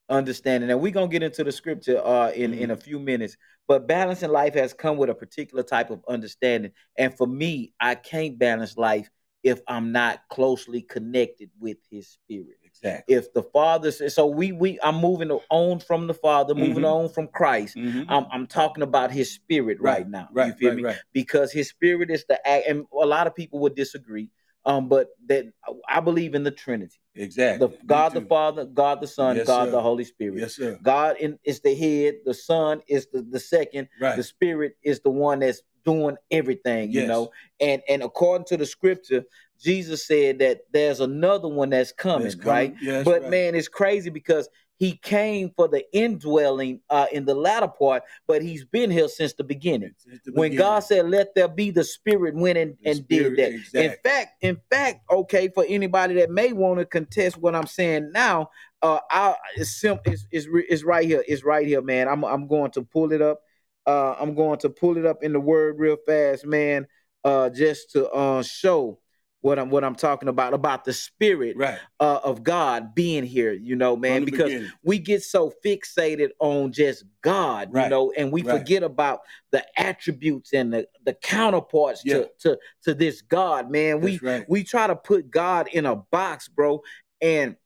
understanding. 0.09 0.71
And 0.71 0.81
we're 0.81 0.93
gonna 0.93 1.09
get 1.09 1.23
into 1.23 1.45
the 1.45 1.53
scripture 1.53 2.01
uh 2.05 2.31
in 2.31 2.55
in 2.55 2.71
a 2.71 2.77
few 2.77 2.99
minutes. 2.99 3.37
But 3.69 3.87
balancing 3.87 4.31
life 4.31 4.55
has 4.55 4.73
come 4.73 4.97
with 4.97 5.09
a 5.11 5.15
particular 5.15 5.63
type 5.63 5.91
of 5.91 6.03
understanding. 6.09 6.73
And 6.99 7.17
for 7.17 7.27
me, 7.27 7.73
I 7.81 7.95
can't 7.95 8.39
balance 8.39 8.77
life 8.77 9.09
if 9.43 9.61
I'm 9.69 9.93
not 9.93 10.21
closely 10.29 10.83
connected 10.83 11.51
with 11.59 11.79
His 11.91 12.09
Spirit 12.09 12.57
Exactly. 12.65 13.15
if 13.15 13.33
the 13.35 13.43
father 13.43 13.91
says 13.93 14.15
so 14.15 14.27
we 14.27 14.51
we 14.51 14.79
i'm 14.83 14.97
moving 14.97 15.31
on 15.51 15.79
from 15.79 16.07
the 16.07 16.15
father 16.15 16.55
moving 16.55 16.85
Mhm. 16.85 17.05
on 17.05 17.09
from 17.11 17.29
christ 17.29 17.77
Mhm. 17.77 18.07
I'm, 18.09 18.27
I'm 18.33 18.47
talking 18.47 18.83
about 18.83 19.11
his 19.13 19.31
spirit 19.31 19.79
right, 19.79 20.09
now 20.09 20.29
Right. 20.33 20.47
you 20.47 20.53
feel 20.55 20.69
right, 20.71 20.77
me 20.79 20.83
right. 20.85 20.97
because 21.13 21.53
his 21.53 21.69
spirit 21.69 22.11
is 22.11 22.25
the 22.29 22.45
act 22.49 22.67
and 22.67 22.87
a 22.93 23.07
lot 23.07 23.27
of 23.27 23.35
people 23.35 23.59
would 23.61 23.75
disagree 23.75 24.31
um 24.65 24.89
but 24.89 25.09
that 25.27 25.47
i 25.89 26.01
believe 26.01 26.35
in 26.35 26.43
the 26.45 26.51
trinity 26.51 26.99
Exactly. 27.15 27.67
the 27.69 27.77
god 27.85 28.15
the 28.15 28.23
father 28.23 28.65
god 28.65 29.01
the 29.01 29.07
son 29.07 29.37
Yes, 29.37 29.47
god 29.47 29.67
sir. 29.67 29.71
the 29.73 29.83
holy 29.83 30.05
spirit 30.05 30.39
Yes, 30.39 30.57
sir. 30.57 30.79
god 30.83 31.17
in, 31.19 31.39
is 31.45 31.61
the 31.61 31.75
head 31.75 32.15
the 32.25 32.35
son 32.35 32.81
is 32.89 33.07
the, 33.13 33.23
the 33.23 33.41
second 33.41 33.89
Right. 34.01 34.17
the 34.17 34.23
spirit 34.23 34.77
is 34.83 35.01
the 35.01 35.11
one 35.11 35.41
that's 35.41 35.63
doing 35.85 36.17
everything, 36.31 36.93
you 36.93 37.07
know. 37.09 37.31
And 37.61 37.83
and 37.89 38.03
according 38.05 38.45
to 38.47 38.57
the 38.57 38.67
scripture, 38.67 39.25
Jesus 39.61 40.07
said 40.07 40.39
that 40.39 40.61
there's 40.73 41.01
another 41.01 41.49
one 41.49 41.71
that's 41.71 41.91
coming, 41.93 42.29
That's 42.29 42.37
right? 42.37 42.73
coming. 42.73 42.79
Yeah, 42.81 42.93
that's 42.93 43.05
but 43.05 43.23
right. 43.23 43.31
man, 43.31 43.55
it's 43.57 43.67
crazy 43.69 44.09
because 44.11 44.49
he 44.83 44.97
came 44.97 45.53
for 45.55 45.69
the 45.69 45.85
indwelling 45.97 46.81
uh, 46.91 47.07
in 47.13 47.25
the 47.25 47.37
latter 47.37 47.69
part, 47.69 48.03
but 48.27 48.43
he's 48.43 48.65
been 48.65 48.91
here 48.91 49.07
since 49.07 49.33
the 49.33 49.45
beginning. 49.45 49.95
Since 49.97 50.23
the 50.25 50.33
When 50.33 50.51
beginning. 50.51 50.59
God 50.59 50.81
said, 50.81 51.09
"Let 51.09 51.37
there 51.37 51.47
be," 51.47 51.71
the 51.71 51.85
Spirit 51.85 52.35
went 52.35 52.59
and, 52.59 52.77
and 52.85 52.97
Spirit, 52.97 53.37
did 53.37 53.63
that. 53.73 53.81
In 53.81 53.95
fact, 54.03 54.31
in 54.41 54.61
fact, 54.73 55.03
okay, 55.09 55.51
for 55.55 55.65
anybody 55.69 56.15
that 56.15 56.31
may 56.31 56.53
want 56.53 56.81
to 56.81 56.85
contest 56.85 57.39
what 57.39 57.55
I'm 57.55 57.69
saying 57.69 58.11
now, 58.11 58.51
uh, 58.83 58.99
I 59.09 59.37
it's 59.55 59.81
simple. 59.81 60.13
It's, 60.13 60.27
it's 60.33 60.49
it's 60.51 60.83
right 60.83 61.07
here. 61.07 61.23
It's 61.29 61.45
right 61.45 61.65
here, 61.65 61.81
man. 61.81 62.09
I'm 62.09 62.25
I'm 62.25 62.49
going 62.49 62.73
to 62.73 62.83
pull 62.83 63.13
it 63.13 63.23
up. 63.23 63.41
Uh, 63.87 64.17
I'm 64.19 64.35
going 64.35 64.59
to 64.59 64.69
pull 64.69 64.97
it 64.97 65.07
up 65.07 65.23
in 65.23 65.33
the 65.33 65.39
word 65.39 65.79
real 65.79 65.97
fast, 66.05 66.45
man. 66.45 66.89
Uh, 67.23 67.51
just 67.51 67.93
to 67.93 68.11
uh 68.11 68.43
show 68.43 68.99
what 69.43 69.59
I'm 69.59 69.71
what 69.71 69.85
I'm 69.85 69.95
talking 69.95 70.29
about 70.29 70.55
about 70.55 70.85
the 70.85 70.93
Spirit 70.93 71.57
right, 71.57 71.79
uh, 72.01 72.21
of 72.25 72.43
God 72.43 72.95
being 72.95 73.25
here. 73.25 73.53
You 73.53 73.77
know, 73.77 73.97
man, 73.97 74.25
because 74.25 74.45
beginning. 74.51 74.71
we 74.83 74.99
get 74.99 75.23
so 75.23 75.53
fixated 75.65 76.31
on 76.39 76.73
just 76.73 77.05
God, 77.21 77.71
you 77.75 77.89
know, 77.89 78.13
and 78.17 78.33
we 78.33 78.43
right. 78.43 78.59
forget 78.59 78.83
about 78.83 79.21
the 79.51 79.65
attributes 79.79 80.53
and 80.55 80.73
the, 80.73 80.89
the 81.05 81.15
counterparts 81.15 82.03
Yeah. 82.05 82.15
to, 82.15 82.31
to 82.41 82.59
to 82.85 82.95
this 82.95 83.21
God, 83.21 83.71
man. 83.71 84.01
We 84.01 84.13
That's 84.13 84.23
right. 84.23 84.45
we 84.49 84.65
try 84.65 84.87
to 84.87 84.97
put 84.97 85.31
God 85.31 85.69
in 85.69 85.87
a 85.87 85.97
box, 85.97 86.49
bro, 86.49 86.83
and 87.21 87.57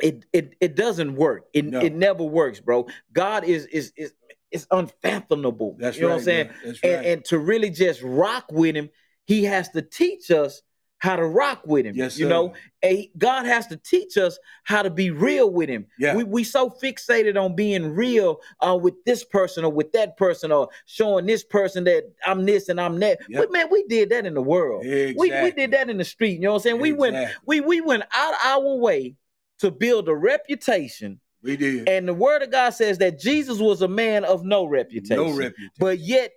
it 0.00 0.24
it 0.32 0.54
it 0.60 0.76
doesn't 0.76 1.16
work. 1.16 1.46
It 1.52 1.66
No. 1.66 1.80
it 1.80 1.94
never 1.94 2.22
works, 2.22 2.60
bro. 2.60 2.86
God 3.12 3.44
is 3.44 3.66
is 3.66 3.92
is 3.96 4.14
is 4.52 4.68
unfathomable. 4.70 5.76
That's 5.78 5.96
you 5.96 6.02
know 6.02 6.10
what 6.10 6.18
I'm 6.18 6.24
saying? 6.24 6.50
And, 6.84 7.06
and 7.06 7.24
to 7.26 7.38
really 7.38 7.70
just 7.70 8.02
rock 8.02 8.44
with 8.52 8.76
him, 8.76 8.90
he 9.24 9.44
has 9.44 9.68
to 9.70 9.82
teach 9.82 10.30
us 10.30 10.62
how 11.02 11.16
to 11.16 11.26
rock 11.26 11.62
with 11.66 11.84
him. 11.84 11.96
yes, 11.96 12.16
you 12.16 12.26
sir. 12.26 12.28
know, 12.28 12.54
and 12.80 13.08
God 13.18 13.44
has 13.44 13.66
to 13.66 13.76
teach 13.76 14.16
us 14.16 14.38
how 14.62 14.82
to 14.82 14.88
be 14.88 15.10
real 15.10 15.50
with 15.50 15.68
him. 15.68 15.84
Yeah. 15.98 16.14
We 16.14 16.22
we 16.22 16.44
so 16.44 16.70
fixated 16.70 17.36
on 17.36 17.56
being 17.56 17.92
real 17.92 18.40
uh, 18.60 18.78
with 18.80 18.94
this 19.04 19.24
person 19.24 19.64
or 19.64 19.72
with 19.72 19.90
that 19.94 20.16
person 20.16 20.52
or 20.52 20.68
showing 20.86 21.26
this 21.26 21.42
person 21.42 21.82
that 21.84 22.04
I'm 22.24 22.44
this 22.44 22.68
and 22.68 22.80
I'm 22.80 23.00
that. 23.00 23.18
Yep. 23.28 23.42
But 23.42 23.52
man, 23.52 23.66
we 23.68 23.82
did 23.88 24.10
that 24.10 24.26
in 24.26 24.34
the 24.34 24.42
world. 24.42 24.86
exactly. 24.86 25.14
We 25.18 25.42
we 25.42 25.50
did 25.50 25.72
that 25.72 25.90
in 25.90 25.98
the 25.98 26.04
street. 26.04 26.34
You 26.34 26.42
know 26.42 26.52
what 26.52 26.58
I'm 26.58 26.62
saying? 26.62 26.80
We 26.80 26.92
went 26.92 27.30
we 27.46 27.60
we 27.60 27.80
went 27.80 28.04
out 28.12 28.34
our 28.44 28.76
way 28.76 29.16
to 29.58 29.72
build 29.72 30.08
a 30.08 30.14
reputation. 30.14 31.18
We 31.42 31.56
did. 31.56 31.88
And 31.88 32.06
the 32.06 32.14
word 32.14 32.42
of 32.42 32.52
God 32.52 32.70
says 32.70 32.98
that 32.98 33.18
Jesus 33.18 33.58
was 33.58 33.82
a 33.82 33.88
man 33.88 34.24
of 34.24 34.44
no 34.44 34.66
reputation. 34.66 35.16
No 35.16 35.36
reputation. 35.36 35.70
But 35.80 35.98
yet 35.98 36.30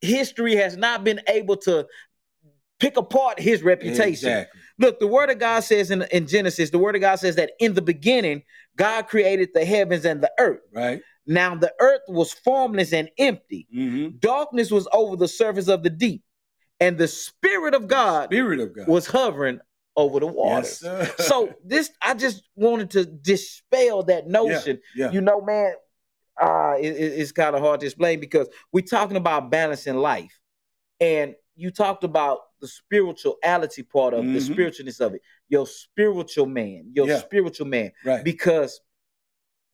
history 0.00 0.54
has 0.54 0.76
not 0.76 1.02
been 1.02 1.20
able 1.26 1.56
to 1.56 1.86
pick 2.80 2.96
apart 2.96 3.38
his 3.40 3.62
reputation. 3.62 4.28
Exactly. 4.28 4.60
Look, 4.78 4.98
the 4.98 5.06
word 5.06 5.30
of 5.30 5.38
God 5.38 5.60
says 5.60 5.90
in, 5.90 6.02
in 6.10 6.26
Genesis, 6.26 6.70
the 6.70 6.78
word 6.78 6.94
of 6.96 7.00
God 7.00 7.16
says 7.16 7.36
that 7.36 7.52
in 7.60 7.74
the 7.74 7.82
beginning, 7.82 8.42
God 8.76 9.06
created 9.08 9.50
the 9.54 9.64
heavens 9.64 10.04
and 10.04 10.20
the 10.22 10.32
earth. 10.38 10.60
Right. 10.72 11.00
Now 11.26 11.54
the 11.54 11.72
earth 11.80 12.02
was 12.08 12.32
formless 12.32 12.92
and 12.92 13.08
empty. 13.18 13.66
Mm-hmm. 13.74 14.16
Darkness 14.18 14.70
was 14.70 14.88
over 14.92 15.16
the 15.16 15.28
surface 15.28 15.68
of 15.68 15.82
the 15.82 15.90
deep. 15.90 16.22
And 16.80 16.98
the 16.98 17.06
spirit 17.08 17.72
of 17.74 17.86
God 17.86 18.24
Spirit 18.30 18.58
of 18.60 18.74
God. 18.74 18.88
was 18.88 19.06
hovering 19.06 19.60
over 19.96 20.18
the 20.18 20.26
water. 20.26 20.66
Yes, 20.82 21.14
so 21.28 21.54
this 21.64 21.88
I 22.02 22.14
just 22.14 22.42
wanted 22.56 22.90
to 22.90 23.04
dispel 23.06 24.02
that 24.04 24.26
notion. 24.26 24.80
yeah. 24.96 25.12
You 25.12 25.20
know, 25.20 25.40
man, 25.40 25.74
uh, 26.42 26.74
it- 26.80 26.96
it's 26.96 27.30
kind 27.30 27.54
of 27.54 27.62
hard 27.62 27.78
to 27.80 27.86
explain 27.86 28.18
because 28.18 28.48
we're 28.72 28.80
talking 28.84 29.16
about 29.16 29.50
balancing 29.52 29.94
life. 29.94 30.36
And 31.00 31.36
you 31.56 31.70
talked 31.70 32.04
about 32.04 32.38
the 32.60 32.68
spirituality 32.68 33.82
part 33.82 34.14
of 34.14 34.24
the 34.24 34.38
Mhm. 34.38 34.54
spiritualness 34.56 35.00
of 35.00 35.14
it. 35.14 35.22
Your 35.48 35.66
spiritual 35.66 36.46
man, 36.46 36.90
your 36.92 37.06
Yeah. 37.08 37.18
spiritual 37.18 37.66
man. 37.66 37.92
right. 38.04 38.24
Because 38.24 38.80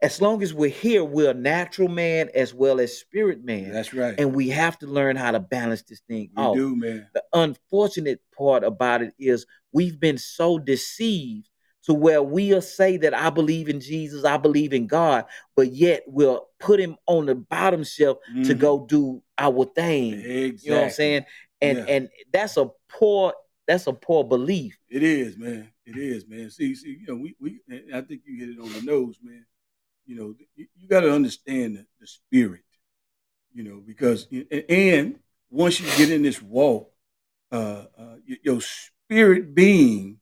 as 0.03 0.21
long 0.21 0.43
as 0.43 0.55
we're 0.55 0.71
here, 0.71 1.05
we're 1.05 1.31
a 1.31 1.35
natural 1.35 1.89
man 1.89 2.31
as 2.35 2.55
well 2.55 2.81
as 2.81 2.97
spirit 2.97 3.45
man. 3.45 3.71
That's 3.71 3.93
right. 3.93 4.15
And 4.19 4.35
we 4.35 4.49
have 4.49 4.79
to 4.79 4.87
learn 4.87 5.17
how 5.17 5.31
to 5.31 5.41
balance 5.41 5.83
this 5.83 6.01
thing 6.09 6.31
we 6.35 6.43
out 6.43 6.55
do, 6.55 6.75
man. 6.75 7.07
the 7.15 7.23
unfortunate 7.35 8.21
part 8.37 8.65
about 8.65 9.03
it 9.03 9.13
is 9.19 9.47
we've 9.73 10.01
been 10.01 10.19
so 10.19 10.59
deceived 10.59 11.49
to 11.83 11.95
where 11.95 12.23
we'll 12.23 12.61
say 12.63 12.97
that 12.99 13.15
I 13.15 13.31
believe 13.31 13.69
in 13.69 13.81
Jesus, 13.81 14.25
I 14.25 14.37
believe 14.37 14.73
in 14.75 14.87
God, 14.87 15.25
but 15.57 15.73
yet 15.73 16.03
we'll 16.07 16.49
put 16.59 16.79
him 16.79 16.97
on 17.07 17.27
the 17.27 17.35
bottom 17.35 17.85
shelf 17.85 18.19
to 18.45 18.55
Mhm. 18.55 18.59
go 18.59 18.87
do 18.87 19.23
our 19.39 19.65
thing. 19.65 20.15
Exactly. 20.15 20.59
You 20.63 20.71
know 20.73 20.77
what 20.79 20.85
I'm 20.85 20.91
saying? 20.91 21.25
And 21.61 21.79
Yeah. 21.79 21.85
and 21.89 22.09
that's 22.33 22.57
a 22.57 22.71
poor 22.89 23.35
that's 23.67 23.87
a 23.87 23.93
poor 23.93 24.25
belief. 24.25 24.77
It 24.89 25.03
is, 25.03 25.37
man. 25.37 25.71
It 25.87 25.97
is, 25.97 26.27
man. 26.27 26.51
See, 26.51 26.75
see, 26.75 26.99
you 27.01 27.07
know, 27.07 27.15
we, 27.17 27.37
we 27.41 27.61
I 27.95 28.01
think 28.01 28.23
you 28.25 28.37
hit 28.39 28.49
it 28.57 28.61
on 28.61 28.73
the 28.73 28.83
nose, 28.83 29.17
man. 29.23 29.47
You 30.07 30.17
know, 30.17 30.35
you, 30.57 30.67
you 30.77 30.89
got 30.89 31.01
to 31.01 31.13
understand 31.13 31.77
the, 31.77 31.87
the 32.01 32.07
spirit, 32.07 32.63
you 33.53 33.63
know, 33.63 33.81
because 33.85 34.27
and, 34.33 34.65
and 34.69 35.19
once 35.51 35.79
you 35.79 35.87
get 35.97 36.11
in 36.11 36.23
this 36.23 36.43
walk, 36.43 36.93
uh, 37.53 37.85
uh, 37.97 38.17
your 38.43 38.61
spirit 38.61 39.55
being 39.55 40.19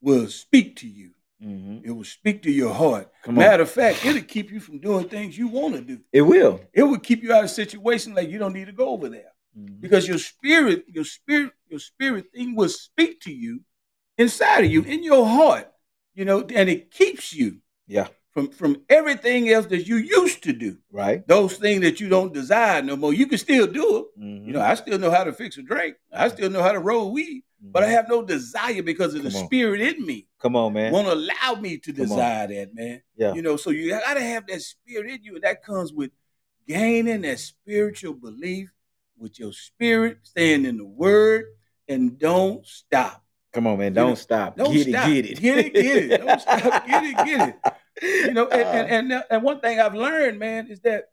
will 0.00 0.28
speak 0.28 0.76
to 0.76 0.88
you. 0.88 1.10
It 1.84 1.90
will 1.92 2.04
speak 2.04 2.42
to 2.42 2.50
your 2.50 2.74
heart. 2.74 3.12
Come 3.22 3.38
on. 3.38 3.44
Matter 3.44 3.62
of 3.62 3.70
fact, 3.70 4.04
it'll 4.04 4.22
keep 4.22 4.50
you 4.50 4.60
from 4.60 4.78
doing 4.80 5.08
things 5.08 5.38
you 5.38 5.48
want 5.48 5.74
to 5.74 5.80
do. 5.80 6.00
It 6.12 6.22
will. 6.22 6.60
It 6.72 6.82
will 6.82 6.98
keep 6.98 7.22
you 7.22 7.32
out 7.32 7.44
of 7.44 7.50
situations 7.50 8.16
like 8.16 8.28
you 8.28 8.38
don't 8.38 8.52
need 8.52 8.66
to 8.66 8.72
go 8.72 8.88
over 8.88 9.08
there 9.08 9.30
Mm-hmm. 9.56 9.80
because 9.80 10.06
your 10.06 10.18
spirit, 10.18 10.84
your 10.88 11.04
spirit, 11.04 11.52
your 11.68 11.80
spirit 11.80 12.26
thing 12.32 12.54
will 12.54 12.68
speak 12.68 13.20
to 13.22 13.32
you 13.32 13.60
inside 14.16 14.64
of 14.64 14.70
you, 14.70 14.82
mm-hmm. 14.82 14.90
in 14.92 15.02
your 15.04 15.26
heart, 15.26 15.72
you 16.14 16.24
know, 16.24 16.40
and 16.40 16.68
it 16.68 16.90
keeps 16.90 17.32
you 17.32 17.58
Yeah. 17.86 18.08
from 18.30 18.50
from 18.50 18.82
everything 18.88 19.48
else 19.48 19.66
that 19.66 19.86
you 19.86 19.96
used 19.96 20.42
to 20.44 20.52
do. 20.52 20.78
Right? 20.92 21.26
Those 21.26 21.56
things 21.56 21.80
that 21.82 21.98
you 22.00 22.08
don't 22.08 22.32
desire 22.34 22.82
no 22.82 22.96
more, 22.96 23.14
you 23.14 23.26
can 23.26 23.38
still 23.38 23.66
do 23.66 23.98
it. 23.98 24.20
Mm-hmm. 24.20 24.46
You 24.46 24.52
know, 24.52 24.60
I 24.60 24.74
still 24.74 24.98
know 24.98 25.10
how 25.10 25.24
to 25.24 25.32
fix 25.32 25.56
a 25.56 25.62
drink. 25.62 25.96
I 26.12 26.26
mm-hmm. 26.26 26.36
still 26.36 26.50
know 26.50 26.62
how 26.62 26.72
to 26.72 26.80
roll 26.80 27.10
weed, 27.12 27.42
but 27.60 27.82
I 27.82 27.88
have 27.88 28.08
no 28.08 28.22
desire 28.22 28.82
because 28.82 29.14
of 29.14 29.22
the 29.22 29.36
on. 29.36 29.46
spirit 29.46 29.80
in 29.80 30.04
me. 30.04 30.26
come 30.40 30.56
on, 30.56 30.72
man. 30.74 30.92
Won't 30.92 31.08
allow 31.08 31.60
me 31.60 31.78
to 31.78 31.92
Come 31.92 32.02
on. 32.02 32.08
desire 32.08 32.46
that, 32.48 32.74
man. 32.74 33.02
Yeah. 33.16 33.34
You 33.34 33.42
know, 33.42 33.56
so 33.56 33.70
you 33.70 33.88
gotta 33.88 34.20
have 34.20 34.46
that 34.46 34.62
spirit 34.62 35.10
in 35.10 35.22
you, 35.22 35.34
and 35.36 35.44
that 35.44 35.64
comes 35.64 35.92
with 35.92 36.10
gaining 36.66 37.22
that 37.22 37.38
spiritual 37.38 38.12
belief 38.12 38.70
with 39.18 39.38
your 39.38 39.52
spirit, 39.52 40.18
staying 40.22 40.64
in 40.64 40.76
the 40.76 40.86
word, 40.86 41.44
and 41.88 42.18
don't 42.18 42.66
stop. 42.66 43.22
Come 43.52 43.66
on, 43.66 43.78
man. 43.78 43.92
Don't 43.92 44.16
stop. 44.16 44.56
Don't 44.56 44.72
get 44.72 44.88
stop. 44.88 45.08
it, 45.08 45.12
get 45.12 45.26
it. 45.26 45.40
Get 45.40 45.58
it, 45.58 45.74
get 45.74 45.96
it. 45.96 46.26
Don't 46.26 46.40
stop. 46.40 46.86
Get 46.86 47.04
it, 47.04 47.16
get 47.24 47.48
it. 47.48 48.26
You 48.26 48.32
know, 48.34 48.46
and, 48.48 48.62
and, 48.62 49.12
Uh, 49.12 49.16
and 49.16 49.24
and 49.30 49.42
one 49.42 49.60
thing 49.60 49.80
I've 49.80 49.94
learned, 49.94 50.38
man, 50.38 50.68
is 50.68 50.80
that 50.80 51.06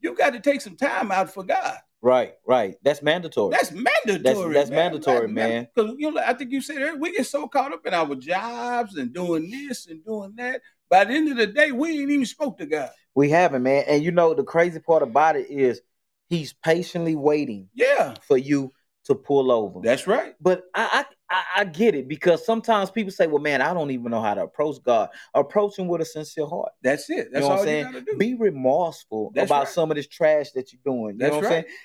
you 0.00 0.14
got 0.14 0.34
to 0.34 0.40
take 0.40 0.60
some 0.60 0.76
time 0.76 1.10
out 1.10 1.32
for 1.32 1.42
God. 1.42 1.78
right, 2.00 2.34
right. 2.46 2.76
That's 2.82 3.02
mandatory. 3.02 3.50
That's 3.50 3.72
mandatory. 3.72 4.54
that's 4.54 4.70
man. 4.70 4.76
mandatory, 4.76 5.28
man. 5.28 5.68
Because 5.74 5.94
you 5.98 6.12
know, 6.12 6.22
I 6.24 6.34
think 6.34 6.52
you 6.52 6.60
said 6.60 7.00
we 7.00 7.16
get 7.16 7.26
so 7.26 7.48
caught 7.48 7.72
up 7.72 7.84
in 7.86 7.94
our 7.94 8.14
jobs 8.14 8.96
and 8.96 9.12
doing 9.12 9.50
this 9.50 9.86
and 9.86 10.04
doing 10.04 10.34
that. 10.36 10.60
By 10.88 11.04
the 11.04 11.14
end 11.14 11.30
of 11.30 11.36
the 11.36 11.46
day, 11.46 11.72
we 11.72 12.00
ain't 12.00 12.10
even 12.10 12.26
spoke 12.26 12.58
to 12.58 12.66
God. 12.66 12.90
We 13.14 13.30
haven't, 13.30 13.62
man. 13.62 13.84
And 13.88 14.02
you 14.02 14.12
know 14.12 14.32
the 14.32 14.44
crazy 14.44 14.78
part 14.78 15.02
about 15.02 15.36
it 15.36 15.50
is 15.50 15.80
he's 16.28 16.52
patiently 16.52 17.16
waiting 17.16 17.68
Yeah, 17.74 18.14
for 18.22 18.36
you 18.36 18.72
to 19.04 19.14
pull 19.14 19.50
over. 19.50 19.80
that's 19.82 20.06
right. 20.06 20.34
but 20.40 20.64
I, 20.74 21.04
I 21.30 21.42
I 21.56 21.64
get 21.64 21.94
it 21.94 22.08
because 22.08 22.44
sometimes 22.44 22.90
people 22.90 23.10
say, 23.10 23.26
"Well, 23.26 23.40
man, 23.42 23.60
I 23.62 23.72
don't 23.74 23.90
even 23.90 24.10
know 24.10 24.20
how 24.20 24.34
to 24.34 24.42
approach 24.42 24.76
God." 24.82 25.08
Approach 25.34 25.78
Him 25.78 25.88
with 25.88 26.00
a 26.00 26.04
sincere 26.04 26.46
heart. 26.46 26.72
That's 26.82 27.08
it. 27.10 27.28
That's 27.32 27.42
know 27.42 27.48
what 27.48 27.58
all 27.58 27.62
I'm 27.62 27.68
you 27.68 27.72
saying? 27.72 27.84
gotta 27.84 28.00
do. 28.02 28.16
Be 28.16 28.34
remorseful 28.34 29.32
That's 29.34 29.48
about 29.50 29.64
right. 29.64 29.68
some 29.68 29.90
of 29.90 29.96
this 29.96 30.06
trash 30.08 30.50
that 30.52 30.72
you're 30.72 30.80
doing. 30.84 31.14
You 31.14 31.18
That's 31.18 31.30
know 31.32 31.36
what 31.38 31.46
I'm 31.46 31.52
right. 31.52 31.64
saying? 31.64 31.76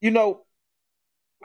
You 0.00 0.10
know, 0.10 0.42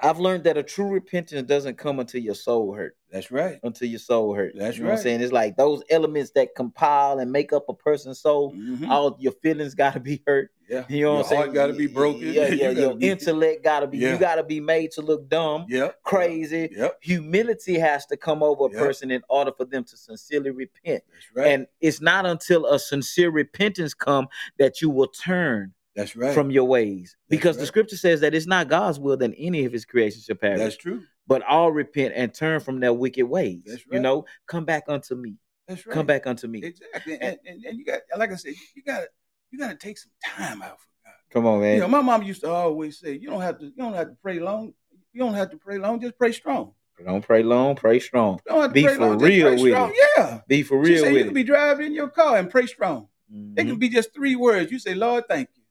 I've 0.01 0.19
learned 0.19 0.43
that 0.43 0.57
a 0.57 0.63
true 0.63 0.89
repentance 0.89 1.47
doesn't 1.47 1.77
come 1.77 1.99
until 1.99 2.21
your 2.21 2.35
soul 2.35 2.73
hurt. 2.73 2.97
That's 3.11 3.31
right. 3.31 3.59
Until 3.63 3.87
your 3.87 3.99
soul 3.99 4.33
hurt. 4.33 4.53
That's 4.57 4.75
you 4.77 4.83
know 4.83 4.89
what 4.89 4.97
I'm 4.97 5.03
saying? 5.03 5.21
It's 5.21 5.31
like 5.31 5.55
those 5.55 5.81
elements 5.89 6.31
that 6.31 6.53
compile 6.53 7.19
and 7.19 7.31
make 7.31 7.53
up 7.53 7.69
a 7.69 7.73
person's 7.73 8.19
soul. 8.19 8.53
Mhm. 8.53 8.89
All 8.89 9.15
your 9.21 9.31
feelings 9.31 9.73
got 9.73 9.93
to 9.93 10.01
be 10.01 10.21
hurt. 10.27 10.51
Yeah. 10.67 10.83
You 10.89 10.95
know 10.95 10.99
Your 10.99 11.11
what 11.13 11.19
I'm 11.19 11.25
saying? 11.29 11.41
heart 11.43 11.53
gotta 11.53 11.73
be 11.73 11.87
broken. 11.87 12.21
Yeah, 12.33 12.47
You 12.49 12.55
yeah. 12.57 12.67
gotta 12.69 12.81
your 12.81 12.95
be- 12.95 13.09
intellect 13.09 13.63
got 13.63 13.79
to 13.81 13.87
be. 13.87 13.99
Yeah. 13.99 14.13
You 14.13 14.17
got 14.19 14.35
to 14.35 14.43
be 14.43 14.59
made 14.59 14.91
to 14.93 15.01
look 15.01 15.29
dumb, 15.29 15.67
Yeah. 15.69 15.91
crazy. 16.03 16.69
Yep. 16.75 16.97
Humility 17.03 17.77
has 17.79 18.05
to 18.07 18.17
come 18.17 18.41
over 18.41 18.65
a 18.65 18.71
Yep. 18.71 18.79
person 18.79 19.11
in 19.11 19.21
order 19.29 19.51
for 19.55 19.63
them 19.65 19.83
to 19.85 19.95
sincerely 19.95 20.49
repent. 20.49 21.03
That's 21.13 21.25
right. 21.35 21.47
And 21.53 21.67
it's 21.81 22.01
not 22.01 22.25
until 22.25 22.65
a 22.65 22.79
sincere 22.79 23.29
repentance 23.29 23.93
come 23.93 24.27
that 24.57 24.81
you 24.81 24.89
will 24.89 25.07
turn 25.07 25.74
that's 25.95 26.15
right. 26.15 26.33
from 26.33 26.51
your 26.51 26.65
ways, 26.65 27.15
because 27.29 27.57
the 27.57 27.65
scripture 27.65 27.97
says 27.97 28.21
that 28.21 28.33
it's 28.33 28.47
not 28.47 28.67
God's 28.67 28.99
will 28.99 29.17
that 29.17 29.33
any 29.37 29.65
of 29.65 29.71
His 29.73 29.85
creation 29.85 30.21
shall 30.21 30.35
perish, 30.35 30.59
that's 30.59 30.77
true. 30.77 31.03
but 31.27 31.41
all 31.43 31.71
repent 31.71 32.13
and 32.15 32.33
turn 32.33 32.59
from 32.59 32.79
their 32.79 32.93
wicked 32.93 33.25
ways. 33.25 33.63
That's 33.65 33.83
You 33.91 33.99
know, 33.99 34.25
come 34.47 34.65
back 34.65 34.83
unto 34.87 35.15
me. 35.15 35.37
That's 35.67 35.85
right. 35.85 35.93
Come 35.93 36.05
back 36.05 36.27
unto 36.27 36.47
me. 36.47 36.63
Exactly. 36.63 37.17
And, 37.19 37.37
and, 37.45 37.63
and 37.65 37.77
you 37.77 37.85
got, 37.85 38.01
like 38.17 38.31
I 38.31 38.35
said, 38.35 38.53
you 38.75 38.83
got 38.83 38.99
to 38.99 39.07
you 39.51 39.57
got 39.59 39.69
to 39.69 39.75
take 39.75 39.97
some 39.97 40.11
time 40.23 40.61
out 40.61 40.79
for 40.79 40.87
God. 41.05 41.13
Come 41.31 41.45
on, 41.47 41.61
man. 41.61 41.75
You 41.75 41.81
know, 41.81 41.87
my 41.87 42.01
mom 42.01 42.23
used 42.23 42.41
to 42.41 42.49
always 42.51 42.99
say, 42.99 43.13
"You 43.13 43.29
don't 43.29 43.41
have 43.41 43.57
to. 43.59 43.65
You 43.65 43.73
don't 43.77 43.93
have 43.93 44.09
to 44.09 44.17
pray 44.21 44.39
long. 44.39 44.73
You 45.13 45.21
don't 45.23 45.33
have 45.33 45.49
to 45.51 45.57
pray 45.57 45.77
long. 45.77 45.99
Just 46.01 46.17
pray 46.17 46.31
strong. 46.33 46.73
don't 47.03 47.25
pray 47.25 47.41
long, 47.41 47.75
pray 47.75 47.99
strong. 47.99 48.39
Don't 48.45 48.61
have 48.61 48.69
to 48.71 48.73
Be 48.73 48.83
pray 48.83 48.95
for 48.95 49.01
long. 49.07 49.19
Real 49.19 49.51
with 49.51 49.73
strong. 49.73 49.93
Yeah. 50.17 50.41
Be 50.47 50.61
for 50.63 50.77
real 50.79 51.03
said 51.03 51.09
you 51.09 51.13
with 51.15 51.25
can 51.25 51.33
be 51.33 51.43
driving 51.43 51.87
in 51.87 51.93
your 51.93 52.09
car 52.09 52.37
and 52.37 52.49
pray 52.49 52.65
strong. 52.67 53.07
It 53.31 53.63
Mhm, 53.65 53.67
can 53.69 53.79
be 53.79 53.89
just 53.89 54.13
three 54.13 54.35
words. 54.35 54.71
You 54.71 54.79
say, 54.79 54.93
"Lord, 54.93 55.23
thank 55.27 55.49
you." 55.55 55.63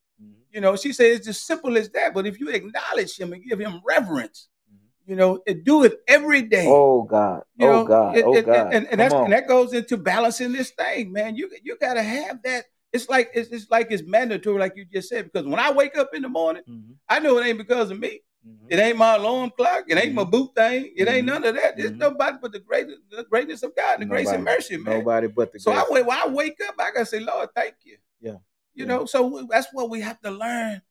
You 0.55 0.61
know, 0.61 0.77
she 0.77 0.93
said 0.93 1.07
it's 1.07 1.27
as 1.27 1.43
simple 1.43 1.77
as 1.77 1.91
that. 1.91 2.15
But 2.15 2.27
if 2.27 2.39
you 2.39 2.49
acknowledge 2.49 3.19
Him 3.19 3.33
and 3.33 3.43
give 3.45 3.59
Him 3.59 3.81
reverence, 3.85 4.49
mhm. 4.73 4.79
you 5.11 5.17
know, 5.17 5.41
and 5.49 5.65
do 5.65 5.83
it 5.83 5.99
every 6.07 6.43
day. 6.43 6.67
Oh 6.69 7.03
God. 7.03 7.43
You 7.57 7.67
oh 7.69 7.85
God. 7.85 8.17
it- 8.17 8.25
oh 8.25 8.35
it- 8.37 8.47
God. 8.47 8.73
and, 8.73 8.87
and 8.87 9.01
that's 9.01 9.13
and 9.25 9.33
that 9.33 9.49
goes 9.49 9.73
into 9.75 9.97
balancing 9.97 10.53
this 10.53 10.71
thing, 10.71 11.11
man. 11.13 11.35
You 11.35 11.51
you 11.63 11.77
gotta 11.81 12.03
have 12.03 12.41
that. 12.45 12.67
It's 12.93 13.09
like 13.09 13.31
it's, 13.35 13.51
it's 13.51 13.69
like 13.69 13.89
it's 13.91 14.05
mandatory, 14.07 14.61
like 14.61 14.77
you 14.77 14.85
just 14.85 15.09
said. 15.09 15.25
Because 15.25 15.45
when 15.49 15.59
I 15.59 15.73
wake 15.73 15.97
up 15.99 16.11
in 16.15 16.23
the 16.23 16.29
morning, 16.29 16.63
Mhm, 16.71 16.95
I 17.09 17.19
know 17.19 17.37
it 17.39 17.47
ain't 17.47 17.59
because 17.59 17.91
of 17.91 17.99
me. 17.99 18.21
mhm. 18.47 18.67
It 18.69 18.79
ain't 18.79 18.97
my 18.97 19.17
alarm 19.17 19.51
clock. 19.57 19.87
It 19.89 19.99
ain't 19.99 20.15
my 20.15 20.23
boot 20.23 20.55
thing. 20.55 20.93
It 20.97 21.09
ain't 21.09 21.25
Mhm. 21.25 21.33
none 21.33 21.45
of 21.45 21.57
that. 21.57 21.77
It's 21.81 21.91
Mhm. 21.91 21.99
nobody 21.99 22.37
but 22.41 22.53
the 22.53 22.61
greatness, 22.61 23.01
the 23.11 23.25
greatness 23.25 23.65
of 23.65 23.75
God, 23.75 23.95
and 23.95 24.03
the 24.03 24.07
grace 24.07 24.29
and 24.31 24.45
mercy, 24.45 24.77
man. 24.77 24.99
Nobody 24.99 25.27
but 25.27 25.53
the 25.53 25.59
So 25.59 25.73
I 25.73 25.81
grace. 25.81 25.91
wait. 25.91 26.07
When 26.07 26.17
I 26.17 26.29
wake 26.29 26.61
up, 26.69 26.77
I 26.79 26.93
gotta 26.93 27.07
say, 27.07 27.19
Lord, 27.19 27.49
thank 27.57 27.75
you. 27.83 27.99
Yeah. 28.21 28.37
You 28.75 28.85
Yeah. 28.85 28.89
know, 28.97 29.07
so 29.07 29.47
that's 29.51 29.69
what 29.73 29.91
we 29.91 30.01
have 30.01 30.21
to 30.21 30.31
learn. 30.31 30.83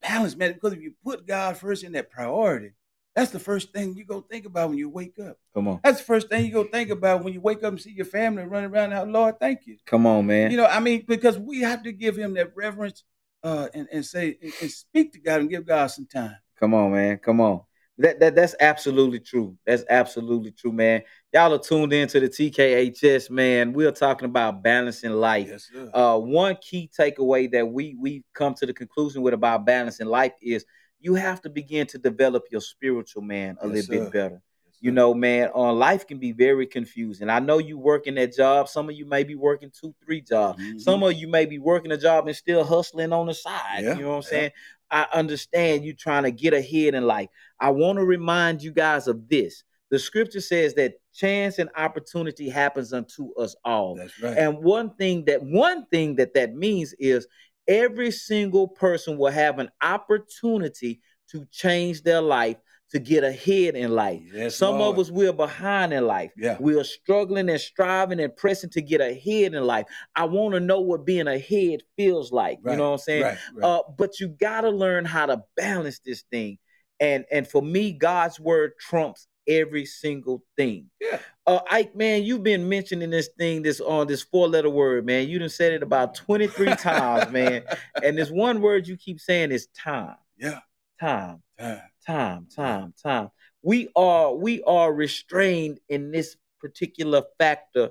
Balance, 0.00 0.36
man. 0.36 0.52
Because 0.52 0.72
if 0.74 0.80
you 0.80 0.94
put 1.04 1.26
God 1.26 1.56
first 1.56 1.82
in 1.82 1.92
that 1.92 2.10
priority, 2.10 2.72
that's 3.14 3.32
the 3.32 3.40
first 3.40 3.72
thing 3.72 3.94
you 3.96 4.04
go 4.04 4.20
think 4.20 4.46
about 4.46 4.68
when 4.70 4.78
you 4.78 4.88
wake 4.88 5.18
up. 5.18 5.36
Come 5.54 5.66
on. 5.68 5.80
That's 5.82 5.98
the 5.98 6.04
first 6.04 6.28
thing 6.28 6.44
you 6.46 6.52
go 6.52 6.64
think 6.64 6.90
about 6.90 7.24
when 7.24 7.32
you 7.34 7.40
wake 7.40 7.64
up 7.64 7.72
and 7.72 7.80
see 7.80 7.90
your 7.90 8.06
family 8.06 8.44
running 8.44 8.70
around. 8.70 8.90
Now, 8.90 9.04
Lord, 9.04 9.40
thank 9.40 9.66
you. 9.66 9.76
Come 9.86 10.06
on, 10.06 10.26
man. 10.26 10.50
You 10.52 10.56
know, 10.56 10.66
I 10.66 10.78
mean, 10.78 11.04
because 11.06 11.36
we 11.38 11.60
have 11.60 11.82
to 11.82 11.92
give 11.92 12.16
Him 12.16 12.34
that 12.34 12.56
reverence 12.56 13.02
uh, 13.42 13.68
and 13.74 13.88
and 13.92 14.06
say 14.06 14.38
and, 14.40 14.52
and 14.62 14.70
speak 14.70 15.12
to 15.14 15.18
God 15.20 15.40
and 15.40 15.50
give 15.50 15.66
God 15.66 15.88
some 15.88 16.06
time. 16.06 16.36
Come 16.60 16.74
on, 16.74 16.92
man. 16.92 17.18
Come 17.18 17.40
on. 17.40 17.62
That, 17.98 18.20
that 18.20 18.34
that's 18.36 18.54
absolutely 18.60 19.18
true. 19.18 19.56
That's 19.66 19.84
absolutely 19.90 20.52
true, 20.52 20.70
man. 20.72 21.02
Y'all 21.32 21.52
are 21.52 21.58
tuned 21.58 21.92
in 21.92 22.06
to 22.08 22.20
the 22.20 22.28
TKHS, 22.28 23.28
man. 23.28 23.72
We're 23.72 23.90
talking 23.90 24.26
about 24.26 24.62
balancing 24.62 25.10
life. 25.12 25.48
Yes. 25.48 25.70
Uh, 25.92 26.18
one 26.18 26.56
key 26.60 26.88
takeaway 26.96 27.50
that 27.50 27.66
we 27.66 27.96
we 27.98 28.22
come 28.34 28.54
to 28.54 28.66
the 28.66 28.72
conclusion 28.72 29.22
with 29.22 29.34
about 29.34 29.66
balancing 29.66 30.06
life 30.06 30.32
is 30.40 30.64
you 31.00 31.14
have 31.14 31.40
to 31.42 31.50
begin 31.50 31.86
to 31.88 31.98
develop 31.98 32.44
your 32.50 32.60
spiritual 32.60 33.22
man 33.22 33.56
a 33.60 33.66
Yes, 33.66 33.74
little 33.88 33.94
sir. 33.94 34.00
bit 34.04 34.12
better. 34.12 34.42
Yes, 34.66 34.76
You 34.80 34.92
know, 34.92 35.12
man, 35.14 35.50
uh, 35.54 35.72
life 35.72 36.06
can 36.06 36.18
be 36.18 36.30
very 36.32 36.66
confusing. 36.66 37.28
I 37.28 37.40
know 37.40 37.58
you 37.58 37.78
working 37.78 38.14
that 38.14 38.34
job. 38.34 38.68
Some 38.68 38.88
of 38.88 38.94
you 38.94 39.06
may 39.06 39.24
be 39.24 39.34
working 39.34 39.70
two, 39.72 39.92
three 40.04 40.20
jobs. 40.20 40.62
Mhm. 40.62 40.80
Some 40.80 41.02
of 41.02 41.14
you 41.14 41.26
may 41.26 41.46
be 41.46 41.58
working 41.58 41.90
a 41.90 41.96
job 41.96 42.28
and 42.28 42.36
still 42.36 42.62
hustling 42.64 43.12
on 43.12 43.26
the 43.26 43.34
side. 43.34 43.82
Yeah, 43.82 43.96
You 43.96 44.02
know 44.02 44.08
what 44.10 44.14
I'm 44.16 44.22
yeah. 44.22 44.28
saying? 44.28 44.50
I 44.90 45.06
understand 45.12 45.84
you 45.84 45.92
trying 45.94 46.22
to 46.22 46.30
get 46.30 46.54
ahead 46.54 46.94
in 46.94 47.06
life. 47.06 47.28
I 47.60 47.70
want 47.70 47.98
to 47.98 48.04
remind 48.04 48.62
you 48.62 48.72
guys 48.72 49.08
of 49.08 49.28
this. 49.28 49.64
The 49.90 49.98
scripture 49.98 50.40
says 50.40 50.74
that 50.74 50.94
chance 51.14 51.58
and 51.58 51.70
opportunity 51.76 52.48
happens 52.48 52.92
unto 52.92 53.32
us 53.34 53.56
all. 53.64 53.96
That's 53.96 54.20
right. 54.20 54.36
And 54.36 54.58
one 54.62 54.94
thing 54.96 55.24
that 55.24 55.42
one 55.42 55.86
thing 55.86 56.16
that 56.16 56.34
that 56.34 56.54
means 56.54 56.94
is 56.98 57.26
every 57.66 58.10
single 58.10 58.68
person 58.68 59.16
will 59.18 59.32
have 59.32 59.58
an 59.58 59.70
opportunity 59.82 61.00
to 61.30 61.46
change 61.50 62.02
their 62.02 62.20
life 62.20 62.56
to 62.90 62.98
get 62.98 63.22
ahead 63.22 63.76
in 63.76 63.94
life. 63.94 64.22
Yes, 64.32 64.56
Some 64.56 64.80
of 64.80 64.98
us 64.98 65.10
we're 65.10 65.32
behind 65.32 65.92
in 65.92 66.06
life. 66.06 66.32
Yeah. 66.38 66.56
We 66.58 66.78
are 66.78 66.84
struggling 66.84 67.50
and 67.50 67.60
striving 67.60 68.18
and 68.18 68.34
pressing 68.34 68.70
to 68.70 68.80
get 68.80 69.02
ahead 69.02 69.52
in 69.54 69.62
life. 69.64 69.84
I 70.16 70.24
want 70.24 70.54
to 70.54 70.60
know 70.60 70.80
what 70.80 71.04
being 71.04 71.28
ahead 71.28 71.82
feels 71.96 72.32
like. 72.32 72.60
Right. 72.62 72.72
You 72.72 72.78
know 72.78 72.84
what 72.84 72.92
I'm 72.92 72.98
saying? 72.98 73.22
Right. 73.24 73.38
Right. 73.54 73.64
Uh, 73.64 73.82
but 73.96 74.20
you 74.20 74.28
gotta 74.28 74.70
learn 74.70 75.04
how 75.04 75.26
to 75.26 75.42
balance 75.56 76.00
this 76.04 76.24
thing. 76.30 76.58
And 77.00 77.24
and 77.30 77.46
for 77.46 77.62
me, 77.62 77.92
God's 77.92 78.40
word 78.40 78.72
trumps 78.78 79.26
every 79.46 79.86
single 79.86 80.42
thing. 80.56 80.90
yeah. 81.00 81.18
Uh, 81.46 81.60
Ike, 81.70 81.96
man, 81.96 82.22
you've 82.24 82.42
been 82.42 82.68
mentioning 82.68 83.08
this 83.08 83.30
thing, 83.38 83.62
this 83.62 83.80
on 83.80 84.06
this 84.06 84.20
four-letter 84.20 84.68
word, 84.68 85.06
man. 85.06 85.26
You 85.28 85.38
done 85.38 85.48
said 85.48 85.72
it 85.72 85.82
about 85.82 86.14
23 86.14 86.66
times, 86.76 87.32
man. 87.32 87.62
And 88.02 88.18
this 88.18 88.30
one 88.30 88.60
word 88.60 88.86
you 88.86 88.98
keep 88.98 89.18
saying 89.18 89.50
is 89.52 89.68
time, 89.68 90.16
yeah. 90.36 90.58
time, 91.00 91.42
Time. 91.58 91.80
time, 92.06 92.46
time, 92.54 92.92
time. 93.02 93.30
We 93.62 93.88
are 93.96 94.34
we 94.34 94.62
are 94.64 94.92
restrained 94.92 95.80
in 95.88 96.10
this 96.10 96.36
particular 96.60 97.22
factor 97.38 97.90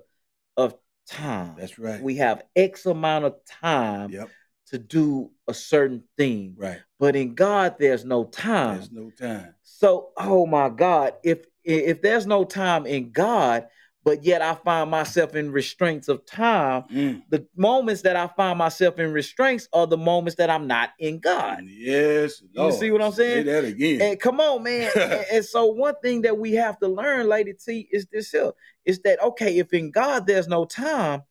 of 0.55 0.75
time. 1.07 1.55
That's 1.57 1.79
right. 1.79 2.01
We 2.01 2.17
have 2.17 2.43
X 2.55 2.85
amount 2.85 3.25
of 3.25 3.35
time 3.45 4.11
Yep. 4.11 4.29
To 4.67 4.77
do 4.77 5.31
a 5.47 5.53
certain 5.53 6.03
thing. 6.17 6.55
Right. 6.57 6.79
But 6.99 7.15
in 7.15 7.35
God, 7.35 7.75
there's 7.79 8.05
no 8.05 8.25
time. 8.25 8.75
There's 8.75 8.91
no 8.91 9.11
time. 9.11 9.55
So, 9.63 10.09
oh 10.17 10.45
my 10.45 10.69
God, 10.69 11.13
if 11.23 11.45
if 11.63 12.01
there's 12.01 12.25
no 12.25 12.43
time 12.45 12.85
in 12.85 13.11
God, 13.11 13.67
but 14.03 14.23
yet 14.23 14.41
I 14.41 14.55
find 14.55 14.89
myself 14.89 15.35
in 15.35 15.51
restraints 15.51 16.07
of 16.07 16.25
time, 16.25 16.83
Mm. 16.89 17.23
the 17.29 17.45
moments 17.57 18.03
that 18.03 18.15
I 18.15 18.27
find 18.27 18.57
myself 18.57 18.99
in 18.99 19.11
restraints 19.11 19.67
are 19.73 19.85
the 19.85 19.97
moments 19.97 20.37
that 20.37 20.49
I'm 20.49 20.65
not 20.65 20.91
in 20.97 21.19
God. 21.19 21.65
Yes. 21.65 22.41
You 22.41 22.47
Lord. 22.61 22.73
see 22.75 22.89
what 22.91 23.01
I'm 23.01 23.11
saying? 23.11 23.45
Say 23.45 23.51
that 23.51 23.65
again. 23.65 24.01
And 24.01 24.19
come 24.19 24.39
on, 24.39 24.63
man. 24.63 24.89
and, 24.95 25.25
and 25.31 25.45
so 25.45 25.65
one 25.65 25.95
thing 26.01 26.21
that 26.21 26.37
we 26.37 26.53
have 26.53 26.79
to 26.79 26.87
learn, 26.87 27.27
Lady 27.27 27.53
T, 27.53 27.89
is 27.91 28.05
this 28.05 28.31
here, 28.31 28.53
is 28.85 28.99
that 29.01 29.21
okay, 29.21 29.57
if 29.57 29.73
in 29.73 29.91
God 29.91 30.25
there's 30.25 30.47
no 30.47 30.63
time, 30.63 31.23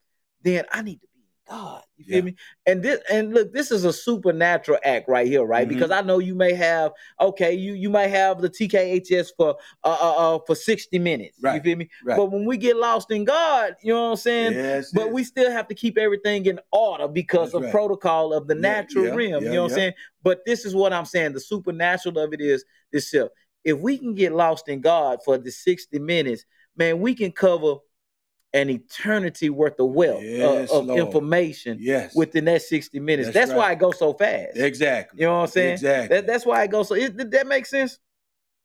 then 0.42 0.64
I 0.70 0.82
need 0.82 1.00
to 1.00 1.06
God. 1.48 1.82
You 1.96 2.04
feel 2.04 2.14
Yeah. 2.16 2.20
me? 2.22 2.36
And 2.66 2.82
this 2.82 3.00
and 3.10 3.32
look, 3.32 3.52
this 3.52 3.70
is 3.70 3.84
a 3.84 3.92
supernatural 3.92 4.78
act 4.84 5.08
right 5.08 5.26
here, 5.26 5.44
right? 5.44 5.66
Mhm. 5.66 5.68
Because 5.70 5.90
I 5.90 6.02
know 6.02 6.18
you 6.18 6.34
may 6.34 6.52
have 6.54 6.92
okay, 7.20 7.52
you 7.54 7.74
you 7.74 7.88
might 7.90 8.08
have 8.08 8.40
the 8.40 8.50
TKHS 8.50 9.28
for 9.36 9.56
uh 9.84 9.96
uh, 10.00 10.36
uh 10.36 10.38
for 10.46 10.54
60 10.54 10.98
minutes. 10.98 11.38
You 11.42 11.60
feel 11.60 11.76
me? 11.76 11.88
Right. 12.04 12.16
But 12.16 12.26
when 12.32 12.44
we 12.44 12.56
get 12.56 12.76
lost 12.76 13.10
in 13.10 13.24
God, 13.24 13.76
you 13.82 13.92
know 13.92 14.04
what 14.04 14.10
I'm 14.10 14.16
saying? 14.16 14.52
yes. 14.54 14.90
But 14.92 15.06
yes. 15.06 15.14
we 15.14 15.24
still 15.24 15.50
have 15.50 15.68
to 15.68 15.74
keep 15.74 15.96
everything 15.98 16.46
in 16.46 16.58
order 16.72 17.08
because 17.08 17.52
That's 17.52 17.54
of 17.54 17.62
right. 17.64 17.70
protocol 17.72 18.32
of 18.32 18.46
the 18.48 18.54
Yeah, 18.54 18.60
natural 18.60 19.04
yeah, 19.06 19.14
realm. 19.14 19.44
you 19.44 19.50
know 19.50 19.62
what. 19.62 19.72
I'm 19.72 19.76
saying? 19.78 19.92
But 20.22 20.40
this 20.44 20.64
is 20.64 20.74
what 20.74 20.92
I'm 20.92 21.04
saying. 21.06 21.32
The 21.34 21.40
supernatural 21.40 22.18
of 22.18 22.32
it 22.32 22.40
is 22.40 22.64
this 22.92 23.10
here. 23.10 23.28
If 23.64 23.78
we 23.78 23.98
can 23.98 24.14
get 24.14 24.32
lost 24.32 24.68
in 24.68 24.80
God 24.80 25.20
for 25.24 25.38
the 25.38 25.50
60 25.50 25.98
minutes, 25.98 26.44
man, 26.76 27.00
we 27.00 27.14
can 27.14 27.32
cover 27.32 27.76
an 28.52 28.70
eternity 28.70 29.50
worth 29.50 29.78
of 29.80 29.90
wealth 29.90 30.22
uh, 30.22 30.26
Yes, 30.26 30.70
of 30.70 30.86
Lord. 30.86 31.00
information 31.00 31.78
yes. 31.80 32.14
within 32.14 32.46
that 32.46 32.62
60 32.62 32.98
minutes. 33.00 33.28
That's 33.32 33.48
That's, 33.48 33.58
why 33.58 33.72
it 33.72 33.78
goes 33.78 33.98
so 33.98 34.14
fast. 34.14 34.56
exactly. 34.56 35.20
You 35.20 35.26
know 35.26 35.34
what 35.34 35.40
I'm 35.42 35.46
saying? 35.48 35.72
Exactly. 35.74 36.16
That, 36.16 36.26
that's 36.26 36.46
why 36.46 36.62
it 36.64 36.70
goes 36.70 36.88
so. 36.88 36.94
It, 36.94 37.16
did 37.16 37.30
that 37.32 37.46
make 37.46 37.66
sense? 37.66 37.98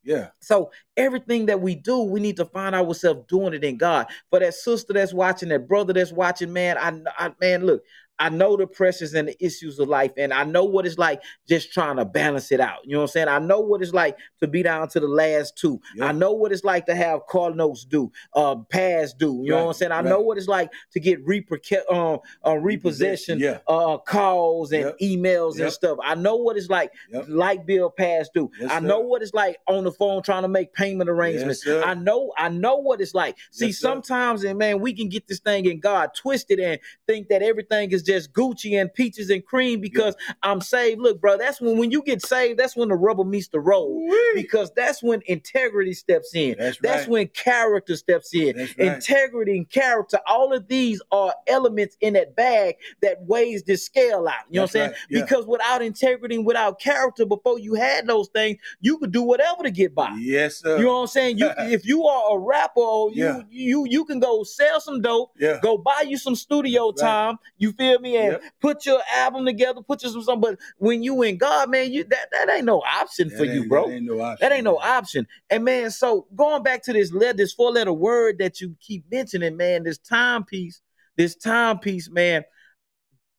yeah. 0.03 0.29
So 0.39 0.71
everything 0.97 1.47
that 1.47 1.61
we 1.61 1.75
do, 1.75 1.99
we 2.03 2.19
need 2.19 2.38
to 2.38 2.45
find 2.45 2.73
ourselves 2.73 3.25
doing 3.27 3.53
it 3.53 3.63
in 3.63 3.77
God. 3.77 4.07
For 4.29 4.39
that 4.39 4.53
sister 4.53 4.93
that's 4.93 5.13
watching, 5.13 5.49
that 5.49 5.67
brother 5.67 5.93
that's 5.93 6.11
watching, 6.11 6.53
man, 6.53 6.77
I, 6.77 7.25
I 7.27 7.34
man, 7.39 7.65
look, 7.65 7.84
I 8.22 8.30
know 8.30 8.55
the 8.55 8.67
pressures 8.67 9.13
and 9.15 9.28
the 9.30 9.43
issues 9.43 9.80
of 9.80 9.89
life, 9.89 10.11
and 10.15 10.32
I 10.32 10.43
know 10.43 10.63
what 10.63 10.86
it's 10.86 10.99
like 10.99 11.22
just 11.49 11.74
trying 11.74 11.95
to 11.97 12.05
balance 12.05 12.51
it 12.51 12.59
out. 12.59 12.80
You 12.86 12.91
know 12.93 12.99
what 12.99 13.03
I'm 13.03 13.07
saying? 13.13 13.28
I 13.30 13.39
know 13.39 13.59
what 13.61 13.82
it's 13.82 13.93
like 13.93 14.15
to 14.41 14.47
be 14.47 14.61
down 14.61 14.88
to 14.89 14.99
the 14.99 15.07
last 15.07 15.57
two. 15.57 15.82
Yeah. 15.95 16.05
I 16.05 16.11
know 16.11 16.32
what 16.34 16.51
it's 16.51 16.63
like 16.63 16.86
to 16.86 16.93
have 16.93 17.26
car 17.28 17.49
notes 17.49 17.84
due, 17.84 18.11
uh, 18.36 18.57
pass 18.69 19.13
due. 19.13 19.41
You 19.43 19.49
know 19.51 19.63
what 19.65 19.67
I'm 19.69 19.74
saying? 19.74 19.91
I 19.91 19.95
right. 20.01 20.05
know 20.05 20.22
what 20.22 20.38
it's 20.38 20.47
like 20.47 20.69
to 20.91 20.99
get 20.99 21.26
reperca- 21.26 21.82
uh, 21.89 22.19
uh, 22.47 22.57
repossession, 22.57 23.39
Yeah. 23.39 23.57
uh, 23.67 23.97
calls 23.97 24.72
and 24.72 24.84
Yep. 24.84 24.99
emails 24.99 25.59
and 25.59 25.72
stuff. 25.72 25.97
I 26.03 26.13
know 26.13 26.36
what 26.36 26.57
it's 26.57 26.69
like 26.69 26.91
Yep. 27.11 27.26
light 27.28 27.65
bill 27.65 27.89
past 27.89 28.34
due. 28.36 28.51
Yes, 28.59 28.69
I 28.69 28.80
sir. 28.82 28.86
know 28.86 28.99
what 28.99 29.24
it's 29.24 29.34
like 29.34 29.57
on 29.67 29.84
the 29.84 29.91
phone 29.91 30.22
trying 30.22 30.43
to 30.43 30.47
make 30.47 30.74
payment 30.74 31.09
arrangements. 31.09 31.63
sir. 31.63 31.82
I 31.84 31.95
know, 31.95 32.32
I 32.38 32.49
know 32.49 32.76
what 32.78 33.01
it's 33.01 33.15
like. 33.15 33.36
See, 33.49 33.67
Yes, 33.67 33.80
sometimes, 33.80 34.43
and 34.43 34.59
man, 34.59 34.80
we 34.80 34.93
can 34.93 35.09
get 35.09 35.28
this 35.28 35.39
thing 35.39 35.65
in 35.65 35.80
God 35.80 36.11
twisted 36.15 36.59
and 36.59 36.80
think 37.07 37.30
that 37.30 37.41
everything 37.41 37.91
is 37.91 38.03
just 38.03 38.11
Gucci 38.28 38.80
and 38.80 38.93
peaches 38.93 39.30
and 39.30 39.45
cream 39.45 39.82
because 39.82 40.16
I'm 40.43 40.62
saved. 40.62 40.99
Look, 41.01 41.20
bro, 41.22 41.38
that's 41.38 41.59
when 41.62 41.78
when 41.78 41.91
you 41.91 42.01
get 42.03 42.22
saved, 42.26 42.59
that's 42.59 42.76
when 42.76 42.89
the 42.89 42.95
rubber 42.95 43.24
meets 43.24 43.47
the 43.49 43.59
road. 43.59 43.88
Woo-wee. 43.89 44.32
Because 44.36 44.72
that's 44.76 45.01
when 45.03 45.22
integrity 45.26 45.93
steps 45.93 46.34
in. 46.36 46.55
That's 46.57 46.78
That's 46.82 47.01
right. 47.01 47.09
when 47.09 47.28
character 47.30 47.95
steps 47.95 48.34
in. 48.34 48.55
That's 48.57 48.78
right. 48.78 48.88
Integrity 48.95 49.57
and 49.57 49.70
character, 49.70 50.20
all 50.28 50.53
of 50.53 50.68
these 50.68 51.01
are 51.12 51.34
elements 51.47 51.97
in 52.01 52.14
that 52.14 52.36
bag 52.36 52.76
that 53.01 53.22
weighs 53.24 53.64
this 53.64 53.86
scale 53.86 54.28
out. 54.28 54.34
You 54.49 54.55
know 54.55 54.62
what 54.62 54.70
I'm 54.70 54.72
saying? 54.74 54.89
right. 54.91 54.97
Yeah. 55.09 55.22
Because 55.22 55.45
without 55.45 55.82
integrity 55.82 56.36
and 56.36 56.45
without 56.45 56.80
character, 56.80 57.26
before 57.26 57.59
you 57.59 57.74
had 57.76 58.07
those 58.07 58.28
things, 58.30 58.57
you 58.80 58.97
could 58.97 59.12
do 59.12 59.22
whatever 59.22 59.64
to 59.64 59.72
get 59.72 59.93
by. 59.95 60.16
Yes, 60.20 60.57
sir. 60.57 60.78
You 60.78 60.84
know 60.86 60.93
what 60.95 61.01
I'm 61.01 61.07
saying? 61.07 61.38
You 61.38 61.49
if 61.59 61.86
you 61.86 62.05
are 62.05 62.36
a 62.36 62.39
rapper, 62.39 62.80
you 62.80 63.12
Yeah. 63.26 63.41
you 63.49 63.86
you 63.88 64.05
can 64.05 64.20
go 64.20 64.43
sell 64.43 64.80
some 64.82 65.01
dope, 65.01 65.32
yeah. 65.39 65.59
go 65.62 65.78
buy 65.78 66.03
you 66.07 66.18
some 66.18 66.36
studio 66.36 66.91
time. 66.91 67.38
You 67.57 67.72
feel 67.74 67.91
me? 68.00 68.18
And 68.18 68.34
Yep. 68.34 68.44
put 68.62 68.86
your 68.86 69.02
album 69.16 69.46
together, 69.46 69.82
put 69.82 70.04
you 70.04 70.10
some 70.10 70.24
something. 70.24 70.52
But 70.52 70.60
when 70.78 71.04
you 71.04 71.22
in 71.24 71.38
God, 71.38 71.70
man, 71.70 71.92
you 71.92 72.04
that 72.06 72.30
that 72.32 72.50
ain't 72.50 72.66
no 72.66 72.82
option 72.82 73.30
That 73.30 73.38
for 73.38 73.46
you, 73.46 73.68
bro. 73.68 73.88
That 73.88 73.94
ain't 73.96 74.06
no 74.06 74.22
option. 74.22 74.38
That 74.50 74.56
ain't 74.56 74.64
no 74.64 74.78
option. 74.78 75.28
And 75.50 75.66
man, 75.66 75.92
so 75.92 76.28
going 76.36 76.64
back 76.64 76.84
to 76.84 76.94
this 76.94 77.12
letter, 77.12 77.38
this 77.38 77.54
four 77.54 77.72
letter 77.72 77.94
word 77.94 78.38
that 78.39 78.62
you 78.62 78.76
keep 78.80 79.06
mentioning, 79.12 79.58
man, 79.58 79.84
this 79.84 79.98
timepiece, 79.98 80.82
this 81.18 81.36
timepiece, 81.36 82.10
man, 82.10 82.44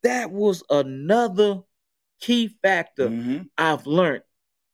that 0.03 0.31
was 0.31 0.63
another 0.69 1.63
key 2.21 2.49
factor 2.49 3.09
Mhm. 3.09 3.49
I've 3.59 3.87
learned, 3.87 4.23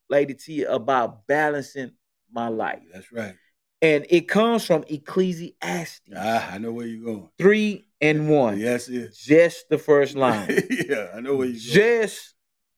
Lady 0.09 0.35
T, 0.35 0.65
about 0.65 1.27
balancing 1.27 1.93
my 2.31 2.49
life. 2.49 2.83
That's 2.93 3.11
right. 3.13 3.35
And 3.81 4.07
it 4.11 4.23
comes 4.29 4.65
from 4.65 4.85
Ecclesiastes 4.89 6.01
Ah, 6.15 6.53
I 6.53 6.59
know 6.59 6.73
where 6.73 6.87
you're 6.87 7.05
going. 7.05 7.31
3 7.39 7.88
and 8.01 8.29
1. 8.29 8.59
Yes, 8.59 8.89
it. 8.89 9.15
Just 9.15 9.69
the 9.69 9.79
first 9.79 10.15
line. 10.17 10.49
yeah, 10.71 11.09
I 11.15 11.21
know 11.21 11.35
you're 11.43 11.47
going. 11.47 11.55
Just 11.59 12.35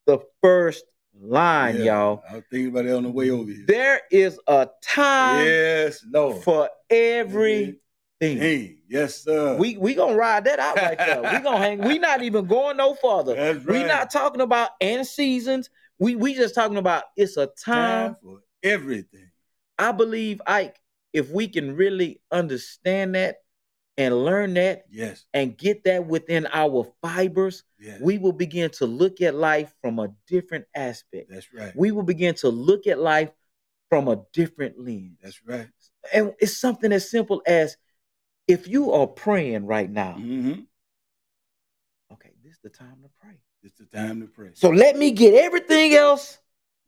the 0.06 0.18
first 0.42 0.84
line, 1.20 1.76
Yeah, 1.78 1.84
y'all. 1.84 2.22
I 2.30 2.36
was 2.36 2.44
thinking 2.50 2.68
about 2.68 2.86
it 2.86 2.92
on 2.94 3.02
the 3.02 3.10
way 3.10 3.30
over 3.30 3.50
here. 3.50 3.64
There 3.66 4.00
is 4.10 4.38
a 4.46 4.68
time 4.82 5.44
yes, 5.44 6.04
Lord. 6.10 6.42
for 6.42 6.70
everything. 6.88 7.76
Dang. 8.20 8.76
Yes, 8.88 9.22
sir. 9.22 9.56
We 9.56 9.78
we 9.78 9.94
gonna 9.94 10.14
ride 10.16 10.44
that 10.44 10.58
out 10.58 10.76
right 10.76 10.98
there. 10.98 11.22
We 11.22 11.38
gonna 11.42 11.56
hang. 11.58 11.78
We 11.78 11.98
not 11.98 12.22
even 12.22 12.46
going 12.46 12.76
no 12.76 12.94
further. 12.94 13.34
That's 13.34 13.64
We 13.64 13.78
right. 13.78 13.86
not 13.86 14.10
talking 14.10 14.42
about 14.42 14.70
end 14.80 15.06
seasons. 15.06 15.70
We 15.98 16.16
we 16.16 16.34
just 16.34 16.54
talking 16.54 16.76
about 16.76 17.04
it's 17.16 17.36
a 17.38 17.46
time. 17.46 18.14
time 18.14 18.16
for 18.22 18.40
everything. 18.62 19.30
I 19.78 19.92
believe 19.92 20.42
Ike, 20.46 20.78
if 21.14 21.30
we 21.30 21.48
can 21.48 21.76
really 21.76 22.20
understand 22.30 23.14
that 23.14 23.36
and 24.00 24.24
learn 24.24 24.54
that 24.54 24.86
Yes, 24.90 25.26
and 25.34 25.56
get 25.56 25.84
that 25.84 26.06
within 26.06 26.48
our 26.52 26.86
fibers, 27.02 27.64
yes. 27.78 28.00
we 28.00 28.16
will 28.16 28.32
begin 28.32 28.70
to 28.70 28.86
look 28.86 29.20
at 29.20 29.34
life 29.34 29.74
from 29.82 29.98
a 29.98 30.08
different 30.26 30.64
aspect. 30.74 31.30
That's 31.30 31.52
right. 31.52 31.72
We 31.76 31.90
will 31.90 32.02
begin 32.02 32.34
to 32.36 32.48
look 32.48 32.86
at 32.86 32.98
life 32.98 33.30
from 33.90 34.08
a 34.08 34.24
different 34.32 34.78
lens. 34.78 35.18
That's 35.22 35.40
right. 35.46 35.68
And 36.14 36.32
it's 36.38 36.56
something 36.56 36.92
as 36.92 37.10
simple 37.10 37.42
as 37.46 37.76
if 38.48 38.66
you 38.66 38.92
are 38.92 39.06
praying 39.06 39.66
right 39.66 39.90
now, 39.90 40.14
Mm-hmm. 40.18 40.62
okay, 42.14 42.30
this 42.42 42.54
is 42.54 42.58
the 42.62 42.70
time 42.70 42.96
to 43.02 43.10
pray. 43.20 43.38
It's 43.62 43.78
the 43.78 43.84
time 43.84 44.22
to 44.22 44.26
pray. 44.26 44.50
So 44.54 44.70
let 44.70 44.96
me 44.96 45.10
get 45.10 45.34
everything 45.34 45.92
else 45.92 46.38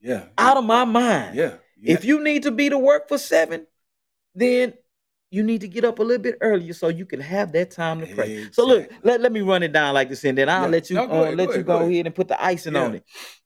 yeah. 0.00 0.24
out 0.38 0.56
of 0.56 0.64
my 0.64 0.86
mind. 0.86 1.36
Yeah. 1.36 1.54
yeah. 1.78 1.94
If 1.94 2.04
you 2.06 2.24
need 2.24 2.44
to 2.44 2.50
be 2.50 2.70
to 2.70 2.78
work 2.78 3.08
for 3.08 3.18
seven, 3.18 3.66
then 4.34 4.72
you 5.32 5.42
need 5.42 5.62
to 5.62 5.68
get 5.68 5.82
up 5.84 5.98
a 5.98 6.02
little 6.02 6.22
bit 6.22 6.36
earlier 6.42 6.74
so 6.74 6.88
you 6.88 7.06
can 7.06 7.18
have 7.18 7.52
that 7.52 7.70
time 7.70 8.00
to 8.00 8.06
pray. 8.06 8.50
So 8.52 8.66
look, 8.66 8.92
let, 9.02 9.22
let 9.22 9.32
me 9.32 9.40
run 9.40 9.62
it 9.62 9.72
down 9.72 9.94
like 9.94 10.10
this, 10.10 10.22
and 10.24 10.36
then 10.36 10.48
I'll 10.50 10.64
Yeah. 10.64 10.68
let 10.68 10.90
you 10.90 10.96
No, 10.96 11.06
go 11.08 11.14
uh, 11.14 11.22
ahead, 11.22 11.38
let 11.38 11.48
go 11.48 11.54
you 11.56 11.62
go 11.62 11.78
go 11.78 11.84
ahead. 11.86 12.06
and 12.06 12.14
put 12.14 12.28
the 12.28 12.40
icing 12.44 12.74
Yeah. 12.74 12.82
on 12.84 12.94
it. 12.96 13.04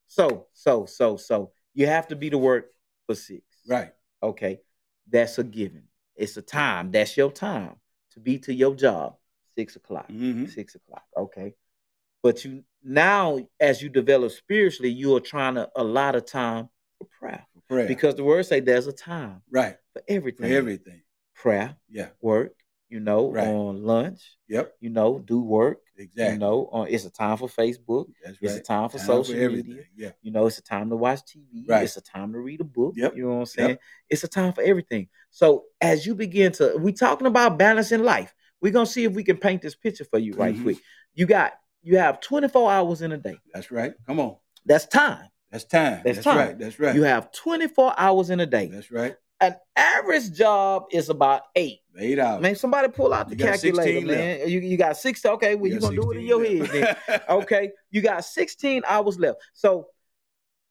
So 0.08 0.48
so 0.52 0.84
so 0.86 1.16
so 1.16 1.52
you 1.74 1.86
have 1.86 2.08
to 2.08 2.16
be 2.16 2.28
to 2.30 2.38
work 2.38 2.72
for 3.06 3.14
six. 3.14 3.42
right. 3.68 3.92
Okay, 4.22 4.60
that's 5.08 5.38
a 5.38 5.44
given. 5.44 5.84
It's 6.16 6.36
a 6.36 6.42
time. 6.42 6.90
That's 6.90 7.16
your 7.16 7.30
time 7.30 7.76
to 8.14 8.20
be 8.20 8.38
to 8.40 8.52
your 8.52 8.74
job. 8.74 9.16
Six 9.56 9.76
o'clock. 9.76 10.08
Mhm. 10.08 10.50
Six 10.50 10.74
o'clock. 10.74 11.04
Okay. 11.16 11.54
But 12.22 12.44
you 12.44 12.64
now, 12.82 13.38
as 13.60 13.80
you 13.80 13.88
develop 13.90 14.32
spiritually, 14.32 14.90
you 14.90 15.14
are 15.16 15.20
trying 15.20 15.54
to 15.54 15.70
a 15.76 15.84
lot 15.84 16.16
of 16.16 16.24
time 16.26 16.68
for 16.98 17.06
prayer 17.20 17.46
prayer. 17.68 17.86
because 17.86 18.16
the 18.16 18.24
word 18.24 18.44
say 18.46 18.58
there's 18.60 18.86
a 18.88 18.92
time 18.92 19.42
right. 19.50 19.76
for 19.92 20.00
For 20.00 20.04
everything. 20.44 21.02
Prayer, 21.36 21.76
Yeah. 21.88 22.08
work. 22.20 22.52
You 22.88 23.00
know, 23.00 23.30
Right. 23.32 23.46
on 23.48 23.82
lunch. 23.82 24.36
Yep. 24.48 24.74
You 24.80 24.90
know, 24.90 25.18
do 25.18 25.40
work. 25.40 25.78
Exactly. 25.98 26.34
You 26.34 26.38
know, 26.38 26.68
on 26.72 26.86
it's 26.88 27.04
a 27.04 27.10
time 27.10 27.36
for 27.36 27.48
Facebook. 27.48 28.06
That's 28.24 28.40
right, 28.40 28.50
It's 28.50 28.54
a 28.56 28.62
time 28.62 28.88
for 28.88 28.98
Time 28.98 29.06
social 29.06 29.34
everything. 29.36 29.70
media. 29.70 29.84
Yeah. 29.96 30.10
You 30.22 30.30
know, 30.30 30.46
it's 30.46 30.58
a 30.58 30.62
time 30.62 30.90
to 30.90 30.96
watch 30.96 31.20
TV. 31.24 31.64
Right. 31.68 31.82
It's 31.84 31.96
a 31.96 32.00
time 32.00 32.32
to 32.32 32.38
read 32.38 32.60
a 32.60 32.64
book. 32.64 32.94
Yep. 32.96 33.16
You 33.16 33.22
know 33.24 33.28
what 33.28 33.34
I'm 33.34 33.40
Yep. 33.40 33.48
saying? 33.48 33.78
It's 34.08 34.22
a 34.24 34.28
time 34.28 34.52
for 34.52 34.62
everything. 34.62 35.08
So 35.30 35.64
as 35.80 36.06
you 36.06 36.14
begin 36.14 36.52
to, 36.52 36.76
we 36.78 36.92
talking 36.92 37.26
about 37.26 37.58
balancing 37.58 38.02
life. 38.04 38.32
We're 38.60 38.72
gonna 38.72 38.86
see 38.86 39.04
if 39.04 39.12
we 39.14 39.24
can 39.24 39.36
paint 39.38 39.62
this 39.62 39.74
picture 39.74 40.04
for 40.04 40.18
you 40.18 40.34
right 40.34 40.54
Mhm. 40.54 40.62
quick. 40.62 40.78
You 41.14 41.26
got 41.26 41.54
you 41.82 41.98
have 41.98 42.20
24 42.20 42.70
hours 42.70 43.00
in 43.02 43.12
a 43.12 43.16
day. 43.18 43.38
That's 43.54 43.70
right. 43.70 43.94
Come 44.06 44.18
on. 44.20 44.36
That's 44.64 44.86
time. 44.86 45.28
That's 45.52 45.64
time. 45.64 46.02
That's 46.04 46.16
That's, 46.18 46.24
time. 46.24 46.36
right. 46.36 46.58
That's 46.58 46.78
right. 46.80 46.94
You 46.96 47.04
have 47.04 47.30
24 47.30 47.94
hours 47.96 48.30
in 48.30 48.40
a 48.40 48.46
day. 48.46 48.66
That's 48.66 48.90
right. 48.90 49.16
An 49.40 49.54
average 49.76 50.32
job 50.32 50.84
is 50.92 51.08
about 51.10 51.42
eight. 51.54 51.80
Eight 51.98 52.18
hours. 52.18 52.42
Man, 52.42 52.56
somebody 52.56 52.88
pull 52.88 53.12
out 53.12 53.28
the 53.28 53.36
You 53.36 53.44
calculator, 53.44 54.00
16 54.00 54.06
man. 54.06 54.48
You, 54.48 54.60
you 54.60 54.76
got 54.76 54.96
six. 54.96 55.24
Okay, 55.24 55.54
well, 55.54 55.70
you're 55.70 55.80
got 55.80 55.94
gonna 55.94 55.96
do 56.02 56.10
it 56.12 56.16
in 56.18 56.26
16 56.26 56.28
your 56.28 56.44
head 56.44 56.84
left. 56.86 57.06
then. 57.08 57.20
Okay, 57.28 57.70
you 57.90 58.00
got 58.02 58.24
16 58.24 58.82
hours 58.88 59.18
left. 59.18 59.38
So 59.52 59.88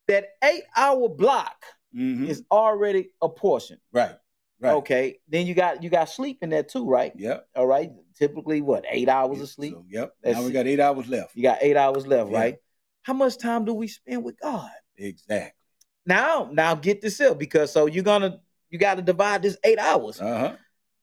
that 0.07 0.25
eight 0.43 0.63
hour 0.75 1.09
block 1.09 1.63
Mhm. 1.95 2.27
is 2.27 2.43
already 2.51 3.09
a 3.21 3.29
portion. 3.29 3.79
Right. 3.91 4.15
Right. 4.59 4.73
Okay. 4.73 5.19
Then 5.27 5.45
you 5.47 5.53
got 5.53 5.83
you 5.83 5.89
got 5.89 6.09
sleep 6.09 6.39
in 6.41 6.49
there 6.49 6.63
too, 6.63 6.87
right? 6.87 7.11
Yep. 7.15 7.47
All 7.55 7.67
right. 7.67 7.91
Typically, 8.17 8.61
what 8.61 8.85
eight 8.89 9.09
hours 9.09 9.41
of 9.41 9.49
sleep? 9.49 9.73
So, 9.73 9.85
yep. 9.89 10.13
That's 10.23 10.37
now 10.37 10.45
we 10.45 10.51
got 10.51 10.65
eight 10.67 10.79
hours 10.79 11.07
left. 11.07 11.35
You 11.35 11.43
got 11.43 11.59
eight 11.61 11.75
hours 11.77 12.07
left, 12.07 12.31
Yeah. 12.31 12.37
right? 12.37 12.55
How 13.03 13.13
much 13.13 13.37
time 13.37 13.65
do 13.65 13.73
we 13.73 13.87
spend 13.87 14.23
with 14.23 14.39
God? 14.39 14.69
Exactly. 14.97 15.51
Now, 16.05 16.49
now 16.51 16.75
get 16.75 17.01
this 17.01 17.19
up 17.19 17.37
because 17.37 17.71
so 17.71 17.85
you're 17.87 18.03
gonna 18.03 18.39
you 18.75 18.79
got 18.79 18.95
to 18.95 19.01
divide 19.01 19.41
this 19.41 19.55
eight 19.63 19.79
hours. 19.79 20.19
Uh 20.19 20.37
huh. 20.37 20.55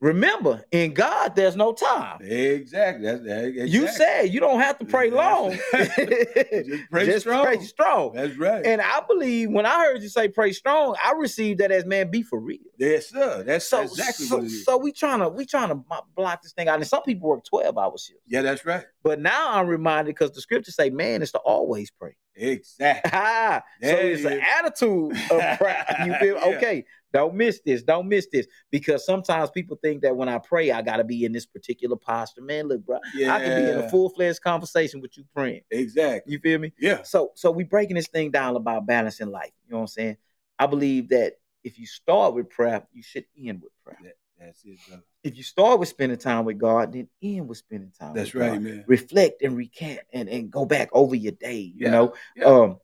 Remember, 0.02 0.62
in 0.72 0.92
God, 0.94 1.34
there's 1.36 1.54
no 1.56 1.72
time. 1.72 2.18
Exactly. 2.22 3.04
That's 3.06 3.22
that. 3.22 3.44
Exactly. 3.44 3.70
You 3.70 3.86
said 3.88 4.24
you 4.24 4.40
don't 4.40 4.58
have 4.60 4.76
to 4.80 4.84
pray 4.84 5.10
long. 5.10 5.52
Just 5.72 6.90
pray 6.90 7.06
Just 7.06 7.20
strong. 7.20 7.44
pray 7.46 7.60
strong. 7.60 8.12
That's 8.12 8.36
right. 8.36 8.66
And 8.66 8.82
I 8.82 9.00
believe 9.08 9.50
when 9.50 9.64
I 9.64 9.84
heard 9.84 10.02
you 10.02 10.08
say 10.08 10.28
pray 10.28 10.52
strong, 10.52 10.96
I 11.02 11.12
received 11.12 11.60
that 11.60 11.70
as 11.70 11.86
man, 11.86 12.10
be 12.10 12.22
for 12.22 12.40
real. 12.40 12.58
yes, 12.78 13.10
sir. 13.10 13.44
That's 13.44 13.66
So, 13.68 13.82
exactly 13.82 14.26
so, 14.26 14.36
what 14.38 14.44
it 14.44 14.48
is. 14.48 14.64
so 14.64 14.76
we 14.76 14.90
trying 14.92 15.20
to 15.20 15.28
we 15.28 15.46
trying 15.46 15.68
to 15.68 15.80
block 16.16 16.42
this 16.42 16.52
thing 16.52 16.66
out. 16.68 16.80
And 16.80 16.86
some 16.86 17.04
people 17.04 17.28
work 17.28 17.44
12 17.44 17.78
hour 17.78 17.92
shifts. 17.96 18.22
yeah, 18.26 18.42
that's 18.42 18.66
right. 18.66 18.84
But 19.04 19.20
now 19.20 19.52
I'm 19.56 19.68
reminded 19.68 20.16
because 20.16 20.32
the 20.32 20.40
scriptures 20.40 20.74
say 20.74 20.90
man 20.90 21.22
is 21.22 21.30
to 21.30 21.38
always 21.38 21.92
pray. 21.92 22.16
Exactly. 22.34 23.10
Ah, 23.14 23.62
so 23.80 23.88
it's 23.88 24.24
it 24.24 24.32
an 24.32 24.40
attitude 24.58 25.12
of 25.30 25.58
prayer. 25.58 25.86
You 26.06 26.14
feel 26.14 26.36
Yeah. 26.38 26.56
okay? 26.56 26.84
Don't 27.12 27.34
miss 27.34 27.60
this. 27.64 27.82
Don't 27.82 28.08
miss 28.08 28.26
this. 28.32 28.46
Because 28.70 29.04
sometimes 29.04 29.50
people 29.50 29.78
think 29.82 30.02
that 30.02 30.16
when 30.16 30.28
I 30.28 30.38
pray, 30.38 30.70
I 30.70 30.82
gotta 30.82 31.04
be 31.04 31.24
in 31.24 31.32
this 31.32 31.46
particular 31.46 31.96
posture. 31.96 32.42
Man, 32.42 32.68
look, 32.68 32.84
bro, 32.86 32.98
Yeah. 33.14 33.34
I 33.34 33.40
can 33.40 33.56
be 33.64 33.70
in 33.70 33.78
a 33.78 33.88
full-fledged 33.88 34.40
conversation 34.42 35.00
with 35.00 35.16
you 35.18 35.24
praying. 35.34 35.62
Exactly. 35.70 36.32
You 36.32 36.38
feel 36.38 36.58
me? 36.58 36.72
Yeah. 36.78 37.02
So 37.02 37.32
so 37.34 37.50
we 37.50 37.64
breaking 37.64 37.96
this 37.96 38.08
thing 38.08 38.30
down 38.30 38.56
about 38.56 38.86
balancing 38.86 39.30
life. 39.30 39.52
You 39.66 39.72
know 39.72 39.78
what 39.78 39.82
I'm 39.82 39.88
saying? 39.88 40.16
I 40.58 40.66
believe 40.66 41.08
that 41.10 41.34
if 41.64 41.78
you 41.78 41.86
start 41.86 42.34
with 42.34 42.50
prayer, 42.50 42.86
you 42.92 43.02
should 43.02 43.24
end 43.38 43.62
with 43.62 43.72
prayer. 43.84 43.98
That- 44.02 44.16
that's 44.40 44.64
it, 44.64 44.76
brother. 44.88 45.04
If 45.22 45.36
you 45.36 45.44
start 45.44 45.78
with 45.78 45.88
spending 45.88 46.18
time 46.18 46.44
with 46.44 46.58
God, 46.58 46.92
then 46.92 47.06
end 47.22 47.46
with 47.46 47.58
spending 47.58 47.92
time. 47.96 48.12
That's 48.12 48.34
right, 48.34 48.54
God. 48.54 48.62
man. 48.62 48.84
Reflect 48.88 49.40
and 49.42 49.56
recant 49.56 50.00
and, 50.12 50.28
and 50.28 50.50
go 50.50 50.64
back 50.64 50.88
over 50.92 51.14
your 51.14 51.30
day. 51.30 51.60
You 51.60 51.86
Yeah, 51.86 51.90
know, 51.90 52.14
yeah. 52.34 52.44
um, 52.46 52.78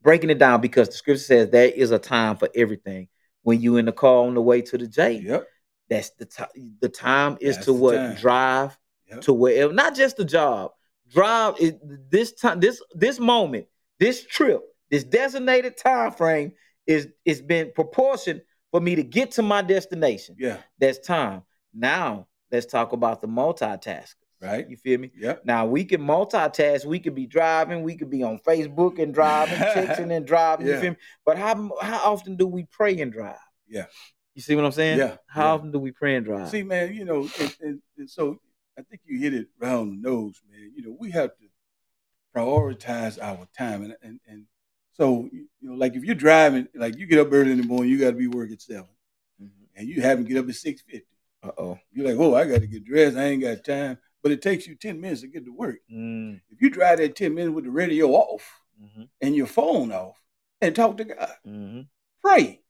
breaking 0.00 0.30
it 0.30 0.38
down 0.38 0.60
because 0.60 0.86
the 0.88 0.94
scripture 0.94 1.24
says 1.24 1.50
there 1.50 1.66
is 1.66 1.90
a 1.90 1.98
time 1.98 2.36
for 2.36 2.48
everything. 2.54 3.08
When 3.44 3.60
you 3.60 3.76
in 3.76 3.84
the 3.86 3.92
car 3.92 4.26
on 4.26 4.34
the 4.34 4.42
way 4.42 4.60
to 4.62 4.76
the 4.76 4.86
J, 4.88 5.20
Yep. 5.24 5.46
that's 5.88 6.10
the 6.18 6.24
time. 6.26 6.48
The 6.80 6.88
time 6.88 7.38
is 7.40 7.54
That's 7.56 7.66
to 7.66 7.72
what 7.72 7.94
time. 7.94 8.14
drive 8.16 8.78
Yep. 9.08 9.20
to 9.22 9.32
wherever. 9.32 9.72
Not 9.72 9.94
just 9.94 10.16
the 10.16 10.24
job. 10.24 10.72
Drive 11.12 11.54
is 11.60 11.74
this 12.10 12.32
time. 12.32 12.58
This 12.60 12.82
this 12.92 13.20
moment. 13.20 13.66
This 14.00 14.24
trip. 14.26 14.62
This 14.90 15.04
designated 15.04 15.76
time 15.76 16.10
frame 16.12 16.52
is 16.86 17.08
is 17.24 17.40
been 17.42 17.70
proportioned 17.74 18.42
for 18.70 18.80
me 18.80 18.94
to 18.96 19.02
get 19.02 19.30
to 19.32 19.42
my 19.42 19.62
destination. 19.62 20.36
Yeah. 20.38 20.58
That's 20.78 20.98
time. 20.98 21.42
Now 21.72 22.26
let's 22.50 22.66
talk 22.66 22.92
about 22.92 23.20
the 23.20 23.28
multitask. 23.28 24.14
Right. 24.44 24.68
You 24.68 24.76
feel 24.76 25.00
me? 25.00 25.10
Yeah. 25.16 25.36
Now 25.44 25.66
we 25.66 25.84
can 25.84 26.00
multitask. 26.00 26.84
We 26.84 26.98
could 27.00 27.14
be 27.14 27.26
driving. 27.26 27.82
We 27.82 27.96
could 27.96 28.10
be 28.10 28.22
on 28.22 28.38
Facebook 28.38 28.98
and 29.02 29.12
driving, 29.14 29.58
texting 29.58 30.14
and 30.14 30.26
driving. 30.26 30.66
You 30.66 30.72
Yeah. 30.74 30.80
feel 30.80 30.90
me? 30.90 30.96
But 31.24 31.38
how 31.38 31.72
how 31.80 32.12
often 32.12 32.36
do 32.36 32.46
we 32.46 32.64
pray 32.64 33.00
and 33.00 33.12
drive? 33.12 33.36
Yeah. 33.66 33.86
You 34.34 34.42
see 34.42 34.54
what 34.56 34.64
I'm 34.64 34.72
saying? 34.72 34.98
Yeah, 34.98 35.16
How 35.26 35.44
yeah. 35.44 35.50
often 35.52 35.70
do 35.70 35.78
we 35.78 35.92
pray 35.92 36.16
and 36.16 36.26
drive? 36.26 36.50
See, 36.50 36.64
man, 36.64 36.92
you 36.92 37.04
know, 37.04 37.28
and, 37.38 37.56
and, 37.60 37.82
and 37.96 38.10
so 38.10 38.40
I 38.76 38.82
think 38.82 39.02
you 39.04 39.18
hit 39.20 39.32
it 39.32 39.46
round 39.60 39.92
the 39.92 40.08
nose, 40.10 40.42
man. 40.50 40.72
You 40.74 40.82
know, 40.82 40.96
we 40.98 41.12
have 41.12 41.30
to 41.36 41.44
prioritize 42.36 43.18
our 43.22 43.46
time, 43.56 43.82
and 43.84 43.96
and, 44.02 44.20
and 44.26 44.44
so 44.92 45.28
you 45.32 45.46
know, 45.62 45.74
like 45.74 45.94
if 45.94 46.04
you're 46.04 46.14
driving, 46.16 46.66
like 46.74 46.98
you 46.98 47.06
get 47.06 47.20
up 47.20 47.32
early 47.32 47.52
in 47.52 47.58
the 47.60 47.66
morning, 47.66 47.90
you 47.90 47.98
got 47.98 48.10
to 48.10 48.16
be 48.16 48.26
work 48.26 48.50
at 48.50 48.60
7 48.60 48.84
and 49.76 49.88
you 49.88 50.00
haven't 50.02 50.26
get 50.28 50.36
up 50.38 50.48
at 50.48 50.54
six 50.54 50.82
fifty. 50.82 51.06
Uh 51.42 51.50
oh. 51.58 51.78
You're 51.92 52.06
like, 52.06 52.16
oh, 52.18 52.34
I 52.34 52.44
got 52.46 52.60
to 52.60 52.66
get 52.66 52.84
dressed. 52.84 53.16
I 53.16 53.24
ain't 53.24 53.42
got 53.42 53.64
time. 53.64 53.98
But 54.24 54.32
it 54.32 54.42
takes 54.42 54.66
you 54.66 54.74
ten 54.74 55.00
minutes 55.00 55.20
to 55.20 55.28
get 55.28 55.44
to 55.44 55.52
work. 55.52 55.80
Mm, 55.92 56.40
If 56.50 56.62
you 56.62 56.70
drive 56.70 56.98
that 56.98 57.14
ten 57.14 57.34
minutes 57.34 57.54
with 57.54 57.64
the 57.66 57.70
radio 57.70 58.08
off 58.10 58.42
hmm 58.80 59.02
and 59.20 59.36
your 59.36 59.46
phone 59.46 59.92
off, 59.92 60.16
and 60.62 60.74
talk 60.74 60.96
to 60.96 61.04
God, 61.04 61.30
hmm 61.44 61.82
pray, 62.22 62.62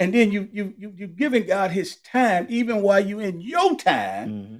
and 0.00 0.12
then 0.12 0.32
you 0.32 0.48
you 0.52 0.74
you 0.76 0.92
you 0.96 1.06
giving 1.06 1.46
God 1.46 1.70
His 1.70 1.96
time, 2.00 2.46
even 2.50 2.82
while 2.82 3.00
you 3.00 3.20
in 3.20 3.40
your 3.40 3.76
time 3.76 4.28
hmm 4.28 4.56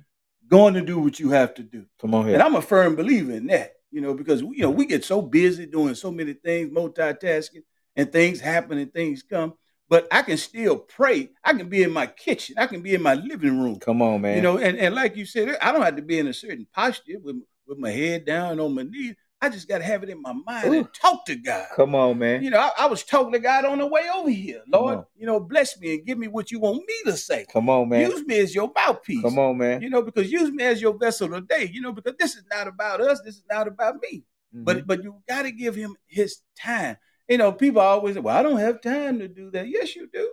going 0.48 0.72
to 0.74 0.80
do 0.80 0.98
what 0.98 1.20
you 1.20 1.28
have 1.30 1.52
to 1.54 1.62
do. 1.62 1.84
Come 2.00 2.14
on 2.14 2.22
And 2.22 2.30
here. 2.36 2.40
I'm 2.40 2.54
a 2.54 2.62
firm 2.62 2.96
believer 2.96 3.32
in 3.32 3.48
that, 3.48 3.72
you 3.90 4.00
know, 4.00 4.14
because 4.14 4.40
you 4.40 4.60
know 4.62 4.70
we 4.70 4.86
get 4.86 5.04
so 5.04 5.20
busy 5.20 5.66
doing 5.66 5.94
so 5.94 6.10
many 6.10 6.32
things, 6.34 6.70
multitasking, 6.70 7.64
and 7.96 8.10
things 8.12 8.40
happen 8.40 8.78
and 8.78 8.90
things 8.92 9.22
come. 9.22 9.54
But 9.88 10.06
I 10.12 10.22
can 10.22 10.36
still 10.36 10.76
pray. 10.76 11.30
I 11.42 11.54
can 11.54 11.68
be 11.68 11.82
in 11.82 11.92
my 11.92 12.06
kitchen. 12.06 12.56
I 12.58 12.66
can 12.66 12.82
be 12.82 12.94
in 12.94 13.02
my 13.02 13.14
living 13.14 13.58
room. 13.58 13.78
Come 13.78 14.02
on, 14.02 14.20
man. 14.20 14.36
You 14.36 14.42
know, 14.42 14.58
and, 14.58 14.76
and 14.76 14.94
like 14.94 15.16
you 15.16 15.24
said, 15.24 15.56
I 15.62 15.72
don't 15.72 15.82
have 15.82 15.96
to 15.96 16.02
be 16.02 16.18
in 16.18 16.26
a 16.26 16.34
certain 16.34 16.66
posture 16.74 17.18
with 17.22 17.36
with 17.66 17.78
my 17.78 17.90
head 17.90 18.24
down 18.24 18.58
on 18.60 18.74
my 18.74 18.82
knees. 18.82 19.14
I 19.40 19.48
just 19.50 19.68
got 19.68 19.78
to 19.78 19.84
have 19.84 20.02
it 20.02 20.08
in 20.08 20.20
my 20.20 20.32
mind 20.32 20.68
Ooh. 20.68 20.78
and 20.78 20.88
talk 20.92 21.24
to 21.26 21.36
God. 21.36 21.66
Come 21.76 21.94
on, 21.94 22.18
man. 22.18 22.42
You 22.42 22.50
know, 22.50 22.58
I, 22.58 22.70
I 22.76 22.86
was 22.86 23.04
talking 23.04 23.32
to 23.32 23.38
God 23.38 23.64
on 23.64 23.78
the 23.78 23.86
way 23.86 24.08
over 24.12 24.30
here. 24.30 24.62
Lord, 24.66 25.04
you 25.16 25.26
know, 25.26 25.38
bless 25.38 25.78
me 25.78 25.94
and 25.94 26.04
give 26.04 26.18
me 26.18 26.26
what 26.26 26.50
you 26.50 26.58
want 26.58 26.78
me 26.78 26.94
to 27.04 27.16
say. 27.16 27.46
Come 27.52 27.70
on, 27.70 27.88
man. 27.88 28.00
Use 28.10 28.26
me 28.26 28.40
as 28.40 28.52
your 28.54 28.72
mouthpiece. 28.74 29.22
Come 29.22 29.38
on, 29.38 29.58
man. 29.58 29.80
You 29.80 29.90
know, 29.90 30.02
because 30.02 30.32
use 30.32 30.50
me 30.50 30.64
as 30.64 30.82
your 30.82 30.96
vessel 30.98 31.28
today. 31.28 31.70
You 31.72 31.82
know, 31.82 31.92
because 31.92 32.14
this 32.18 32.34
is 32.34 32.44
not 32.50 32.66
about 32.66 33.00
us. 33.00 33.20
This 33.24 33.36
is 33.36 33.44
not 33.48 33.68
about 33.68 33.96
me. 34.02 34.24
Mhm. 34.54 34.64
But 34.64 34.86
but 34.86 35.04
you 35.04 35.22
got 35.28 35.42
to 35.42 35.52
give 35.52 35.76
him 35.76 35.94
his 36.06 36.38
time. 36.58 36.96
You 37.28 37.38
know, 37.38 37.52
people 37.52 37.80
always 37.80 38.14
say, 38.14 38.20
"Well, 38.20 38.36
I 38.36 38.42
don't 38.42 38.58
have 38.58 38.80
time 38.80 39.18
to 39.18 39.28
do 39.28 39.50
that." 39.50 39.68
Yes, 39.68 39.94
you 39.94 40.08
do. 40.12 40.32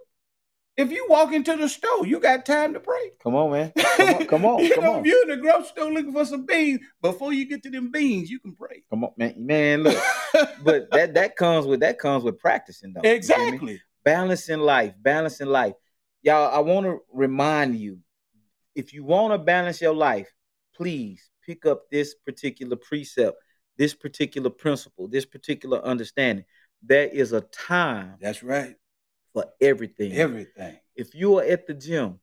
If 0.78 0.92
you 0.92 1.06
walk 1.10 1.32
into 1.32 1.56
the 1.56 1.70
store, 1.70 2.06
you 2.06 2.20
got 2.20 2.46
time 2.46 2.74
to 2.74 2.80
pray. 2.82 3.12
come 3.24 3.36
on, 3.36 3.52
man. 3.52 3.72
Come 3.98 4.10
on, 4.10 4.26
come 4.28 4.46
on, 4.46 4.60
you 4.64 4.76
come 4.76 4.84
know, 4.84 4.94
on. 4.96 5.00
if 5.00 5.06
you're 5.06 5.22
in 5.24 5.30
the 5.30 5.38
grocery 5.38 5.68
store 5.68 5.92
looking 5.92 6.12
for 6.12 6.26
some 6.26 6.46
beans, 6.46 6.82
before 7.02 7.32
you 7.32 7.46
get 7.46 7.64
to 7.64 7.70
them 7.70 7.92
beans, 7.92 8.30
you 8.30 8.40
can 8.42 8.54
pray. 8.54 8.84
Come 8.90 9.06
on, 9.06 9.12
man. 9.16 9.34
Man, 9.38 9.84
look. 9.84 9.98
but 10.64 10.90
that 10.92 11.14
that 11.14 11.38
comes 11.38 11.66
with 11.66 11.80
that 11.80 11.98
comes 11.98 12.26
with 12.26 12.38
practicing 12.40 12.92
though. 12.94 13.02
You 13.04 13.22
feel 13.22 13.38
me? 13.38 13.48
exactly. 13.48 13.82
Balancing 14.04 14.60
life, 14.60 14.94
balancing 15.02 15.48
life. 15.48 15.76
Y'all, 16.24 16.54
I 16.54 16.60
want 16.60 16.86
to 16.86 17.00
remind 17.14 17.78
you, 17.80 18.00
if 18.76 18.94
you 18.94 19.06
want 19.06 19.34
to 19.34 19.38
balance 19.38 19.80
your 19.80 19.96
life, 19.96 20.30
please 20.76 21.30
pick 21.46 21.66
up 21.66 21.84
this 21.90 22.16
particular 22.16 22.76
precept, 22.76 23.38
this 23.78 23.94
particular 23.94 24.50
principle, 24.50 25.08
this 25.08 25.26
particular 25.26 25.80
understanding. 25.86 26.44
There 26.84 27.08
is 27.08 27.32
a 27.34 27.42
time 27.42 28.16
That's 28.22 28.44
right. 28.44 28.76
for 29.34 29.46
everything. 29.60 30.14
Everything. 30.14 30.78
if 30.96 31.16
you 31.16 31.40
are 31.40 31.44
at 31.44 31.68
the 31.68 31.74
gym, 31.74 32.20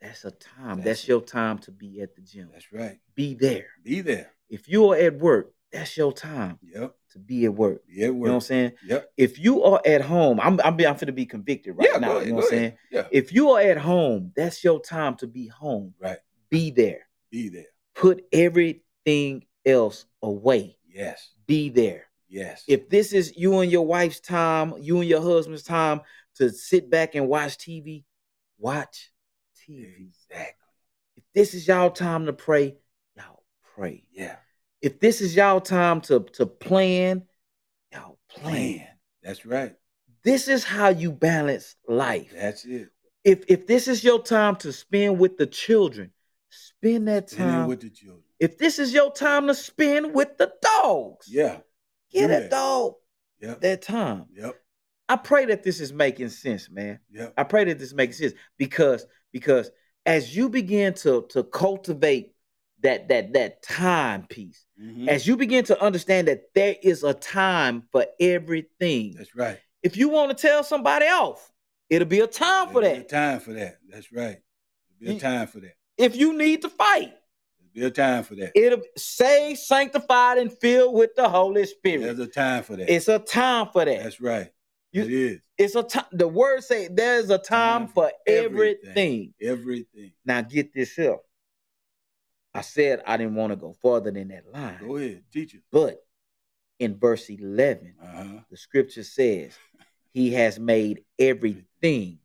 that's 0.00 0.24
a 0.24 0.30
time. 0.32 0.76
That's 0.78 0.84
That's, 0.84 1.08
your 1.08 1.20
time 1.20 1.58
to 1.60 1.70
be 1.70 2.00
at 2.00 2.14
the 2.16 2.22
gym. 2.22 2.50
That's 2.52 2.72
right. 2.72 2.98
Be 3.14 3.34
there. 3.34 3.66
Be 3.84 4.00
there. 4.00 4.32
If 4.48 4.68
you 4.68 4.90
are 4.92 4.96
at 4.96 5.18
work, 5.18 5.54
that's 5.72 5.96
your 5.96 6.12
time 6.12 6.58
Yep. 6.62 6.94
to 7.12 7.18
be 7.18 7.44
at 7.46 7.54
work. 7.54 7.86
Be 7.86 8.02
at 8.02 8.06
You 8.08 8.12
know 8.12 8.18
what 8.18 8.30
I'm 8.32 8.40
saying? 8.40 8.72
Yep. 8.84 9.10
If 9.16 9.38
you 9.38 9.62
are 9.62 9.80
at 9.86 10.02
home, 10.02 10.38
I'm 10.40 10.60
I'm, 10.60 10.78
I'm 10.84 10.96
to 10.96 11.12
be 11.12 11.24
convicted 11.24 11.76
right 11.76 11.88
yeah, 11.92 11.98
now. 11.98 12.16
ahead. 12.16 12.26
you 12.26 12.32
know 12.32 12.36
what 12.36 12.44
I'm 12.44 12.50
saying? 12.50 12.72
Yeah. 12.90 13.06
If 13.10 13.32
you 13.32 13.50
are 13.50 13.60
at 13.60 13.78
home, 13.78 14.32
that's 14.36 14.62
your 14.62 14.80
time 14.80 15.16
to 15.16 15.26
be 15.26 15.46
home. 15.46 15.94
Right. 16.00 16.18
Be 16.50 16.70
there. 16.70 17.06
Be 17.30 17.48
there. 17.48 17.66
Put 17.94 18.24
everything 18.32 19.46
else 19.64 20.04
away. 20.22 20.76
Yes. 20.92 21.30
Be 21.46 21.70
there. 21.70 22.06
Yes. 22.32 22.64
If 22.66 22.88
this 22.88 23.12
is 23.12 23.36
you 23.36 23.58
and 23.60 23.70
your 23.70 23.84
wife's 23.86 24.18
time, 24.20 24.72
you 24.80 25.00
and 25.00 25.08
your 25.08 25.20
husband's 25.20 25.62
time 25.62 26.00
to 26.36 26.48
sit 26.48 26.88
back 26.88 27.14
and 27.14 27.28
watch 27.28 27.58
TV, 27.58 28.04
watch 28.58 29.12
TV. 29.68 30.08
exactly. 30.08 30.54
If 31.16 31.24
this 31.34 31.52
is 31.52 31.68
y'all 31.68 31.90
time 31.90 32.24
to 32.26 32.32
pray, 32.32 32.76
y'all 33.16 33.44
pray. 33.76 34.04
Yeah. 34.10 34.36
If 34.80 34.98
this 34.98 35.20
is 35.20 35.36
y'all 35.36 35.60
time 35.60 36.00
to 36.02 36.20
to 36.32 36.46
plan, 36.46 37.24
y'all 37.92 38.18
plan. 38.30 38.52
Plan. 38.54 38.86
That's 39.22 39.44
right. 39.44 39.74
This 40.24 40.48
is 40.48 40.64
how 40.64 40.88
you 40.88 41.12
balance 41.12 41.76
life. 41.86 42.32
That's 42.34 42.64
it. 42.64 42.88
If 43.24 43.44
if 43.48 43.66
this 43.66 43.88
is 43.88 44.02
your 44.02 44.22
time 44.22 44.56
to 44.56 44.72
spend 44.72 45.18
with 45.18 45.36
the 45.36 45.46
children, 45.46 46.12
spend 46.48 47.08
that 47.08 47.28
time. 47.28 47.68
with 47.68 47.80
the 47.82 47.90
children. 47.90 48.22
if 48.40 48.56
this 48.56 48.78
is 48.78 48.94
your 48.94 49.12
time 49.12 49.46
to 49.48 49.54
spend 49.54 50.14
with 50.14 50.38
the 50.38 50.50
dogs, 50.62 51.26
Yeah. 51.30 51.58
That 52.12 52.28
that. 52.28 52.50
dog 52.50 52.94
Yep. 53.40 53.60
that 53.60 53.82
time. 53.82 54.26
Yep. 54.34 54.54
I 55.08 55.16
pray 55.16 55.46
that 55.46 55.62
this 55.62 55.80
is 55.80 55.92
making 55.92 56.28
sense, 56.28 56.70
man. 56.70 57.00
Yep. 57.12 57.34
I 57.36 57.42
pray 57.44 57.64
that 57.64 57.78
this 57.78 57.92
makes 57.92 58.18
sense 58.18 58.34
because 58.56 59.06
because 59.32 59.70
as 60.06 60.34
you 60.36 60.48
begin 60.48 60.94
to 60.94 61.26
to 61.30 61.42
cultivate 61.44 62.34
that 62.80 63.08
that 63.08 63.32
that 63.34 63.62
time 63.62 64.26
piece, 64.26 64.64
Mhm. 64.80 65.08
as 65.08 65.26
you 65.26 65.36
begin 65.36 65.64
to 65.66 65.80
understand 65.82 66.28
that 66.28 66.52
there 66.54 66.76
is 66.82 67.04
a 67.04 67.14
time 67.14 67.82
for 67.92 68.06
everything. 68.20 69.14
That's 69.16 69.34
right. 69.34 69.58
If 69.82 69.96
you 69.96 70.08
want 70.08 70.36
to 70.36 70.40
tell 70.40 70.62
somebody 70.64 71.06
off, 71.06 71.52
it'll 71.90 72.08
be 72.08 72.20
a 72.20 72.26
time 72.26 72.68
for 72.72 72.80
be 72.80 72.86
a 72.86 72.94
that. 72.96 73.08
time 73.08 73.40
for 73.40 73.52
that. 73.52 73.78
That's 73.88 74.12
right. 74.12 74.38
There'll 75.00 75.14
be 75.14 75.18
a 75.18 75.20
time 75.20 75.46
for 75.48 75.60
that. 75.60 75.74
If 75.98 76.16
you 76.16 76.32
need 76.36 76.62
to 76.62 76.68
fight, 76.68 77.12
There'll 77.74 77.90
be 77.90 77.92
a 77.92 77.94
time 78.04 78.24
for 78.24 78.34
that. 78.36 78.52
it'll 78.54 78.82
say 78.96 79.54
sanctified, 79.54 80.38
and 80.38 80.52
filled 80.52 80.94
with 80.94 81.14
the 81.16 81.28
Holy 81.28 81.64
Spirit. 81.66 82.02
There's 82.02 82.18
a 82.18 82.26
time 82.26 82.62
for 82.62 82.76
that. 82.76 82.90
It's 82.92 83.08
a 83.08 83.18
time 83.18 83.68
for 83.72 83.84
that. 83.84 84.02
That's 84.02 84.20
right. 84.20 84.50
You- 84.92 85.02
it 85.04 85.12
is. 85.12 85.40
It's 85.58 85.74
a 85.76 85.82
time. 85.82 86.06
The 86.12 86.26
word 86.28 86.64
say 86.64 86.88
there's 86.88 87.30
a 87.30 87.38
time 87.38 87.82
Time 87.82 87.88
for 87.88 88.08
for 88.08 88.12
everything. 88.26 88.76
everything. 88.94 89.34
Everything. 89.40 90.12
Now 90.24 90.40
get 90.42 90.72
this 90.74 90.94
here. 90.94 91.18
I 92.54 92.60
said 92.62 93.02
I 93.06 93.16
didn't 93.16 93.34
want 93.36 93.52
to 93.52 93.56
go 93.56 93.74
further 93.80 94.10
than 94.10 94.28
that 94.28 94.50
line, 94.52 94.78
Go 94.80 94.96
ahead. 94.96 95.22
Teach 95.32 95.54
it. 95.54 95.62
but 95.70 95.98
in 96.78 96.98
verse 96.98 97.28
11, 97.30 97.94
Uh 98.02 98.40
the 98.50 98.56
scripture 98.56 99.04
says, 99.04 99.52
He 100.12 100.32
has 100.32 100.58
made 100.58 101.04
everything. 101.18 102.18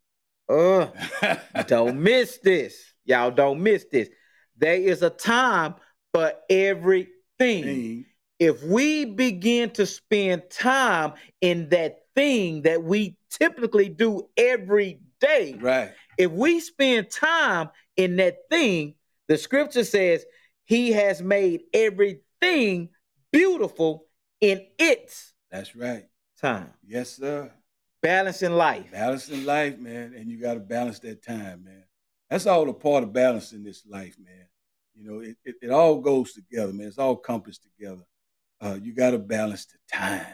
Uh, 0.50 0.88
don't 1.68 2.02
miss 2.02 2.39
this. 2.39 2.93
Y'all 3.06 3.32
don't 3.32 3.62
miss 3.62 3.86
this. 3.91 4.10
There 4.58 4.76
is 4.76 5.01
a 5.03 5.10
time 5.10 5.76
for 6.14 6.34
everything. 6.49 7.14
Thing. 7.39 8.05
If 8.39 8.64
we 8.64 9.05
begin 9.05 9.70
to 9.72 9.86
spend 9.86 10.49
time 10.49 11.14
in 11.41 11.70
that 11.70 11.99
thing 12.16 12.64
that 12.64 12.84
we 12.84 13.16
typically 13.30 13.89
do 13.89 14.28
every 14.36 14.99
day, 15.20 15.55
Right. 15.60 15.91
if 16.18 16.32
we 16.32 16.60
spend 16.60 17.12
time 17.12 17.70
in 17.95 18.16
that 18.18 18.38
thing, 18.49 18.95
the 19.28 19.38
scripture 19.38 19.84
says 19.84 20.26
he 20.66 20.91
has 20.93 21.22
made 21.22 21.62
everything 21.74 22.89
beautiful 23.32 24.05
in 24.41 24.66
its 24.80 25.34
That's 25.51 25.76
right. 25.76 26.05
time. 26.39 26.74
Yes, 26.86 27.12
sir. 27.18 27.51
Balancing 28.01 28.53
life. 28.53 28.91
Balancing 28.91 29.45
life, 29.45 29.78
man, 29.80 30.14
and 30.16 30.30
you 30.30 30.39
got 30.39 30.53
to 30.55 30.60
balance 30.60 30.99
that 30.99 31.24
time, 31.24 31.64
man. 31.66 31.84
That's 32.30 32.45
all 32.45 32.67
a 32.69 32.73
part 32.73 33.03
of 33.03 33.13
balancing 33.13 33.63
this 33.63 33.84
life, 33.88 34.15
man. 34.23 34.45
You 34.95 35.09
know, 35.11 35.19
it, 35.19 35.38
it, 35.45 35.55
it 35.61 35.69
all 35.69 35.99
goes 35.99 36.34
together, 36.34 36.73
man. 36.73 36.88
It's 36.88 36.97
all 36.97 37.15
compassed 37.15 37.63
together. 37.63 38.03
Uh, 38.59 38.78
you 38.82 38.93
got 38.93 39.11
to 39.11 39.19
balance 39.19 39.65
the 39.65 39.78
time, 39.95 40.25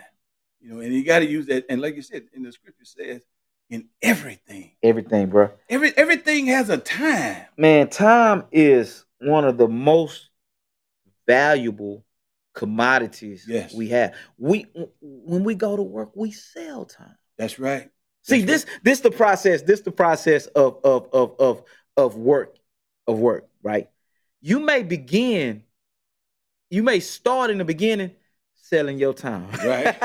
you 0.62 0.74
know, 0.74 0.80
and 0.80 0.94
you 0.94 1.04
got 1.04 1.20
to 1.20 1.26
use 1.30 1.46
that. 1.48 1.66
And 1.70 1.82
like 1.82 1.96
you 1.96 2.02
said, 2.02 2.24
in 2.34 2.44
the 2.44 2.52
scripture 2.52 2.86
says, 2.86 3.22
in 3.70 3.90
everything, 4.02 4.72
Everything, 4.82 5.28
bro. 5.30 5.52
every 5.70 5.96
everything 5.98 6.46
has 6.48 6.70
a 6.70 6.78
time. 6.78 7.46
Man, 7.58 7.90
time 7.90 8.46
is 8.52 9.06
one 9.20 9.46
of 9.46 9.58
the 9.58 9.68
most 9.68 10.30
valuable 11.28 12.06
commodities 12.54 13.46
Yes. 13.48 13.74
we 13.74 13.90
have. 13.90 14.14
We 14.38 14.68
when 15.02 15.44
we 15.44 15.56
go 15.56 15.76
to 15.76 15.82
work, 15.84 16.12
we 16.16 16.32
sell 16.32 16.86
time. 16.86 17.16
That's 17.38 17.60
right. 17.60 17.90
See, 18.22 18.42
That's 18.44 18.66
this 18.66 18.80
this 18.84 19.00
the 19.02 19.12
process. 19.12 19.62
This 19.64 19.82
the 19.82 19.92
process 19.92 20.46
of 20.48 20.80
of 20.84 21.10
of 21.14 21.36
of 21.40 21.64
of 21.98 22.16
work 22.16 22.58
of 23.08 23.20
work, 23.20 23.48
right? 23.62 23.90
You 24.42 24.60
may 24.60 24.84
begin, 24.84 25.64
you 26.70 26.84
may 26.84 27.00
start 27.00 27.50
in 27.50 27.58
the 27.58 27.66
beginning 27.66 28.12
selling 28.56 28.98
your 28.98 29.14
time. 29.14 29.48
Right. 29.64 29.96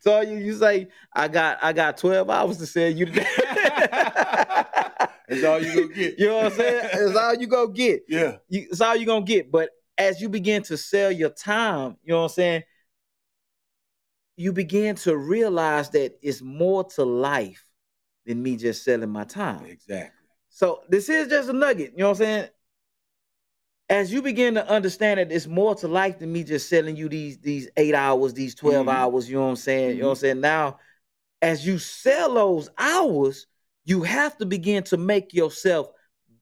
so 0.00 0.20
you 0.20 0.36
you 0.38 0.54
say, 0.54 0.88
I 1.14 1.28
got 1.28 1.58
I 1.62 1.72
got 1.72 1.96
12 1.96 2.28
hours 2.28 2.58
to 2.58 2.66
sell 2.66 2.90
you 2.90 3.06
today. 3.06 3.26
That's 5.28 5.44
all 5.44 5.62
you 5.62 5.74
gonna 5.74 5.94
get. 5.94 6.18
You 6.18 6.26
know 6.26 6.36
what 6.36 6.46
I'm 6.46 6.52
saying? 6.52 6.88
It's 6.92 7.16
all 7.16 7.34
you 7.34 7.46
gonna 7.46 7.72
get. 7.72 8.02
Yeah. 8.08 8.36
You, 8.48 8.66
it's 8.70 8.80
all 8.80 8.96
you're 8.96 9.06
gonna 9.06 9.24
get. 9.24 9.50
But 9.50 9.70
as 9.96 10.20
you 10.20 10.28
begin 10.28 10.62
to 10.64 10.76
sell 10.76 11.12
your 11.12 11.30
time, 11.30 11.96
you 12.02 12.12
know 12.12 12.18
what 12.18 12.24
I'm 12.24 12.34
saying? 12.34 12.62
You 14.36 14.52
begin 14.52 14.96
to 14.96 15.16
realize 15.16 15.90
that 15.90 16.18
it's 16.22 16.42
more 16.42 16.84
to 16.84 17.04
life 17.04 17.64
than 18.26 18.42
me 18.42 18.56
just 18.56 18.84
selling 18.84 19.10
my 19.10 19.24
time. 19.24 19.64
Exactly. 19.66 20.21
So 20.54 20.82
this 20.86 21.08
is 21.08 21.28
just 21.28 21.48
a 21.48 21.52
nugget, 21.54 21.92
you 21.92 21.98
know 21.98 22.10
what 22.10 22.20
I'm 22.20 22.24
saying? 22.24 22.48
As 23.88 24.12
you 24.12 24.20
begin 24.20 24.54
to 24.54 24.68
understand 24.68 25.18
that 25.18 25.32
it's 25.32 25.46
more 25.46 25.74
to 25.76 25.88
life 25.88 26.18
than 26.18 26.30
me 26.30 26.44
just 26.44 26.68
selling 26.68 26.94
you 26.94 27.08
these 27.08 27.38
these 27.38 27.68
eight 27.78 27.94
hours, 27.94 28.34
these 28.34 28.54
12 28.54 28.86
Mhm. 28.86 28.92
hours, 28.92 29.28
you 29.28 29.36
know 29.36 29.44
what 29.44 29.50
I'm 29.50 29.56
saying? 29.56 29.96
You 29.96 30.02
know 30.02 30.08
what 30.08 30.12
I'm 30.12 30.16
Mhm. 30.16 30.20
saying? 30.20 30.40
Now, 30.40 30.78
as 31.40 31.66
you 31.66 31.78
sell 31.78 32.34
those 32.34 32.68
hours, 32.76 33.46
you 33.84 34.02
have 34.02 34.36
to 34.38 34.46
begin 34.46 34.84
to 34.84 34.98
make 34.98 35.32
yourself 35.32 35.90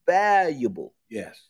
valuable. 0.07 0.93
Yes. 1.09 1.41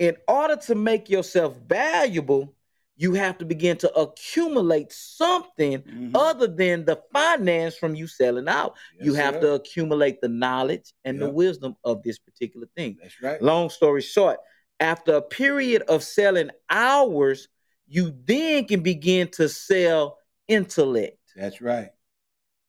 In 0.00 0.16
order 0.26 0.56
to 0.56 0.74
make 0.74 1.08
yourself 1.10 1.56
valuable, 1.56 2.54
you 3.00 3.14
have 3.14 3.38
to 3.38 3.46
begin 3.46 3.78
to 3.78 3.90
accumulate 3.94 4.92
something 4.92 5.78
Mhm. 5.82 6.10
other 6.14 6.46
than 6.46 6.84
the 6.84 7.00
finance 7.14 7.74
from 7.74 7.94
you 7.94 8.06
selling 8.06 8.46
out. 8.46 8.76
you 9.00 9.14
have 9.14 9.36
sir. 9.36 9.40
to 9.40 9.52
accumulate 9.54 10.20
the 10.20 10.28
knowledge 10.28 10.92
and 11.06 11.18
the 11.18 11.30
wisdom 11.30 11.74
of 11.82 12.02
this 12.02 12.18
particular 12.18 12.66
thing. 12.76 12.98
That's 13.00 13.22
right. 13.22 13.40
Long 13.40 13.70
story 13.70 14.02
short, 14.02 14.38
after 14.78 15.14
a 15.14 15.22
period 15.22 15.80
of 15.88 16.02
selling 16.02 16.50
hours, 16.68 17.48
you 17.88 18.14
then 18.24 18.66
can 18.66 18.82
begin 18.82 19.28
to 19.28 19.48
sell 19.48 20.18
intellect. 20.46 21.16
That's 21.34 21.62
right. 21.62 21.90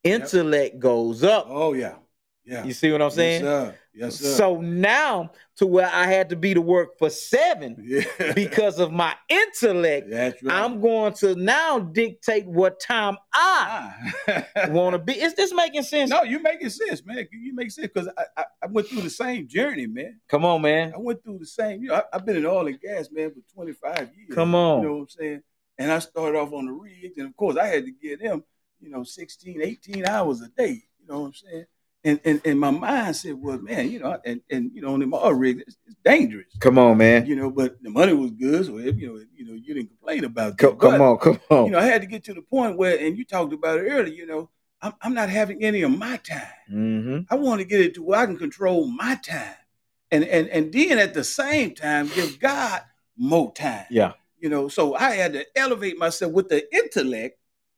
Yep. 0.06 0.22
Intellect 0.22 0.80
goes 0.80 1.24
up. 1.24 1.46
Oh 1.50 1.74
yeah. 1.74 1.96
Yeah. 2.46 2.64
You 2.64 2.72
see 2.74 2.90
what 2.92 3.02
I'm 3.02 3.08
Yes, 3.08 3.16
saying? 3.16 3.42
sir. 3.42 3.76
Yes, 3.94 4.16
sir. 4.20 4.36
So 4.36 4.62
now 4.62 5.32
to 5.58 5.68
where 5.68 5.90
I 5.92 6.06
had 6.08 6.30
to 6.30 6.36
be 6.36 6.54
to 6.54 6.62
work 6.62 6.98
for 6.98 7.10
seven 7.10 7.76
yeah. 7.86 8.32
because 8.34 8.80
of 8.80 8.92
my 8.92 9.14
intellect, 9.28 10.10
that's 10.10 10.42
right. 10.42 10.56
I'm 10.64 10.80
going 10.80 11.14
to 11.16 11.36
now 11.36 11.80
dictate 11.80 12.48
what 12.48 12.80
time 12.80 13.18
I 13.34 13.94
Ah. 14.28 14.44
want 14.70 14.94
to 14.94 15.00
be. 15.00 15.14
Is 15.22 15.34
this 15.34 15.54
making 15.54 15.84
sense? 15.84 16.10
no, 16.10 16.24
you 16.24 16.42
making 16.42 16.70
sense, 16.70 17.06
man. 17.06 17.28
You 17.32 17.54
make 17.54 17.70
sense 17.72 17.90
because 17.94 18.10
I, 18.18 18.24
I, 18.38 18.46
I 18.64 18.68
went 18.68 18.88
through 18.88 19.02
the 19.02 19.10
same 19.10 19.48
journey, 19.48 19.88
man. 19.88 20.20
Come 20.30 20.46
on, 20.46 20.62
man. 20.62 20.94
I 20.96 20.98
went 20.98 21.24
through 21.24 21.40
the 21.40 21.46
same. 21.46 21.84
You 21.84 21.90
know, 21.90 21.96
I, 21.96 22.04
I've 22.14 22.26
been 22.26 22.38
in 22.38 22.46
oil 22.46 22.68
and 22.68 22.80
gas, 22.80 23.10
man, 23.12 23.32
for 23.32 23.42
25 23.54 23.98
years. 24.16 24.34
Come 24.34 24.56
on. 24.56 24.82
You 24.84 24.88
know 24.88 24.94
what 24.96 25.02
I'm 25.02 25.10
saying? 25.10 25.42
And 25.78 25.92
I 25.92 26.00
started 26.00 26.38
off 26.38 26.54
on 26.54 26.66
the 26.68 26.72
rigs, 26.72 27.18
and 27.18 27.28
of 27.28 27.36
course, 27.36 27.58
I 27.58 27.66
had 27.68 27.86
to 27.86 27.92
get 27.92 28.22
them, 28.22 28.44
you 28.80 28.90
know, 28.90 29.04
16, 29.04 29.62
18 29.62 30.06
hours 30.06 30.42
a 30.42 30.48
day. 30.50 30.84
You 31.00 31.08
know 31.08 31.22
what 31.22 31.28
I'm 31.28 31.34
saying? 31.34 31.66
And 32.04 32.20
and, 32.26 32.42
and 32.46 32.60
my 32.60 32.72
mind 32.72 33.16
said, 33.16 33.36
well, 33.38 33.60
man, 33.60 33.92
you 33.92 34.00
know, 34.00 34.20
and, 34.26 34.42
and 34.50 34.72
you 34.74 34.82
know, 34.82 34.94
on 34.94 35.02
them 35.02 35.14
oil 35.14 35.34
rigs, 35.34 35.62
it's, 35.68 35.78
it's 35.86 35.96
dangerous. 36.04 36.48
Come 36.60 36.80
on, 36.80 36.98
man. 36.98 37.28
You 37.28 37.36
know, 37.36 37.52
but 37.52 37.82
the 37.84 37.92
money 37.92 38.14
was 38.14 38.32
good, 38.32 38.66
so 38.66 38.80
if, 38.80 38.98
you 38.98 39.08
know, 39.08 39.24
you 39.36 39.46
know, 39.46 39.54
you 39.54 39.76
didn't 39.76 39.90
complain 39.90 40.24
about 40.24 40.58
that. 40.58 40.58
Come, 40.58 40.78
come 40.80 40.92
But, 40.98 41.02
on, 41.02 41.18
come 41.20 41.40
on. 41.52 41.66
You 41.66 41.72
know, 41.72 41.80
I 41.80 41.84
had 41.84 42.02
to 42.02 42.08
get 42.08 42.24
to 42.24 42.34
the 42.34 42.42
point 42.42 42.76
where, 42.78 42.98
and 42.98 43.16
you 43.18 43.24
talked 43.24 43.54
about 43.54 43.78
it 43.78 43.84
earlier. 43.84 44.14
You 44.14 44.26
know, 44.26 44.50
I'm 44.82 44.94
I'm 45.02 45.14
not 45.14 45.30
having 45.30 45.64
any 45.64 45.84
of 45.84 45.96
my 45.96 46.18
time. 46.18 46.42
hmm 46.68 47.20
I 47.30 47.36
want 47.36 47.62
to 47.62 47.66
get 47.66 47.82
it 47.82 47.94
to 47.96 48.04
where 48.04 48.20
I 48.20 48.26
can 48.26 48.38
control 48.38 48.88
my 48.88 49.16
time, 49.24 49.56
and 50.10 50.24
and 50.24 50.48
and 50.50 50.74
then 50.74 50.98
at 50.98 51.14
the 51.14 51.24
same 51.24 51.76
time 51.76 52.08
give 52.08 52.40
God 52.40 52.82
more 53.16 53.54
time. 53.54 53.86
Yeah. 53.92 54.14
You 54.40 54.50
know, 54.50 54.70
so 54.70 54.96
I 54.96 55.12
had 55.12 55.34
to 55.34 55.46
elevate 55.56 56.00
myself 56.00 56.32
with 56.34 56.50
the 56.50 56.64
intellect, 56.74 57.38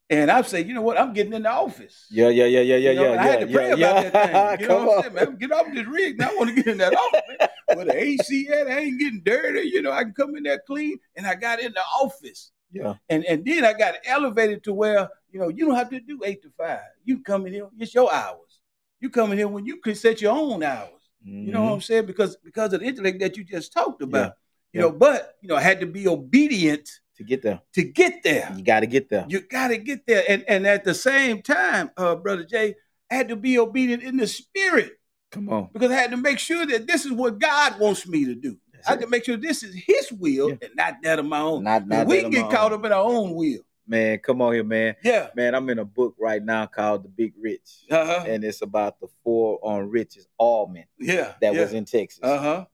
and 0.10 0.30
I 0.30 0.42
say, 0.44 0.64
you 0.64 0.74
know 0.74 0.82
what, 0.82 1.00
I'm 1.00 1.14
getting 1.14 1.34
in 1.34 1.44
the 1.44 1.52
office. 1.52 2.06
Yeah, 2.10 2.30
yeah, 2.30 2.46
yeah, 2.46 2.62
yeah, 2.62 2.76
yeah, 2.76 2.92
You 2.92 2.96
know, 2.96 3.14
yeah. 3.14 3.22
I 3.22 3.26
had 3.26 3.40
to 3.42 3.48
yeah, 3.48 3.56
pray 3.56 3.68
yeah, 3.70 3.74
about 3.74 3.80
yeah. 3.80 4.10
that 4.10 4.60
thing. 4.60 4.60
You 4.62 4.68
know 4.68 4.78
Come 4.78 4.86
what 4.86 4.92
I'm 4.92 4.98
on. 4.98 5.16
saying, 5.18 5.30
man? 5.30 5.38
Get 5.38 5.52
off 5.52 5.68
this 5.74 5.88
rig. 5.88 6.20
Now 6.20 6.30
I 6.30 6.36
want 6.36 6.50
to 6.50 6.56
get 6.56 6.68
in 6.68 6.78
that 6.80 6.94
office. 6.94 7.48
Where 7.74 7.86
the 7.86 7.98
AC 7.98 8.48
at, 8.50 8.68
I 8.68 8.80
ain't 8.80 9.00
getting 9.00 9.22
dirty. 9.24 9.68
You 9.70 9.82
know, 9.82 9.92
I 9.92 10.04
can 10.04 10.14
come 10.14 10.36
in 10.36 10.44
there 10.44 10.62
clean. 10.68 10.98
And 11.16 11.26
I 11.26 11.36
got 11.36 11.60
in 11.62 11.72
the 11.72 11.82
office. 12.02 12.52
Yeah. 12.72 12.96
And 13.10 13.24
and 13.26 13.46
then 13.46 13.64
I 13.64 13.74
got 13.74 13.96
elevated 14.06 14.64
to 14.66 14.74
where, 14.74 15.10
you 15.32 15.40
know, 15.40 15.50
you 15.50 15.66
don't 15.66 15.76
have 15.76 15.90
to 15.92 16.00
do 16.00 16.20
eight 16.26 16.42
to 16.44 16.52
five. 16.58 16.82
You 17.06 17.22
come 17.22 17.46
in 17.48 17.54
here, 17.54 17.70
it's 17.78 17.94
your 17.94 18.12
hours. 18.14 18.60
You 19.00 19.10
come 19.10 19.32
in 19.32 19.38
here 19.38 19.48
when 19.48 19.66
you 19.66 19.78
can 19.78 19.96
set 19.96 20.22
your 20.22 20.34
own 20.34 20.64
hours. 20.64 20.90
You 21.26 21.52
know 21.54 21.62
what 21.62 21.68
mm-hmm. 21.68 21.74
I'm 21.76 21.82
saying? 21.82 22.06
Because 22.06 22.36
because 22.44 22.74
of 22.74 22.82
the 22.82 22.86
intellect 22.86 23.20
that 23.22 23.38
you 23.38 23.44
just 23.44 23.72
talked 23.72 24.02
about. 24.02 24.34
You 24.74 24.82
Yeah. 24.82 24.82
know, 24.82 24.92
but 24.92 25.36
you 25.42 25.48
know, 25.50 25.56
I 25.56 25.62
had 25.62 25.80
to 25.80 25.86
be 25.86 26.08
obedient 26.08 26.90
to 27.18 27.24
get 27.24 27.42
there, 27.42 27.62
to 27.74 27.84
get 27.84 28.24
there. 28.24 28.52
you 28.56 28.64
got 28.64 28.80
to 28.82 28.88
get 28.88 29.10
there. 29.10 29.26
You 29.30 29.42
gotta 29.42 29.78
get 29.78 30.06
there. 30.08 30.24
And 30.28 30.44
and 30.48 30.66
at 30.66 30.84
the 30.84 30.94
same 30.94 31.42
time, 31.42 31.92
uh, 31.98 32.16
brother 32.16 32.44
Jay, 32.44 32.76
I 33.12 33.16
had 33.16 33.30
to 33.30 33.36
be 33.36 33.60
obedient 33.60 34.02
in 34.04 34.18
the 34.18 34.28
spirit 34.28 34.94
Come 35.32 35.50
on. 35.50 35.70
because 35.74 35.92
I 35.92 35.96
had 35.96 36.12
to 36.12 36.18
make 36.18 36.40
sure 36.40 36.66
that 36.66 36.88
this 36.88 37.06
is 37.06 37.12
what 37.12 37.40
God 37.40 37.80
wants 37.80 38.08
me 38.08 38.26
to 38.26 38.36
do. 38.36 38.58
That's 38.74 38.88
I 38.88 38.92
had 38.92 39.00
it. 39.00 39.06
to 39.06 39.10
make 39.10 39.26
sure 39.26 39.38
this 39.38 39.62
is 39.64 39.76
His 39.86 40.12
will 40.12 40.50
Yeah. 40.50 40.56
and 40.62 40.72
not 40.76 40.96
that 41.04 41.20
of 41.20 41.26
my 41.26 41.40
own. 41.40 41.64
Not, 41.64 41.88
not 41.88 42.08
we 42.08 42.16
that 42.16 42.22
can 42.22 42.26
of 42.28 42.32
get 42.34 42.46
my 42.46 42.52
caught 42.52 42.72
own. 42.74 42.80
up 42.80 42.86
in 42.86 42.92
our 42.92 43.04
own 43.04 43.34
will. 43.36 43.60
Man, 43.86 44.18
come 44.20 44.42
on 44.42 44.54
here, 44.54 44.64
man. 44.64 44.96
Yeah. 45.04 45.28
Man, 45.36 45.54
I'm 45.54 45.70
in 45.70 45.78
a 45.78 45.84
book 45.86 46.16
right 46.18 46.42
now 46.42 46.66
called 46.68 47.04
The 47.04 47.10
Big 47.10 47.34
Rich, 47.38 47.84
Uh-huh. 47.92 48.24
and 48.26 48.42
it's 48.44 48.62
about 48.62 49.00
the 49.02 49.08
four 49.26 49.60
on 49.62 49.90
riches 49.90 50.26
all 50.38 50.68
men. 50.68 50.86
Yeah. 50.98 51.34
that 51.42 51.54
yeah. 51.54 51.62
was 51.62 51.74
in 51.74 51.84
Texas. 51.86 52.22
Uh-huh. 52.24 52.66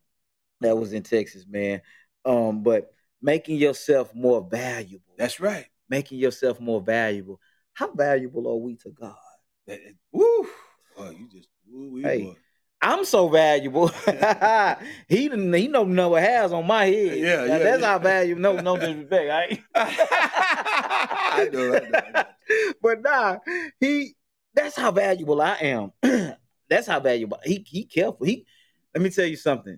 That 0.61 0.77
was 0.77 0.93
in 0.93 1.01
Texas, 1.03 1.45
man. 1.49 1.81
Um, 2.25 2.61
but 2.61 2.93
making 3.22 3.57
yourself 3.57 4.13
more 4.13 4.41
valuable. 4.49 5.13
That's 5.17 5.39
right. 5.39 5.65
making 5.89 6.20
yourself 6.20 6.59
more 6.59 6.82
valuable. 6.82 7.39
How 7.74 7.91
valuable 7.91 8.47
are 8.47 8.55
we 8.57 8.76
to 8.78 8.89
God? 8.89 9.15
That, 9.67 9.80
woo. 10.11 10.47
Oh, 10.97 11.09
you 11.11 11.28
just 11.32 11.49
woo 11.67 12.01
Hey. 12.01 12.24
boy. 12.24 12.36
I'm 12.82 13.03
so 13.03 13.28
valuable. 13.28 13.88
he 15.07 15.28
didn't 15.28 15.53
he 15.53 15.67
no 15.67 15.84
know 15.84 16.09
what 16.09 16.24
hairs 16.24 16.53
on 16.53 16.65
my 16.65 16.86
head. 16.86 17.17
Yeah, 17.17 17.36
Now, 17.38 17.45
yeah, 17.45 17.57
that's 17.59 17.82
yeah. 17.82 17.88
how 17.88 17.99
valuable. 17.99 18.41
No, 18.41 18.59
no 18.61 18.78
disrespect. 18.80 19.30
I 19.32 19.43
ain't. 19.45 19.61
I 19.76 21.49
know, 21.51 21.74
I 21.74 21.80
know, 21.80 21.99
I 22.07 22.11
know. 22.11 22.24
But 22.82 23.01
nah, 23.01 23.38
he 23.80 24.15
that's 24.53 24.78
how 24.78 24.91
valuable 24.91 25.41
I 25.41 25.55
am. 25.55 25.91
that's 26.70 26.88
how 26.88 26.99
valuable 26.99 27.39
he 27.43 27.65
he 27.67 27.84
careful. 27.84 28.26
He 28.26 28.45
let 28.95 29.01
me 29.01 29.09
tell 29.09 29.26
you 29.26 29.36
something. 29.36 29.78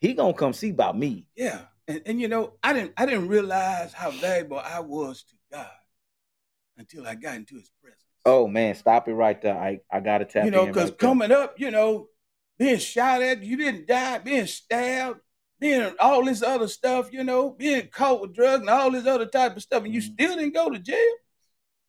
He 0.00 0.14
gonna 0.14 0.32
come 0.32 0.52
see 0.52 0.70
about 0.70 0.96
me. 0.96 1.26
Yeah. 1.36 1.62
And, 1.88 2.02
and 2.06 2.20
you 2.20 2.28
know, 2.28 2.54
I 2.62 2.72
didn't 2.72 2.92
I 2.96 3.06
didn't 3.06 3.28
realize 3.28 3.92
how 3.92 4.10
valuable 4.10 4.58
I 4.58 4.80
was 4.80 5.22
to 5.24 5.34
God 5.52 5.70
until 6.76 7.06
I 7.06 7.14
got 7.14 7.36
into 7.36 7.54
his 7.56 7.70
presence. 7.80 8.02
Oh 8.24 8.48
man, 8.48 8.74
stop 8.74 9.08
it 9.08 9.14
right 9.14 9.40
there. 9.40 9.56
I, 9.56 9.80
I 9.90 10.00
gotta 10.00 10.24
tap 10.24 10.44
you 10.44 10.50
know, 10.50 10.66
because 10.66 10.90
right 10.90 10.98
there. 10.98 11.08
coming 11.08 11.32
up, 11.32 11.54
you 11.60 11.70
know, 11.70 12.08
being 12.58 12.78
shot 12.78 13.22
at, 13.22 13.42
you 13.42 13.56
didn't 13.56 13.86
die, 13.86 14.18
being 14.18 14.46
stabbed, 14.46 15.20
being 15.60 15.92
all 16.00 16.24
this 16.24 16.42
other 16.42 16.66
stuff, 16.68 17.12
you 17.12 17.22
know, 17.22 17.50
being 17.50 17.88
caught 17.88 18.20
with 18.20 18.34
drugs 18.34 18.62
and 18.62 18.70
all 18.70 18.90
this 18.90 19.06
other 19.06 19.26
type 19.26 19.56
of 19.56 19.62
stuff, 19.62 19.84
and 19.84 19.94
you 19.94 20.00
Mhm. 20.00 20.12
still 20.14 20.36
didn't 20.36 20.54
go 20.54 20.68
to 20.70 20.78
jail. 20.78 21.14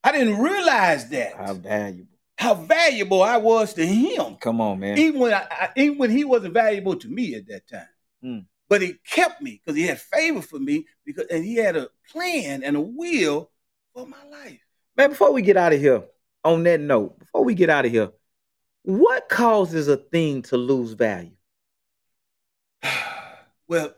I 0.03 0.11
didn't 0.11 0.37
realize 0.37 1.09
that 1.09 1.33
how 1.35 1.53
valuable. 1.55 2.11
how 2.37 2.53
valuable 2.53 3.23
I 3.23 3.37
was 3.37 3.73
to 3.73 3.85
him, 3.85 4.35
Come 4.35 4.61
on, 4.61 4.79
man. 4.79 4.97
even 4.99 5.19
when 5.19 5.33
I, 5.33 5.47
I 5.49 5.69
even 5.75 5.97
when 5.97 6.11
he 6.11 6.23
wasn't 6.23 6.53
valuable 6.53 6.95
to 6.97 7.07
me 7.09 7.33
at 7.33 7.47
that 7.47 7.67
time. 7.67 7.87
Mm. 8.23 8.45
But 8.69 8.81
he 8.81 8.95
kept 9.09 9.41
me 9.41 9.61
because 9.63 9.75
he 9.77 9.87
had 9.87 9.99
favor 9.99 10.41
for 10.41 10.59
me 10.59 10.85
because 11.05 11.25
and 11.31 11.43
he 11.45 11.55
had 11.55 11.75
a 11.77 11.87
plan 12.11 12.63
and 12.63 12.75
a 12.75 12.81
will 12.81 13.49
for 13.93 14.05
my 14.05 14.23
life. 14.29 14.59
Man, 14.97 15.09
before 15.11 15.31
we 15.31 15.41
get 15.41 15.57
out 15.57 15.73
of 15.73 15.79
here, 15.79 16.03
on 16.43 16.63
that 16.63 16.79
note, 16.81 17.17
before 17.19 17.43
we 17.45 17.53
get 17.55 17.69
out 17.69 17.85
of 17.85 17.91
here, 17.91 18.11
what 18.83 19.29
causes 19.29 19.87
a 19.87 19.97
thing 19.97 20.41
to 20.43 20.57
lose 20.57 20.93
value? 20.93 21.31
well, 23.67 23.93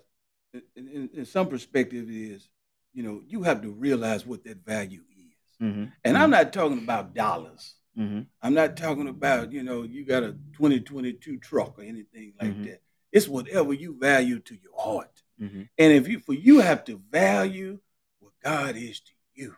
in, 0.54 0.62
in, 0.88 1.10
in 1.14 1.26
some 1.26 1.48
perspective, 1.48 2.10
it 2.10 2.16
is 2.16 2.50
you 2.94 3.04
know 3.04 3.22
you 3.28 3.44
have 3.44 3.62
to 3.62 3.72
realize 3.72 4.26
what 4.26 4.44
that 4.44 4.66
value 4.66 5.02
is, 5.02 5.66
Mm-hmm. 5.66 5.86
and 6.06 6.18
I'm 6.18 6.30
not 6.30 6.54
talking 6.54 6.78
about 6.80 7.14
dollars. 7.14 7.76
mm-hmm. 7.98 8.22
I'm 8.42 8.54
not 8.54 8.78
talking 8.78 9.08
about 9.10 9.52
you 9.52 9.62
know 9.64 9.84
you 9.84 10.06
got 10.06 10.24
a 10.24 10.32
2022 10.54 11.38
truck 11.40 11.78
or 11.80 11.82
anything 11.84 12.34
like 12.42 12.56
Mhm. 12.56 12.66
that. 12.66 12.82
It's 13.12 13.28
whatever 13.28 13.74
you 13.74 13.98
value 14.00 14.40
to 14.40 14.56
your 14.56 14.78
heart, 14.78 15.12
Mm-hmm. 15.42 15.62
and 15.78 15.94
if 15.94 16.08
you 16.10 16.20
for 16.20 16.34
you 16.34 16.60
have 16.60 16.84
to 16.86 17.02
value 17.12 17.80
what 18.20 18.34
God 18.44 18.76
is 18.76 19.00
to 19.00 19.12
you, 19.36 19.56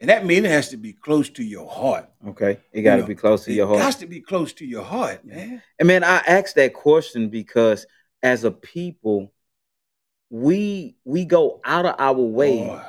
and 0.00 0.10
that 0.10 0.26
means 0.26 0.44
it 0.44 0.50
has 0.50 0.68
to 0.70 0.76
be 0.76 0.92
close 0.92 1.30
to 1.30 1.42
your 1.42 1.68
heart. 1.68 2.10
Okay, 2.28 2.60
it 2.72 2.82
got 2.82 2.96
to 2.96 3.02
know, 3.02 3.06
be 3.08 3.14
close 3.14 3.44
to 3.46 3.52
your 3.54 3.66
heart. 3.66 3.80
It 3.80 3.84
has 3.84 3.96
to 3.96 4.06
be 4.06 4.20
close 4.20 4.52
to 4.54 4.66
your 4.66 4.84
heart, 4.84 5.24
man. 5.24 5.62
And 5.78 5.88
man, 5.88 6.04
I 6.04 6.18
asked 6.26 6.56
that 6.56 6.74
question 6.74 7.30
because 7.30 7.86
as 8.22 8.44
a 8.44 8.50
people, 8.50 9.32
we 10.30 10.96
we 11.04 11.24
go 11.24 11.60
out 11.64 11.86
of 11.86 11.94
our 11.98 12.20
way 12.20 12.58
Boy. 12.66 12.82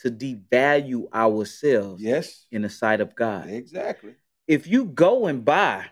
to 0.00 0.10
devalue 0.10 1.12
ourselves 1.12 2.02
Yes, 2.02 2.46
in 2.50 2.62
the 2.62 2.70
sight 2.70 3.00
of 3.00 3.14
God. 3.14 3.48
exactly. 3.50 4.14
If 4.46 4.66
you 4.66 4.86
go 4.86 5.26
and 5.26 5.44
buy 5.44 5.84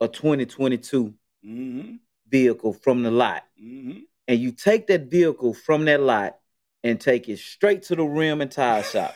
a 0.00 0.08
2022 0.08 1.14
hmm 1.44 1.96
vehicle 2.30 2.72
from 2.72 3.02
the 3.02 3.10
lot, 3.10 3.44
hmm 3.58 3.98
and 4.28 4.40
you 4.40 4.50
take 4.50 4.88
that 4.88 5.08
vehicle 5.08 5.54
from 5.54 5.84
that 5.84 6.00
lot 6.00 6.38
and 6.82 7.00
take 7.00 7.28
it 7.28 7.38
straight 7.38 7.82
to 7.84 7.94
the 7.94 8.02
rim 8.02 8.40
and 8.40 8.50
tire 8.50 8.82
shop, 8.92 9.14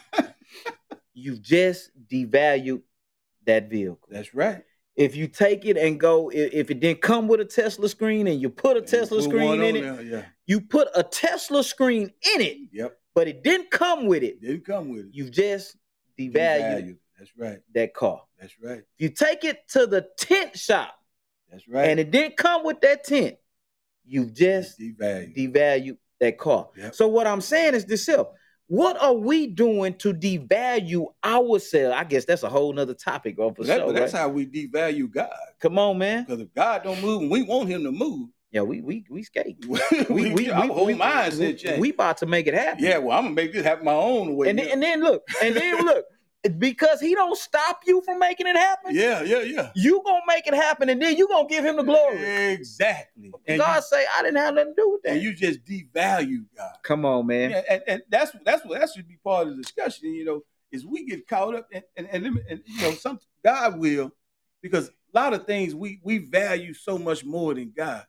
you've 1.15 1.43
just 1.43 1.91
devalued 2.09 2.83
that 3.47 3.69
vehicle. 3.69 3.99
That's 4.09 4.35
right. 4.35 4.63
If 4.97 5.17
you 5.17 5.27
take 5.29 5.65
it 5.65 5.77
and 5.77 5.99
go, 5.99 6.31
if 6.33 6.71
it 6.71 6.79
didn't 6.81 7.01
come 7.01 7.27
with 7.27 7.41
a 7.41 7.45
Tesla 7.45 7.89
screen 7.89 8.27
and 8.29 8.41
you 8.41 8.51
put 8.51 8.77
a 8.77 8.81
And 8.81 8.89
Tesla 8.89 9.23
screen 9.23 9.63
in 9.63 9.77
it, 9.77 10.07
Yeah. 10.07 10.25
you 10.47 10.61
put 10.61 10.89
a 10.95 11.03
Tesla 11.03 11.65
screen 11.65 12.13
in 12.35 12.41
it, 12.41 12.59
Yep. 12.73 12.97
but 13.15 13.27
it 13.29 13.43
didn't 13.43 13.71
come 13.71 14.07
with 14.07 14.23
it, 14.23 14.41
Didn't 14.41 14.65
come 14.65 14.91
with 14.91 15.07
it. 15.07 15.11
you've 15.13 15.31
just 15.33 15.77
devalued 16.19 16.35
Devalued. 16.35 16.97
That's 17.19 17.37
right. 17.37 17.61
that 17.75 17.95
car. 17.95 18.23
That's 18.39 18.55
right. 18.63 18.79
If 18.79 18.85
you 18.99 19.09
take 19.09 19.45
it 19.45 19.67
to 19.71 19.87
the 19.87 20.07
tent 20.19 20.57
shop 20.59 20.95
That's 21.51 21.67
right. 21.69 21.89
and 21.89 21.99
it 22.01 22.11
didn't 22.11 22.37
come 22.37 22.65
with 22.65 22.81
that 22.83 23.05
tent, 23.05 23.37
you've 24.05 24.33
just 24.35 24.79
devalued. 24.79 25.37
devalue 25.37 25.97
that 26.21 26.39
car. 26.39 26.69
Yep. 26.77 26.95
So 26.95 27.09
what 27.09 27.27
I'm 27.27 27.41
saying 27.41 27.75
is 27.75 27.85
this 27.85 28.07
here. 28.07 28.25
What 28.67 29.03
are 29.03 29.15
we 29.15 29.49
doing 29.49 29.95
to 29.95 30.15
devalue 30.15 31.07
ourselves? 31.25 31.97
I 31.97 32.05
guess 32.05 32.25
that's 32.25 32.45
a 32.45 32.49
whole 32.49 32.73
nother 32.73 32.95
topic, 32.95 33.35
for 33.37 33.53
that- 33.65 33.85
but 33.85 33.95
that's 33.95 34.13
right? 34.13 34.21
how 34.21 34.29
we 34.29 34.47
devalue 34.47 35.11
God. 35.11 35.29
Come 35.59 35.77
on, 35.79 35.99
man. 35.99 36.25
Because 36.25 36.41
if 36.41 36.55
God 36.55 36.85
don't 36.85 37.01
move 37.03 37.23
and 37.23 37.31
we 37.33 37.43
want 37.43 37.69
him 37.69 37.83
to 37.83 37.91
move, 37.91 38.29
Yeah, 38.53 38.63
we 38.63 38.81
we 38.81 39.05
we 39.11 39.25
skate. 39.25 39.57
we, 39.67 39.81
We 40.09 40.33
we 40.35 40.51
our 40.51 40.63
we, 40.63 40.69
whole 40.69 40.87
we, 40.87 40.95
mindset 40.95 41.75
we, 41.75 41.81
we 41.81 41.91
about 41.91 42.19
to 42.19 42.27
make 42.27 42.47
it 42.47 42.55
happen. 42.55 42.85
yeah, 42.85 42.99
well, 42.99 43.19
I'm 43.19 43.25
gonna 43.25 43.35
make 43.35 43.53
this 43.53 43.65
happen 43.65 43.85
my 43.87 43.93
own 43.93 44.37
way. 44.37 44.51
and 44.51 44.59
then, 44.59 44.69
and 44.71 44.83
then 44.83 45.01
look, 45.03 45.23
and 45.43 45.57
then 45.57 45.85
look, 45.85 46.05
because 46.59 47.01
he 47.01 47.15
don't 47.15 47.37
stop 47.37 47.83
you 47.87 48.01
from 48.01 48.19
making 48.19 48.47
it 48.47 48.57
happen. 48.57 48.95
yeah, 48.95 49.23
yeah, 49.23 49.43
yeah. 49.43 49.71
You 49.75 50.03
gonna 50.05 50.23
make 50.27 50.47
it 50.47 50.55
happen, 50.55 50.89
and 50.89 51.01
then 51.01 51.17
you 51.17 51.29
gonna 51.29 51.49
give 51.49 51.65
him 51.65 51.77
the 51.77 51.83
glory. 51.83 52.19
Exactly. 52.53 53.31
And 53.47 53.59
God 53.59 53.85
say, 53.85 54.05
I 54.17 54.23
didn't 54.23 54.39
have 54.39 54.55
nothing 54.55 54.75
to 54.75 54.83
do 54.83 54.91
with 54.91 55.03
that. 55.03 55.13
and 55.13 55.23
you 55.23 55.35
just 55.35 55.65
devalue 55.65 56.45
God. 56.57 56.77
Come 56.83 57.05
on, 57.05 57.27
man. 57.27 57.51
Yeah, 57.51 57.63
and, 57.69 57.83
and 57.87 58.03
that's 58.09 58.33
that's 58.45 58.65
what 58.65 58.81
that 58.81 58.89
should 58.95 59.07
be 59.09 59.19
part 59.23 59.49
of 59.49 59.57
the 59.57 59.63
discussion. 59.63 60.15
You 60.15 60.25
know, 60.25 60.41
is 60.73 60.87
we 60.87 61.05
get 61.05 61.27
caught 61.27 61.55
up 61.55 61.69
and 61.73 61.85
and, 61.97 62.07
and, 62.07 62.41
and 62.49 62.63
you 62.65 62.81
know 62.83 62.93
some 62.93 63.19
God 63.45 63.79
will 63.79 64.11
because 64.63 64.89
a 64.89 64.93
lot 65.19 65.35
of 65.35 65.47
things 65.47 65.75
we 65.75 66.01
we 66.03 66.19
value 66.19 66.73
so 66.73 66.97
much 66.99 67.23
more 67.23 67.53
than 67.53 67.73
God, 67.77 68.07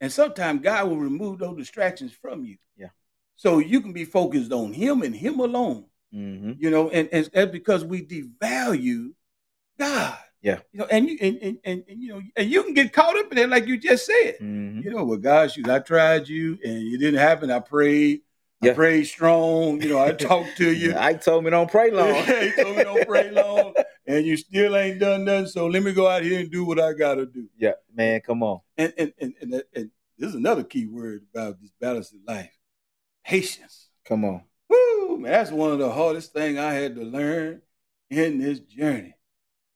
and 0.00 0.12
sometimes 0.12 0.62
God 0.62 0.88
will 0.88 0.98
remove 0.98 1.40
those 1.40 1.56
distractions 1.56 2.12
from 2.12 2.44
you. 2.44 2.56
Yeah. 2.76 2.90
So 3.34 3.58
you 3.58 3.80
can 3.80 3.92
be 3.92 4.04
focused 4.04 4.52
on 4.52 4.72
Him 4.72 5.02
and 5.02 5.14
Him 5.14 5.40
alone. 5.40 5.86
Mm-hmm. 6.14 6.52
You 6.58 6.70
know, 6.70 6.90
and, 6.90 7.08
and 7.12 7.28
that's 7.32 7.50
because 7.52 7.84
we 7.84 8.02
devalue 8.04 9.12
God. 9.78 10.16
Yeah. 10.42 10.58
You 10.72 10.80
know, 10.80 10.86
and 10.90 11.08
you 11.08 11.18
and, 11.20 11.38
and, 11.40 11.58
and, 11.64 11.84
and, 11.88 12.02
you 12.02 12.08
know, 12.10 12.22
and 12.36 12.50
you 12.50 12.62
can 12.64 12.74
get 12.74 12.92
caught 12.92 13.16
up 13.16 13.32
in 13.32 13.38
it, 13.38 13.48
like 13.48 13.66
you 13.66 13.78
just 13.78 14.06
said. 14.06 14.34
Mm-hmm. 14.40 14.80
You 14.82 14.90
know, 14.90 15.04
well, 15.04 15.18
God, 15.18 15.50
shoot, 15.50 15.68
I 15.68 15.78
tried 15.78 16.28
you 16.28 16.58
and 16.62 16.92
it 16.92 16.98
didn't 16.98 17.20
happen. 17.20 17.50
I 17.50 17.60
prayed. 17.60 18.20
I 18.62 18.66
Yeah. 18.68 18.74
prayed 18.74 19.04
strong. 19.06 19.80
You 19.82 19.88
know, 19.88 19.98
I 19.98 20.12
talked 20.30 20.56
to 20.58 20.70
you. 20.70 20.94
I 20.96 21.14
told 21.14 21.44
me 21.44 21.50
don't 21.50 21.70
pray 21.70 21.90
long. 21.90 22.08
Yeah, 22.28 22.50
told 22.62 22.76
me 22.76 22.84
don't 22.84 23.06
pray 23.08 23.30
long, 23.30 23.74
and 24.06 24.24
you 24.26 24.36
still 24.36 24.76
ain't 24.76 25.00
done 25.00 25.24
nothing. 25.24 25.46
So 25.46 25.66
let 25.66 25.82
me 25.82 25.92
go 25.92 26.06
out 26.08 26.22
here 26.22 26.40
and 26.40 26.50
do 26.50 26.64
what 26.64 26.78
I 26.78 26.92
gotta 26.92 27.26
do. 27.26 27.48
yeah, 27.58 27.72
man, 27.94 28.20
come 28.20 28.42
on. 28.42 28.60
And 28.76 28.92
and 28.98 29.12
and 29.18 29.34
and, 29.40 29.62
and 29.74 29.90
this 30.18 30.28
is 30.28 30.34
another 30.34 30.62
key 30.62 30.86
word 30.86 31.24
about 31.34 31.60
this 31.60 31.72
balance 31.80 32.12
in 32.12 32.20
life: 32.26 32.56
patience. 33.24 33.88
Come 34.04 34.24
on. 34.26 34.42
Woo, 34.68 35.18
man, 35.18 35.32
that's 35.32 35.50
one 35.50 35.72
of 35.72 35.78
the 35.78 35.90
hardest 35.90 36.32
thing 36.32 36.58
I 36.58 36.72
had 36.72 36.94
to 36.96 37.02
learn 37.02 37.62
in 38.10 38.38
this 38.38 38.60
journey. 38.60 39.14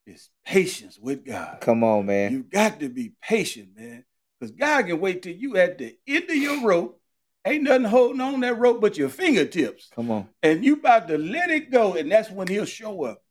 Is 0.06 0.30
patience 0.42 0.98
with 0.98 1.26
God. 1.26 1.58
Come 1.60 1.84
on, 1.84 2.06
man. 2.06 2.32
You 2.32 2.42
got 2.42 2.80
to 2.80 2.88
be 2.88 3.12
patient, 3.20 3.76
man, 3.76 4.04
because 4.40 4.52
God 4.52 4.86
can 4.86 5.00
wait 5.00 5.20
till 5.20 5.34
you 5.34 5.58
at 5.58 5.76
the 5.76 5.98
end 6.06 6.24
of 6.30 6.36
your 6.36 6.62
rope. 6.62 6.98
Ain't 7.44 7.64
nothing 7.64 7.84
holding 7.84 8.22
on 8.22 8.40
that 8.40 8.58
rope 8.58 8.80
but 8.80 8.96
your 8.96 9.10
fingertips, 9.10 9.90
Come 9.94 10.10
on. 10.10 10.28
and 10.42 10.64
you 10.64 10.74
about 10.74 11.08
to 11.08 11.18
let 11.18 11.50
it 11.50 11.70
go, 11.70 11.92
and 11.94 12.10
that's 12.10 12.30
when 12.30 12.48
He'll 12.48 12.64
show 12.64 13.04
up. 13.04 13.22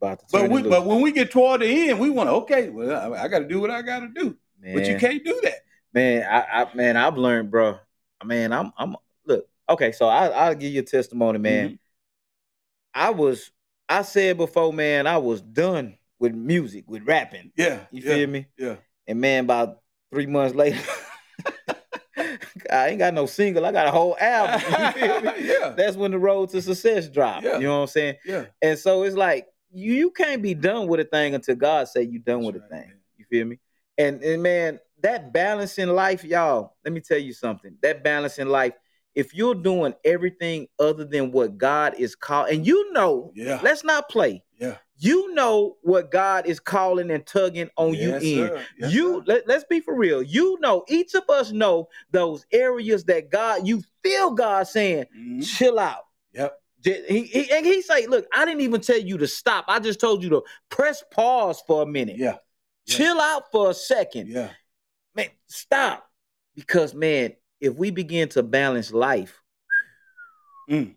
About 0.00 0.20
to 0.20 0.26
But 0.32 0.50
we, 0.50 0.62
but 0.62 0.86
when 0.86 1.02
we 1.02 1.12
get 1.12 1.30
toward 1.30 1.60
the 1.60 1.90
end, 1.90 2.00
we 2.00 2.08
want 2.08 2.28
to 2.30 2.34
okay. 2.36 2.70
Well, 2.70 3.14
I, 3.14 3.24
I 3.24 3.28
got 3.28 3.40
to 3.40 3.48
do 3.48 3.60
what 3.60 3.70
I 3.70 3.82
got 3.82 4.00
to 4.00 4.08
do, 4.08 4.36
but 4.72 4.88
you 4.88 4.96
can't 4.96 5.22
do 5.22 5.38
that. 5.44 5.58
Man, 5.92 6.26
I, 6.28 6.62
I 6.62 6.74
man, 6.74 6.96
I've 6.96 7.18
learned, 7.18 7.50
bro. 7.50 7.78
Man, 8.24 8.52
I'm 8.52 8.72
I'm 8.78 8.96
okay, 9.68 9.92
so 9.92 10.06
I 10.08 10.28
I'll 10.28 10.54
give 10.54 10.72
you 10.72 10.80
a 10.80 10.84
testimony, 10.84 11.38
man. 11.38 11.70
Mhm. 11.70 11.78
I 12.94 13.10
was 13.10 13.50
I 13.88 14.02
said 14.02 14.36
before, 14.36 14.72
man, 14.72 15.06
I 15.06 15.18
was 15.18 15.40
done 15.40 15.96
with 16.18 16.34
music, 16.34 16.84
with 16.88 17.02
rapping. 17.04 17.52
Yeah, 17.56 17.80
You 17.90 18.02
yeah, 18.02 18.14
feel 18.14 18.26
me? 18.28 18.46
Yeah, 18.58 18.76
And 19.06 19.20
man, 19.20 19.44
about 19.44 19.80
three 20.12 20.26
months 20.26 20.54
later, 20.56 20.80
I 22.72 22.88
ain't 22.88 22.98
got 22.98 23.14
no 23.14 23.26
single. 23.26 23.64
I 23.66 23.72
got 23.72 23.86
a 23.86 23.90
whole 23.90 24.16
album. 24.18 24.60
You 24.80 24.92
feel 24.92 25.20
me? 25.20 25.30
Yeah. 25.46 25.74
That's 25.76 25.96
when 25.96 26.10
the 26.10 26.18
road 26.18 26.48
to 26.50 26.62
success 26.62 27.08
dropped. 27.08 27.44
Yeah. 27.44 27.58
You 27.58 27.64
know 27.66 27.76
what 27.76 27.82
I'm 27.82 27.86
saying? 27.88 28.16
yeah. 28.24 28.46
And 28.62 28.78
so 28.78 29.02
it's 29.02 29.16
like 29.16 29.46
you 29.70 29.92
you 29.94 30.10
can't 30.10 30.42
be 30.42 30.54
done 30.54 30.88
with 30.88 31.00
a 31.00 31.04
thing 31.04 31.34
until 31.34 31.54
God 31.56 31.88
say 31.88 32.02
you 32.02 32.18
done 32.18 32.42
That's 32.42 32.54
with 32.54 32.62
a 32.64 32.68
thing. 32.68 32.88
man. 32.88 32.96
You 33.18 33.24
feel 33.30 33.44
me? 33.46 33.58
And 33.98 34.22
and 34.22 34.42
man, 34.42 34.80
that 35.02 35.32
balance 35.32 35.78
in 35.78 35.94
life, 35.94 36.24
y'all. 36.24 36.74
Let 36.84 36.92
me 36.94 37.00
tell 37.00 37.18
you 37.18 37.32
something. 37.34 37.76
That 37.82 38.02
balance 38.02 38.38
in 38.38 38.48
life. 38.48 38.72
If 39.16 39.34
you're 39.34 39.54
doing 39.56 39.94
everything 40.04 40.68
other 40.78 41.04
than 41.04 41.32
what 41.32 41.58
God 41.58 41.94
is 41.98 42.14
called, 42.14 42.50
and 42.50 42.64
you 42.64 42.92
know, 42.92 43.32
Yeah. 43.34 43.58
let's 43.62 43.82
not 43.82 44.08
play. 44.08 44.44
Yeah. 44.60 44.76
You 44.98 45.34
know 45.34 45.76
what 45.82 46.10
God 46.10 46.46
is 46.46 46.60
calling 46.60 47.10
and 47.10 47.26
tugging 47.26 47.68
on 47.76 47.94
Yes, 47.94 48.22
you 48.22 48.44
in. 48.44 48.62
Yes, 48.78 48.92
you 48.94 49.14
sir. 49.18 49.22
let, 49.26 49.48
let's 49.48 49.64
be 49.64 49.80
for 49.80 49.94
real. 49.94 50.22
You 50.22 50.58
know, 50.60 50.84
each 50.88 51.14
of 51.14 51.24
us 51.28 51.50
know 51.50 51.88
those 52.12 52.46
areas 52.52 53.04
that 53.04 53.30
God, 53.30 53.66
you 53.66 53.82
feel 54.02 54.30
God 54.30 54.66
saying, 54.68 55.06
Mhm. 55.18 55.44
chill 55.46 55.78
out. 55.78 56.04
Yep. 56.32 56.58
He, 56.84 57.22
he 57.24 57.50
and 57.50 57.66
he 57.66 57.82
say, 57.82 58.06
look, 58.06 58.26
I 58.32 58.44
didn't 58.44 58.60
even 58.60 58.80
tell 58.80 58.98
you 58.98 59.18
to 59.18 59.26
stop. 59.26 59.64
I 59.66 59.80
just 59.80 59.98
told 59.98 60.22
you 60.22 60.28
to 60.30 60.42
press 60.70 61.02
pause 61.10 61.62
for 61.66 61.82
a 61.82 61.86
minute. 61.86 62.16
Yeah. 62.16 62.36
yeah. 62.86 62.96
Chill 62.96 63.20
out 63.20 63.50
for 63.50 63.70
a 63.70 63.74
second. 63.74 64.28
Yeah. 64.28 64.50
Man, 65.14 65.28
stop. 65.48 66.08
Because 66.54 66.94
man, 66.94 67.34
if 67.60 67.74
we 67.74 67.90
begin 67.90 68.28
to 68.30 68.42
balance 68.42 68.92
life, 68.92 69.42
Mm. 70.68 70.94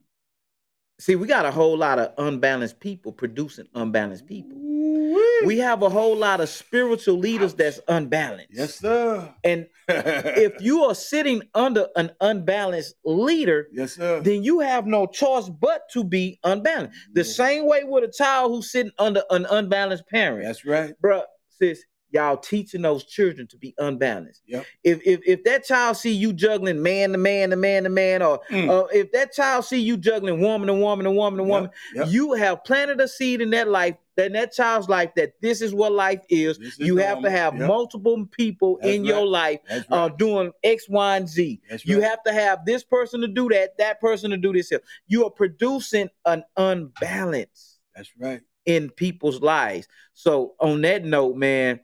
see, 1.00 1.16
we 1.16 1.28
got 1.28 1.46
a 1.46 1.52
whole 1.52 1.78
lot 1.78 2.00
of 2.00 2.12
unbalanced 2.18 2.80
people 2.80 3.12
producing 3.12 3.68
unbalanced 3.76 4.26
people. 4.26 4.58
Ooh-wee. 4.58 5.46
We 5.46 5.60
have 5.60 5.84
a 5.84 5.90
whole 5.90 6.16
lot 6.18 6.42
of 6.42 6.50
spiritual 6.50 7.18
leaders 7.20 7.54
that's 7.54 7.80
unbalanced. 7.88 8.50
Yes, 8.52 8.76
sir. 8.80 9.32
And 9.44 9.68
if 9.88 10.60
you 10.60 10.84
are 10.86 10.96
sitting 10.96 11.44
under 11.54 11.88
an 11.96 12.12
unbalanced 12.20 12.96
leader, 13.06 13.68
yes, 13.72 13.94
sir. 13.94 14.22
then 14.22 14.44
you 14.44 14.60
have 14.62 14.88
no 14.88 15.06
choice 15.06 15.48
but 15.50 15.84
to 15.94 16.04
be 16.04 16.40
unbalanced. 16.44 16.98
The 17.14 17.24
same 17.24 17.68
way 17.68 17.84
with 17.84 18.04
a 18.04 18.12
child 18.12 18.52
who's 18.52 18.72
sitting 18.72 18.92
under 18.98 19.22
an 19.30 19.46
unbalanced 19.52 20.08
parent. 20.08 20.44
That's 20.46 20.66
right. 20.66 20.94
Bruh, 21.02 21.24
sis, 21.50 21.84
y'all 22.12 22.38
teaching 22.38 22.82
those 22.82 23.04
children 23.06 23.48
to 23.48 23.58
be 23.58 23.74
unbalanced. 23.78 24.42
Yep. 24.48 24.66
If 24.84 25.00
if 25.06 25.20
if 25.26 25.44
that 25.44 25.64
child 25.64 25.98
see 25.98 26.12
you 26.14 26.34
juggling 26.34 26.82
man 26.82 27.12
to 27.12 27.18
man 27.18 27.52
to 27.52 27.56
man 27.56 27.84
to 27.84 27.90
man, 27.90 28.22
or 28.22 28.40
Mm. 28.50 28.70
uh, 28.70 28.88
if 28.94 29.12
that 29.12 29.34
child 29.34 29.66
see 29.66 29.80
you 29.80 29.98
juggling 29.98 30.42
woman 30.42 30.68
to 30.68 30.74
woman 30.74 31.06
to 31.06 31.12
woman 31.12 31.38
to 31.38 31.44
woman, 31.44 31.70
Yep. 31.96 32.08
you 32.10 32.34
have 32.34 32.64
planted 32.64 33.00
a 33.02 33.08
seed 33.08 33.42
in 33.42 33.50
that 33.52 33.68
life, 33.68 33.96
in 34.18 34.34
that 34.34 34.52
child's 34.52 34.90
life, 34.90 35.12
that 35.16 35.34
this 35.42 35.62
is 35.62 35.74
what 35.74 35.92
life 35.94 36.22
is. 36.30 36.58
Is 36.58 36.78
You 36.80 36.98
have 36.98 37.22
to 37.22 37.30
have 37.30 37.54
multiple 37.56 38.26
people 38.26 38.78
That's 38.82 38.96
in 38.96 39.06
your 39.06 39.26
life 39.26 39.60
That's 39.70 39.86
uh, 39.90 40.10
doing 40.10 40.52
X, 40.64 40.90
Y, 40.90 41.18
and 41.18 41.30
Z. 41.30 41.62
You 41.84 42.00
right. 42.02 42.10
have 42.10 42.24
to 42.24 42.34
have 42.34 42.66
this 42.66 42.84
person 42.84 43.22
to 43.22 43.28
do 43.28 43.48
that, 43.50 43.78
that 43.78 44.02
person 44.02 44.32
to 44.32 44.38
do 44.38 44.52
this. 44.52 44.72
You 45.08 45.26
are 45.26 45.32
producing 45.32 46.10
an 46.26 46.44
unbalance 46.58 47.80
That's 47.96 48.12
right. 48.18 48.42
in 48.66 48.90
people's 48.90 49.42
lives. 49.42 49.88
So 50.14 50.56
on 50.60 50.82
that 50.82 51.06
note, 51.06 51.36
man, 51.38 51.80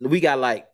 we 0.00 0.20
got 0.20 0.38
like 0.38 0.66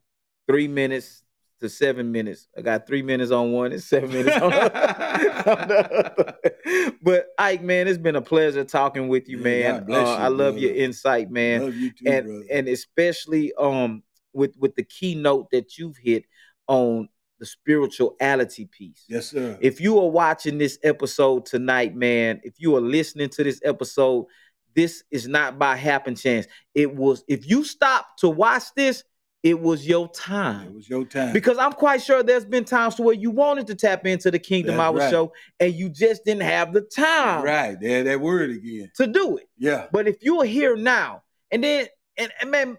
three 0.46 0.68
minutes 0.68 1.22
to 1.60 1.68
seven 1.68 2.12
minutes. 2.12 2.48
I 2.56 2.60
got 2.60 2.86
three 2.86 3.02
minutes 3.02 3.30
on 3.30 3.52
one 3.52 3.72
and 3.72 3.82
seven 3.82 4.10
minutes 4.10 4.36
on 4.36 4.50
the, 4.50 6.34
on. 6.66 6.94
But 7.02 7.26
Ike, 7.38 7.62
man, 7.62 7.88
it's 7.88 7.98
been 7.98 8.16
a 8.16 8.22
pleasure 8.22 8.64
talking 8.64 9.08
with 9.08 9.28
you, 9.28 9.38
man. 9.38 9.84
Uh, 9.84 9.86
you, 9.88 9.96
I 9.96 10.28
love 10.28 10.58
your 10.58 10.74
insight, 10.74 11.30
man 11.30 11.72
you 11.72 11.90
too, 11.90 12.04
and 12.06 12.26
brother. 12.26 12.44
and 12.50 12.68
especially 12.68 13.52
um 13.58 14.02
with 14.32 14.54
with 14.58 14.74
the 14.74 14.84
keynote 14.84 15.50
that 15.52 15.78
you've 15.78 15.96
hit 15.96 16.24
on 16.66 17.08
the 17.38 17.46
spirituality 17.46 18.66
piece. 18.66 19.04
yes, 19.08 19.28
sir. 19.28 19.58
If 19.60 19.80
you 19.80 19.98
are 19.98 20.08
watching 20.08 20.56
this 20.58 20.78
episode 20.82 21.46
tonight, 21.46 21.94
man, 21.94 22.40
if 22.42 22.54
you 22.58 22.76
are 22.76 22.80
listening 22.80 23.28
to 23.30 23.44
this 23.44 23.60
episode, 23.64 24.26
this 24.74 25.04
is 25.10 25.28
not 25.28 25.58
by 25.58 25.76
happen 25.76 26.14
chance. 26.14 26.46
It 26.74 26.94
was 26.94 27.24
if 27.28 27.48
you 27.48 27.64
stop 27.64 28.16
to 28.18 28.28
watch 28.28 28.64
this, 28.76 29.04
it 29.44 29.60
was 29.60 29.86
your 29.86 30.08
time. 30.08 30.68
it 30.68 30.74
was 30.74 30.88
your 30.88 31.04
time. 31.04 31.34
Because 31.34 31.58
I'm 31.58 31.74
quite 31.74 32.02
sure 32.02 32.22
there's 32.22 32.46
been 32.46 32.64
times 32.64 32.98
where 32.98 33.14
you 33.14 33.30
wanted 33.30 33.66
to 33.66 33.74
tap 33.74 34.06
into 34.06 34.30
the 34.30 34.38
Kingdom 34.38 34.78
That's 34.78 34.86
Hour 34.86 34.96
right. 34.96 35.10
show 35.10 35.32
and 35.60 35.74
you 35.74 35.90
just 35.90 36.24
didn't 36.24 36.44
have 36.44 36.72
the 36.72 36.80
time 36.80 37.44
right. 37.44 37.78
There, 37.78 38.02
that 38.04 38.20
word 38.20 38.50
again. 38.50 38.90
to 38.96 39.06
do 39.06 39.36
it. 39.36 39.48
Yeah. 39.58 39.86
But 39.92 40.08
if 40.08 40.22
you're 40.22 40.46
here 40.46 40.76
now, 40.76 41.22
and 41.50 41.62
then 41.62 41.86
and, 42.16 42.32
and 42.40 42.50
man, 42.50 42.78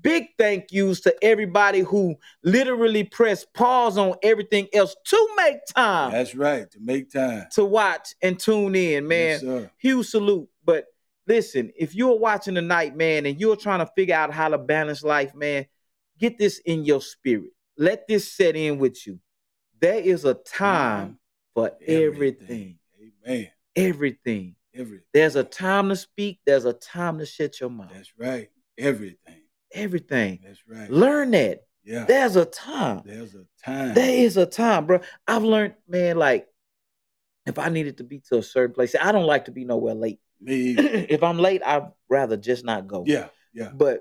big 0.00 0.28
thank 0.38 0.70
yous 0.70 1.00
to 1.00 1.16
everybody 1.20 1.80
who 1.80 2.14
literally 2.44 3.02
pressed 3.02 3.52
pause 3.52 3.98
on 3.98 4.14
everything 4.22 4.68
else 4.72 4.94
to 5.06 5.28
make 5.36 5.56
time 5.74 6.12
That's 6.12 6.36
right. 6.36 6.70
To 6.70 6.78
make 6.80 7.12
time. 7.12 7.46
to 7.54 7.64
watch 7.64 8.14
and 8.22 8.38
tune 8.38 8.76
in, 8.76 9.08
man. 9.08 9.30
Yes, 9.30 9.40
sir. 9.40 9.70
Huge 9.78 10.06
salute. 10.06 10.48
But 10.64 10.84
listen, 11.26 11.70
if 11.76 11.94
you're 11.94 12.18
watching 12.18 12.54
tonight, 12.54 12.96
man, 12.96 13.26
and 13.26 13.40
you're 13.40 13.56
trying 13.56 13.80
to 13.80 13.90
figure 13.94 14.14
out 14.14 14.32
how 14.32 14.48
to 14.48 14.58
balance 14.58 15.02
life, 15.02 15.34
man, 15.34 15.66
get 16.18 16.38
this 16.38 16.58
in 16.58 16.84
your 16.84 17.00
spirit. 17.00 17.50
Let 17.76 18.06
this 18.06 18.32
set 18.32 18.56
in 18.56 18.78
with 18.78 19.06
you. 19.06 19.18
There 19.80 20.00
is 20.00 20.24
a 20.24 20.34
time 20.34 21.18
for 21.54 21.72
everything. 21.86 22.78
Amen. 23.26 23.48
Everything. 23.74 24.56
Everything. 24.74 25.04
There's 25.12 25.36
a 25.36 25.44
time 25.44 25.88
to 25.88 25.96
speak. 25.96 26.40
There's 26.46 26.64
a 26.64 26.72
time 26.72 27.18
to 27.18 27.26
shut 27.26 27.60
your 27.60 27.70
mouth. 27.70 27.90
That's 27.92 28.12
right. 28.18 28.48
Everything. 28.78 29.42
Everything. 29.72 30.40
That's 30.44 30.62
right. 30.68 30.90
Learn 30.90 31.32
that. 31.32 31.64
Yeah. 31.84 32.04
There's 32.04 32.36
a 32.36 32.44
time. 32.44 33.02
There's 33.04 33.34
a 33.34 33.44
time. 33.64 33.94
There 33.94 34.24
is 34.24 34.36
a 34.36 34.46
time, 34.46 34.86
bro. 34.86 35.00
I've 35.26 35.42
learned, 35.42 35.74
man, 35.88 36.16
like 36.16 36.46
if 37.46 37.58
I 37.58 37.68
needed 37.68 37.98
to 37.98 38.04
be 38.04 38.20
to 38.28 38.38
a 38.38 38.42
certain 38.42 38.74
place, 38.74 38.94
I 39.00 39.12
don't 39.12 39.26
like 39.26 39.46
to 39.46 39.50
be 39.50 39.64
nowhere 39.64 39.94
late. 39.94 40.20
Me. 40.42 40.74
if 40.76 41.22
I'm 41.22 41.38
late, 41.38 41.62
I'd 41.64 41.86
rather 42.08 42.36
just 42.36 42.64
not 42.64 42.86
go. 42.86 43.04
Yeah. 43.06 43.28
Yeah. 43.54 43.70
But 43.72 44.00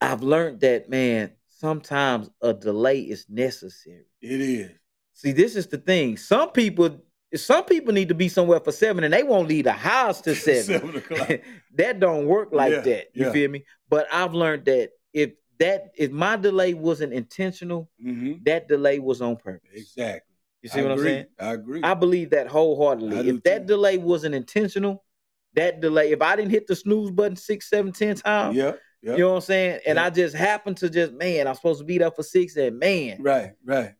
I've 0.00 0.22
learned 0.22 0.60
that, 0.60 0.88
man, 0.88 1.32
sometimes 1.48 2.30
a 2.40 2.52
delay 2.54 3.00
is 3.00 3.26
necessary. 3.28 4.06
It 4.20 4.40
is. 4.40 4.70
See, 5.12 5.32
this 5.32 5.56
is 5.56 5.66
the 5.66 5.78
thing. 5.78 6.16
Some 6.16 6.50
people, 6.50 7.00
some 7.34 7.64
people 7.64 7.92
need 7.94 8.08
to 8.08 8.14
be 8.14 8.28
somewhere 8.28 8.60
for 8.60 8.72
seven 8.72 9.04
and 9.04 9.12
they 9.12 9.22
won't 9.22 9.48
leave 9.48 9.64
the 9.64 9.72
house 9.72 10.20
to 10.22 10.34
seven. 10.34 11.02
Seven 11.16 11.40
that 11.74 12.00
don't 12.00 12.26
work 12.26 12.48
like 12.52 12.72
Yeah, 12.72 12.80
that. 12.80 13.06
You 13.14 13.26
yeah. 13.26 13.32
feel 13.32 13.50
me? 13.50 13.64
But 13.88 14.06
I've 14.12 14.34
learned 14.34 14.64
that 14.66 14.90
if 15.12 15.32
that 15.60 15.92
if 15.96 16.10
my 16.10 16.36
delay 16.36 16.74
wasn't 16.74 17.12
intentional, 17.12 17.88
hmm 18.00 18.32
that 18.44 18.68
delay 18.68 18.98
was 18.98 19.22
on 19.22 19.36
purpose. 19.36 19.70
Exactly. 19.72 20.34
You 20.60 20.68
see 20.68 20.80
I 20.80 20.82
what 20.82 20.92
I'm 20.92 20.98
agree. 20.98 21.10
saying? 21.10 21.26
I 21.38 21.52
agree. 21.52 21.82
I 21.82 21.94
believe 21.94 22.30
that 22.30 22.48
wholeheartedly. 22.48 23.16
I 23.16 23.34
If 23.34 23.42
that 23.44 23.60
too. 23.60 23.66
delay 23.66 23.96
wasn't 23.98 24.34
intentional, 24.34 25.04
that 25.54 25.80
delay, 25.80 26.12
if 26.12 26.22
I 26.22 26.36
didn't 26.36 26.50
hit 26.50 26.66
the 26.66 26.76
snooze 26.76 27.10
button 27.10 27.36
six, 27.36 27.68
seven, 27.70 27.92
ten 27.92 28.16
times, 28.16 28.56
yeah. 28.56 28.72
Yep. 29.02 29.18
You 29.18 29.24
know 29.24 29.30
what 29.30 29.36
I'm 29.36 29.40
saying? 29.42 29.80
And 29.86 29.96
Yep. 29.96 30.06
I 30.06 30.10
just 30.10 30.34
happened 30.34 30.78
to 30.78 30.88
just, 30.88 31.12
man, 31.12 31.46
I'm 31.46 31.54
supposed 31.54 31.80
to 31.80 31.84
be 31.84 31.98
there 31.98 32.10
for 32.10 32.22
six, 32.22 32.56
and 32.56 32.78
man. 32.78 33.18
Right, 33.20 33.52
right. 33.64 33.94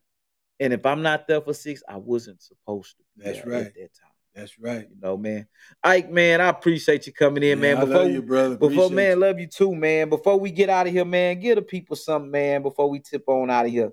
And 0.60 0.72
if 0.72 0.86
I'm 0.86 1.02
not 1.02 1.28
there 1.28 1.42
for 1.42 1.52
six, 1.52 1.82
I 1.86 1.96
wasn't 1.98 2.40
supposed 2.40 2.96
to 2.96 3.04
be 3.16 3.24
That's 3.24 3.42
there 3.42 3.52
right. 3.52 3.66
at 3.66 3.74
that 3.74 3.90
time. 3.94 4.10
That's 4.34 4.58
right. 4.58 4.88
You 4.88 4.96
know, 5.00 5.16
man. 5.16 5.46
Ike, 5.82 6.10
man, 6.10 6.40
I 6.40 6.48
appreciate 6.48 7.06
you 7.06 7.12
coming 7.12 7.42
in, 7.42 7.60
man. 7.60 7.76
I 7.76 7.80
Before 7.84 8.02
love 8.04 8.10
you, 8.10 8.22
brother. 8.22 8.56
before 8.56 8.88
man, 8.90 9.10
you. 9.10 9.16
love 9.16 9.38
you 9.38 9.46
too, 9.46 9.74
man. 9.74 10.08
Before 10.08 10.40
we 10.40 10.50
get 10.50 10.70
out 10.70 10.86
of 10.86 10.92
here, 10.92 11.04
man, 11.04 11.38
give 11.38 11.56
the 11.56 11.62
people 11.62 11.96
something, 11.96 12.30
man, 12.30 12.62
before 12.62 12.88
we 12.88 12.98
tip 12.98 13.24
on 13.28 13.50
out 13.50 13.66
of 13.66 13.72
here. 13.72 13.92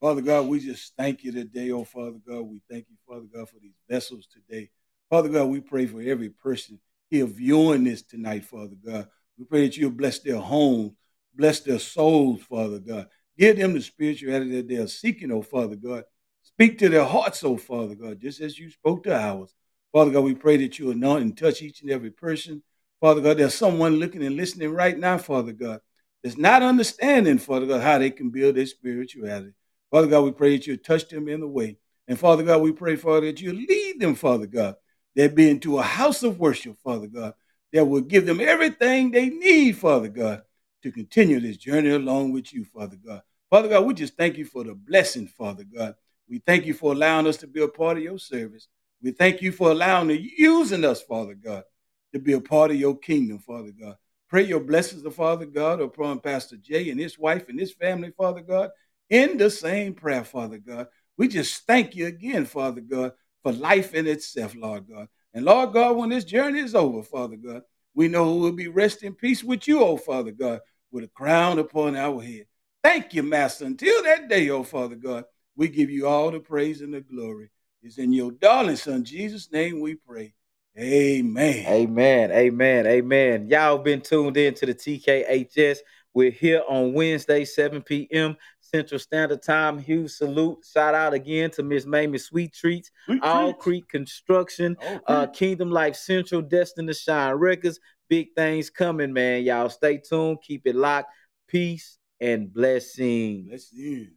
Father 0.00 0.20
God, 0.20 0.46
we 0.46 0.60
just 0.60 0.92
thank 0.96 1.24
you 1.24 1.32
today, 1.32 1.70
oh 1.70 1.84
Father 1.84 2.18
God. 2.28 2.42
We 2.42 2.60
thank 2.70 2.86
you, 2.90 2.96
Father 3.08 3.26
God, 3.34 3.48
for 3.48 3.56
these 3.62 3.72
vessels 3.88 4.26
today. 4.26 4.70
Father 5.10 5.28
God, 5.28 5.46
we 5.46 5.60
pray 5.60 5.86
for 5.86 6.00
every 6.00 6.30
person 6.30 6.80
here 7.10 7.26
viewing 7.26 7.84
this 7.84 8.02
tonight, 8.02 8.44
Father 8.44 8.76
God. 8.84 9.08
We 9.38 9.44
pray 9.44 9.66
that 9.66 9.76
you'll 9.76 9.90
bless 9.90 10.18
their 10.20 10.38
homes, 10.38 10.92
bless 11.34 11.60
their 11.60 11.78
souls, 11.78 12.42
Father 12.42 12.78
God. 12.78 13.08
Give 13.38 13.56
them 13.56 13.74
the 13.74 13.82
spirituality 13.82 14.52
that 14.56 14.68
they 14.68 14.76
are 14.76 14.86
seeking, 14.86 15.32
oh 15.32 15.42
Father 15.42 15.76
God. 15.76 16.04
Speak 16.42 16.78
to 16.78 16.88
their 16.88 17.04
hearts, 17.04 17.42
oh 17.44 17.56
Father 17.56 17.94
God, 17.94 18.20
just 18.20 18.40
as 18.40 18.58
you 18.58 18.70
spoke 18.70 19.04
to 19.04 19.14
ours. 19.14 19.54
Father 19.92 20.10
God, 20.10 20.24
we 20.24 20.34
pray 20.34 20.56
that 20.56 20.78
you 20.78 20.90
anoint 20.90 21.22
and 21.22 21.36
touch 21.36 21.62
each 21.62 21.82
and 21.82 21.90
every 21.90 22.10
person. 22.10 22.62
Father 23.00 23.20
God, 23.20 23.36
there's 23.36 23.54
someone 23.54 23.96
looking 23.96 24.24
and 24.24 24.36
listening 24.36 24.72
right 24.72 24.98
now, 24.98 25.18
Father 25.18 25.52
God, 25.52 25.80
that's 26.22 26.38
not 26.38 26.62
understanding, 26.62 27.38
Father 27.38 27.66
God, 27.66 27.82
how 27.82 27.98
they 27.98 28.10
can 28.10 28.30
build 28.30 28.56
their 28.56 28.66
spirituality. 28.66 29.52
Father 29.90 30.06
God, 30.08 30.22
we 30.22 30.32
pray 30.32 30.56
that 30.56 30.66
you 30.66 30.76
touch 30.76 31.08
them 31.08 31.28
in 31.28 31.40
the 31.40 31.46
way. 31.48 31.76
And 32.08 32.18
Father 32.18 32.42
God, 32.42 32.62
we 32.62 32.72
pray, 32.72 32.96
Father, 32.96 33.26
that 33.26 33.40
you 33.40 33.52
lead 33.52 34.00
them, 34.00 34.14
Father 34.14 34.46
God. 34.46 34.76
They 35.14 35.28
be 35.28 35.48
into 35.48 35.78
a 35.78 35.82
house 35.82 36.22
of 36.22 36.38
worship, 36.38 36.76
Father 36.82 37.06
God, 37.06 37.34
that 37.72 37.84
will 37.84 38.00
give 38.00 38.26
them 38.26 38.40
everything 38.40 39.10
they 39.10 39.28
need, 39.28 39.78
Father 39.78 40.08
God, 40.08 40.42
to 40.82 40.92
continue 40.92 41.40
this 41.40 41.56
journey 41.56 41.90
along 41.90 42.32
with 42.32 42.52
you, 42.52 42.64
Father 42.64 42.96
God. 42.96 43.22
Father 43.50 43.68
God, 43.68 43.84
we 43.84 43.94
just 43.94 44.16
thank 44.16 44.36
you 44.36 44.44
for 44.44 44.64
the 44.64 44.74
blessing, 44.74 45.26
Father 45.26 45.64
God. 45.64 45.94
We 46.28 46.38
thank 46.38 46.66
you 46.66 46.74
for 46.74 46.92
allowing 46.92 47.26
us 47.26 47.36
to 47.38 47.46
be 47.46 47.62
a 47.62 47.68
part 47.68 47.96
of 47.96 48.02
your 48.02 48.18
service. 48.18 48.68
We 49.02 49.12
thank 49.12 49.42
you 49.42 49.52
for 49.52 49.70
allowing 49.70 50.10
and 50.10 50.24
using 50.24 50.84
us, 50.84 51.02
Father 51.02 51.34
God, 51.34 51.64
to 52.12 52.18
be 52.18 52.32
a 52.32 52.40
part 52.40 52.70
of 52.70 52.76
your 52.78 52.96
kingdom, 52.96 53.38
Father 53.38 53.70
God. 53.70 53.96
Pray 54.28 54.44
your 54.44 54.60
blessings, 54.60 55.06
Father 55.14 55.46
God, 55.46 55.80
upon 55.80 56.20
Pastor 56.20 56.56
Jay 56.56 56.90
and 56.90 56.98
his 56.98 57.18
wife 57.18 57.48
and 57.48 57.60
his 57.60 57.72
family, 57.72 58.10
Father 58.16 58.40
God, 58.40 58.70
in 59.10 59.36
the 59.36 59.50
same 59.50 59.94
prayer, 59.94 60.24
Father 60.24 60.58
God. 60.58 60.88
We 61.16 61.28
just 61.28 61.66
thank 61.66 61.94
you 61.94 62.06
again, 62.06 62.46
Father 62.46 62.80
God, 62.80 63.12
for 63.44 63.52
life 63.52 63.94
in 63.94 64.08
itself, 64.08 64.56
Lord 64.56 64.88
God. 64.88 65.06
And 65.34 65.44
Lord 65.44 65.74
God, 65.74 65.96
when 65.96 66.08
this 66.08 66.24
journey 66.24 66.60
is 66.60 66.74
over, 66.74 67.02
Father 67.02 67.36
God, 67.36 67.62
we 67.94 68.08
know 68.08 68.34
we'll 68.34 68.52
be 68.52 68.68
resting 68.68 69.08
in 69.08 69.14
peace 69.14 69.44
with 69.44 69.68
you, 69.68 69.84
oh 69.84 69.98
Father 69.98 70.32
God, 70.32 70.60
with 70.90 71.04
a 71.04 71.08
crown 71.08 71.58
upon 71.58 71.94
our 71.94 72.20
head. 72.22 72.46
Thank 72.82 73.14
you, 73.14 73.22
Master. 73.22 73.66
Until 73.66 74.02
that 74.02 74.28
day, 74.28 74.48
oh 74.48 74.64
Father 74.64 74.96
God, 74.96 75.24
we 75.56 75.68
give 75.68 75.90
you 75.90 76.08
all 76.08 76.30
the 76.30 76.40
praise 76.40 76.80
and 76.80 76.94
the 76.94 77.02
glory. 77.02 77.50
It's 77.82 77.98
in 77.98 78.12
your 78.12 78.32
darling 78.32 78.76
Son, 78.76 79.04
Jesus' 79.04 79.52
name 79.52 79.80
we 79.80 79.94
pray. 79.94 80.32
Amen. 80.78 81.66
Amen. 81.66 82.32
Amen. 82.32 82.86
Amen. 82.86 83.48
Y'all 83.48 83.78
been 83.78 84.00
tuned 84.00 84.36
in 84.36 84.54
to 84.54 84.66
the 84.66 84.74
TKHS. 84.74 85.78
We're 86.14 86.30
here 86.30 86.62
on 86.68 86.94
Wednesday, 86.94 87.44
7 87.44 87.82
p.m. 87.82 88.36
Central 88.64 88.98
Standard 88.98 89.42
Time. 89.42 89.78
Huge 89.78 90.10
salute. 90.10 90.64
Shout 90.70 90.94
out 90.94 91.14
again 91.14 91.50
to 91.52 91.62
Miss 91.62 91.86
Mamie 91.86 92.18
Sweet 92.18 92.52
Treats, 92.52 92.90
Sweet 93.06 93.22
All 93.22 93.52
treats. 93.52 93.62
Crete 93.62 93.88
Construction, 93.88 94.76
All 94.80 95.00
uh, 95.06 95.26
Kingdom 95.26 95.70
Life 95.70 95.96
Central, 95.96 96.42
Destined 96.42 96.88
to 96.88 96.94
Shine 96.94 97.34
Records. 97.34 97.78
Big 98.08 98.28
things 98.36 98.70
coming, 98.70 99.12
man. 99.12 99.44
Y'all 99.44 99.70
stay 99.70 99.98
tuned. 99.98 100.38
Keep 100.42 100.66
it 100.66 100.74
locked. 100.74 101.10
Peace 101.48 101.98
and 102.20 102.52
blessings. 102.52 103.48
Let's 103.50 103.72
in. 103.72 104.12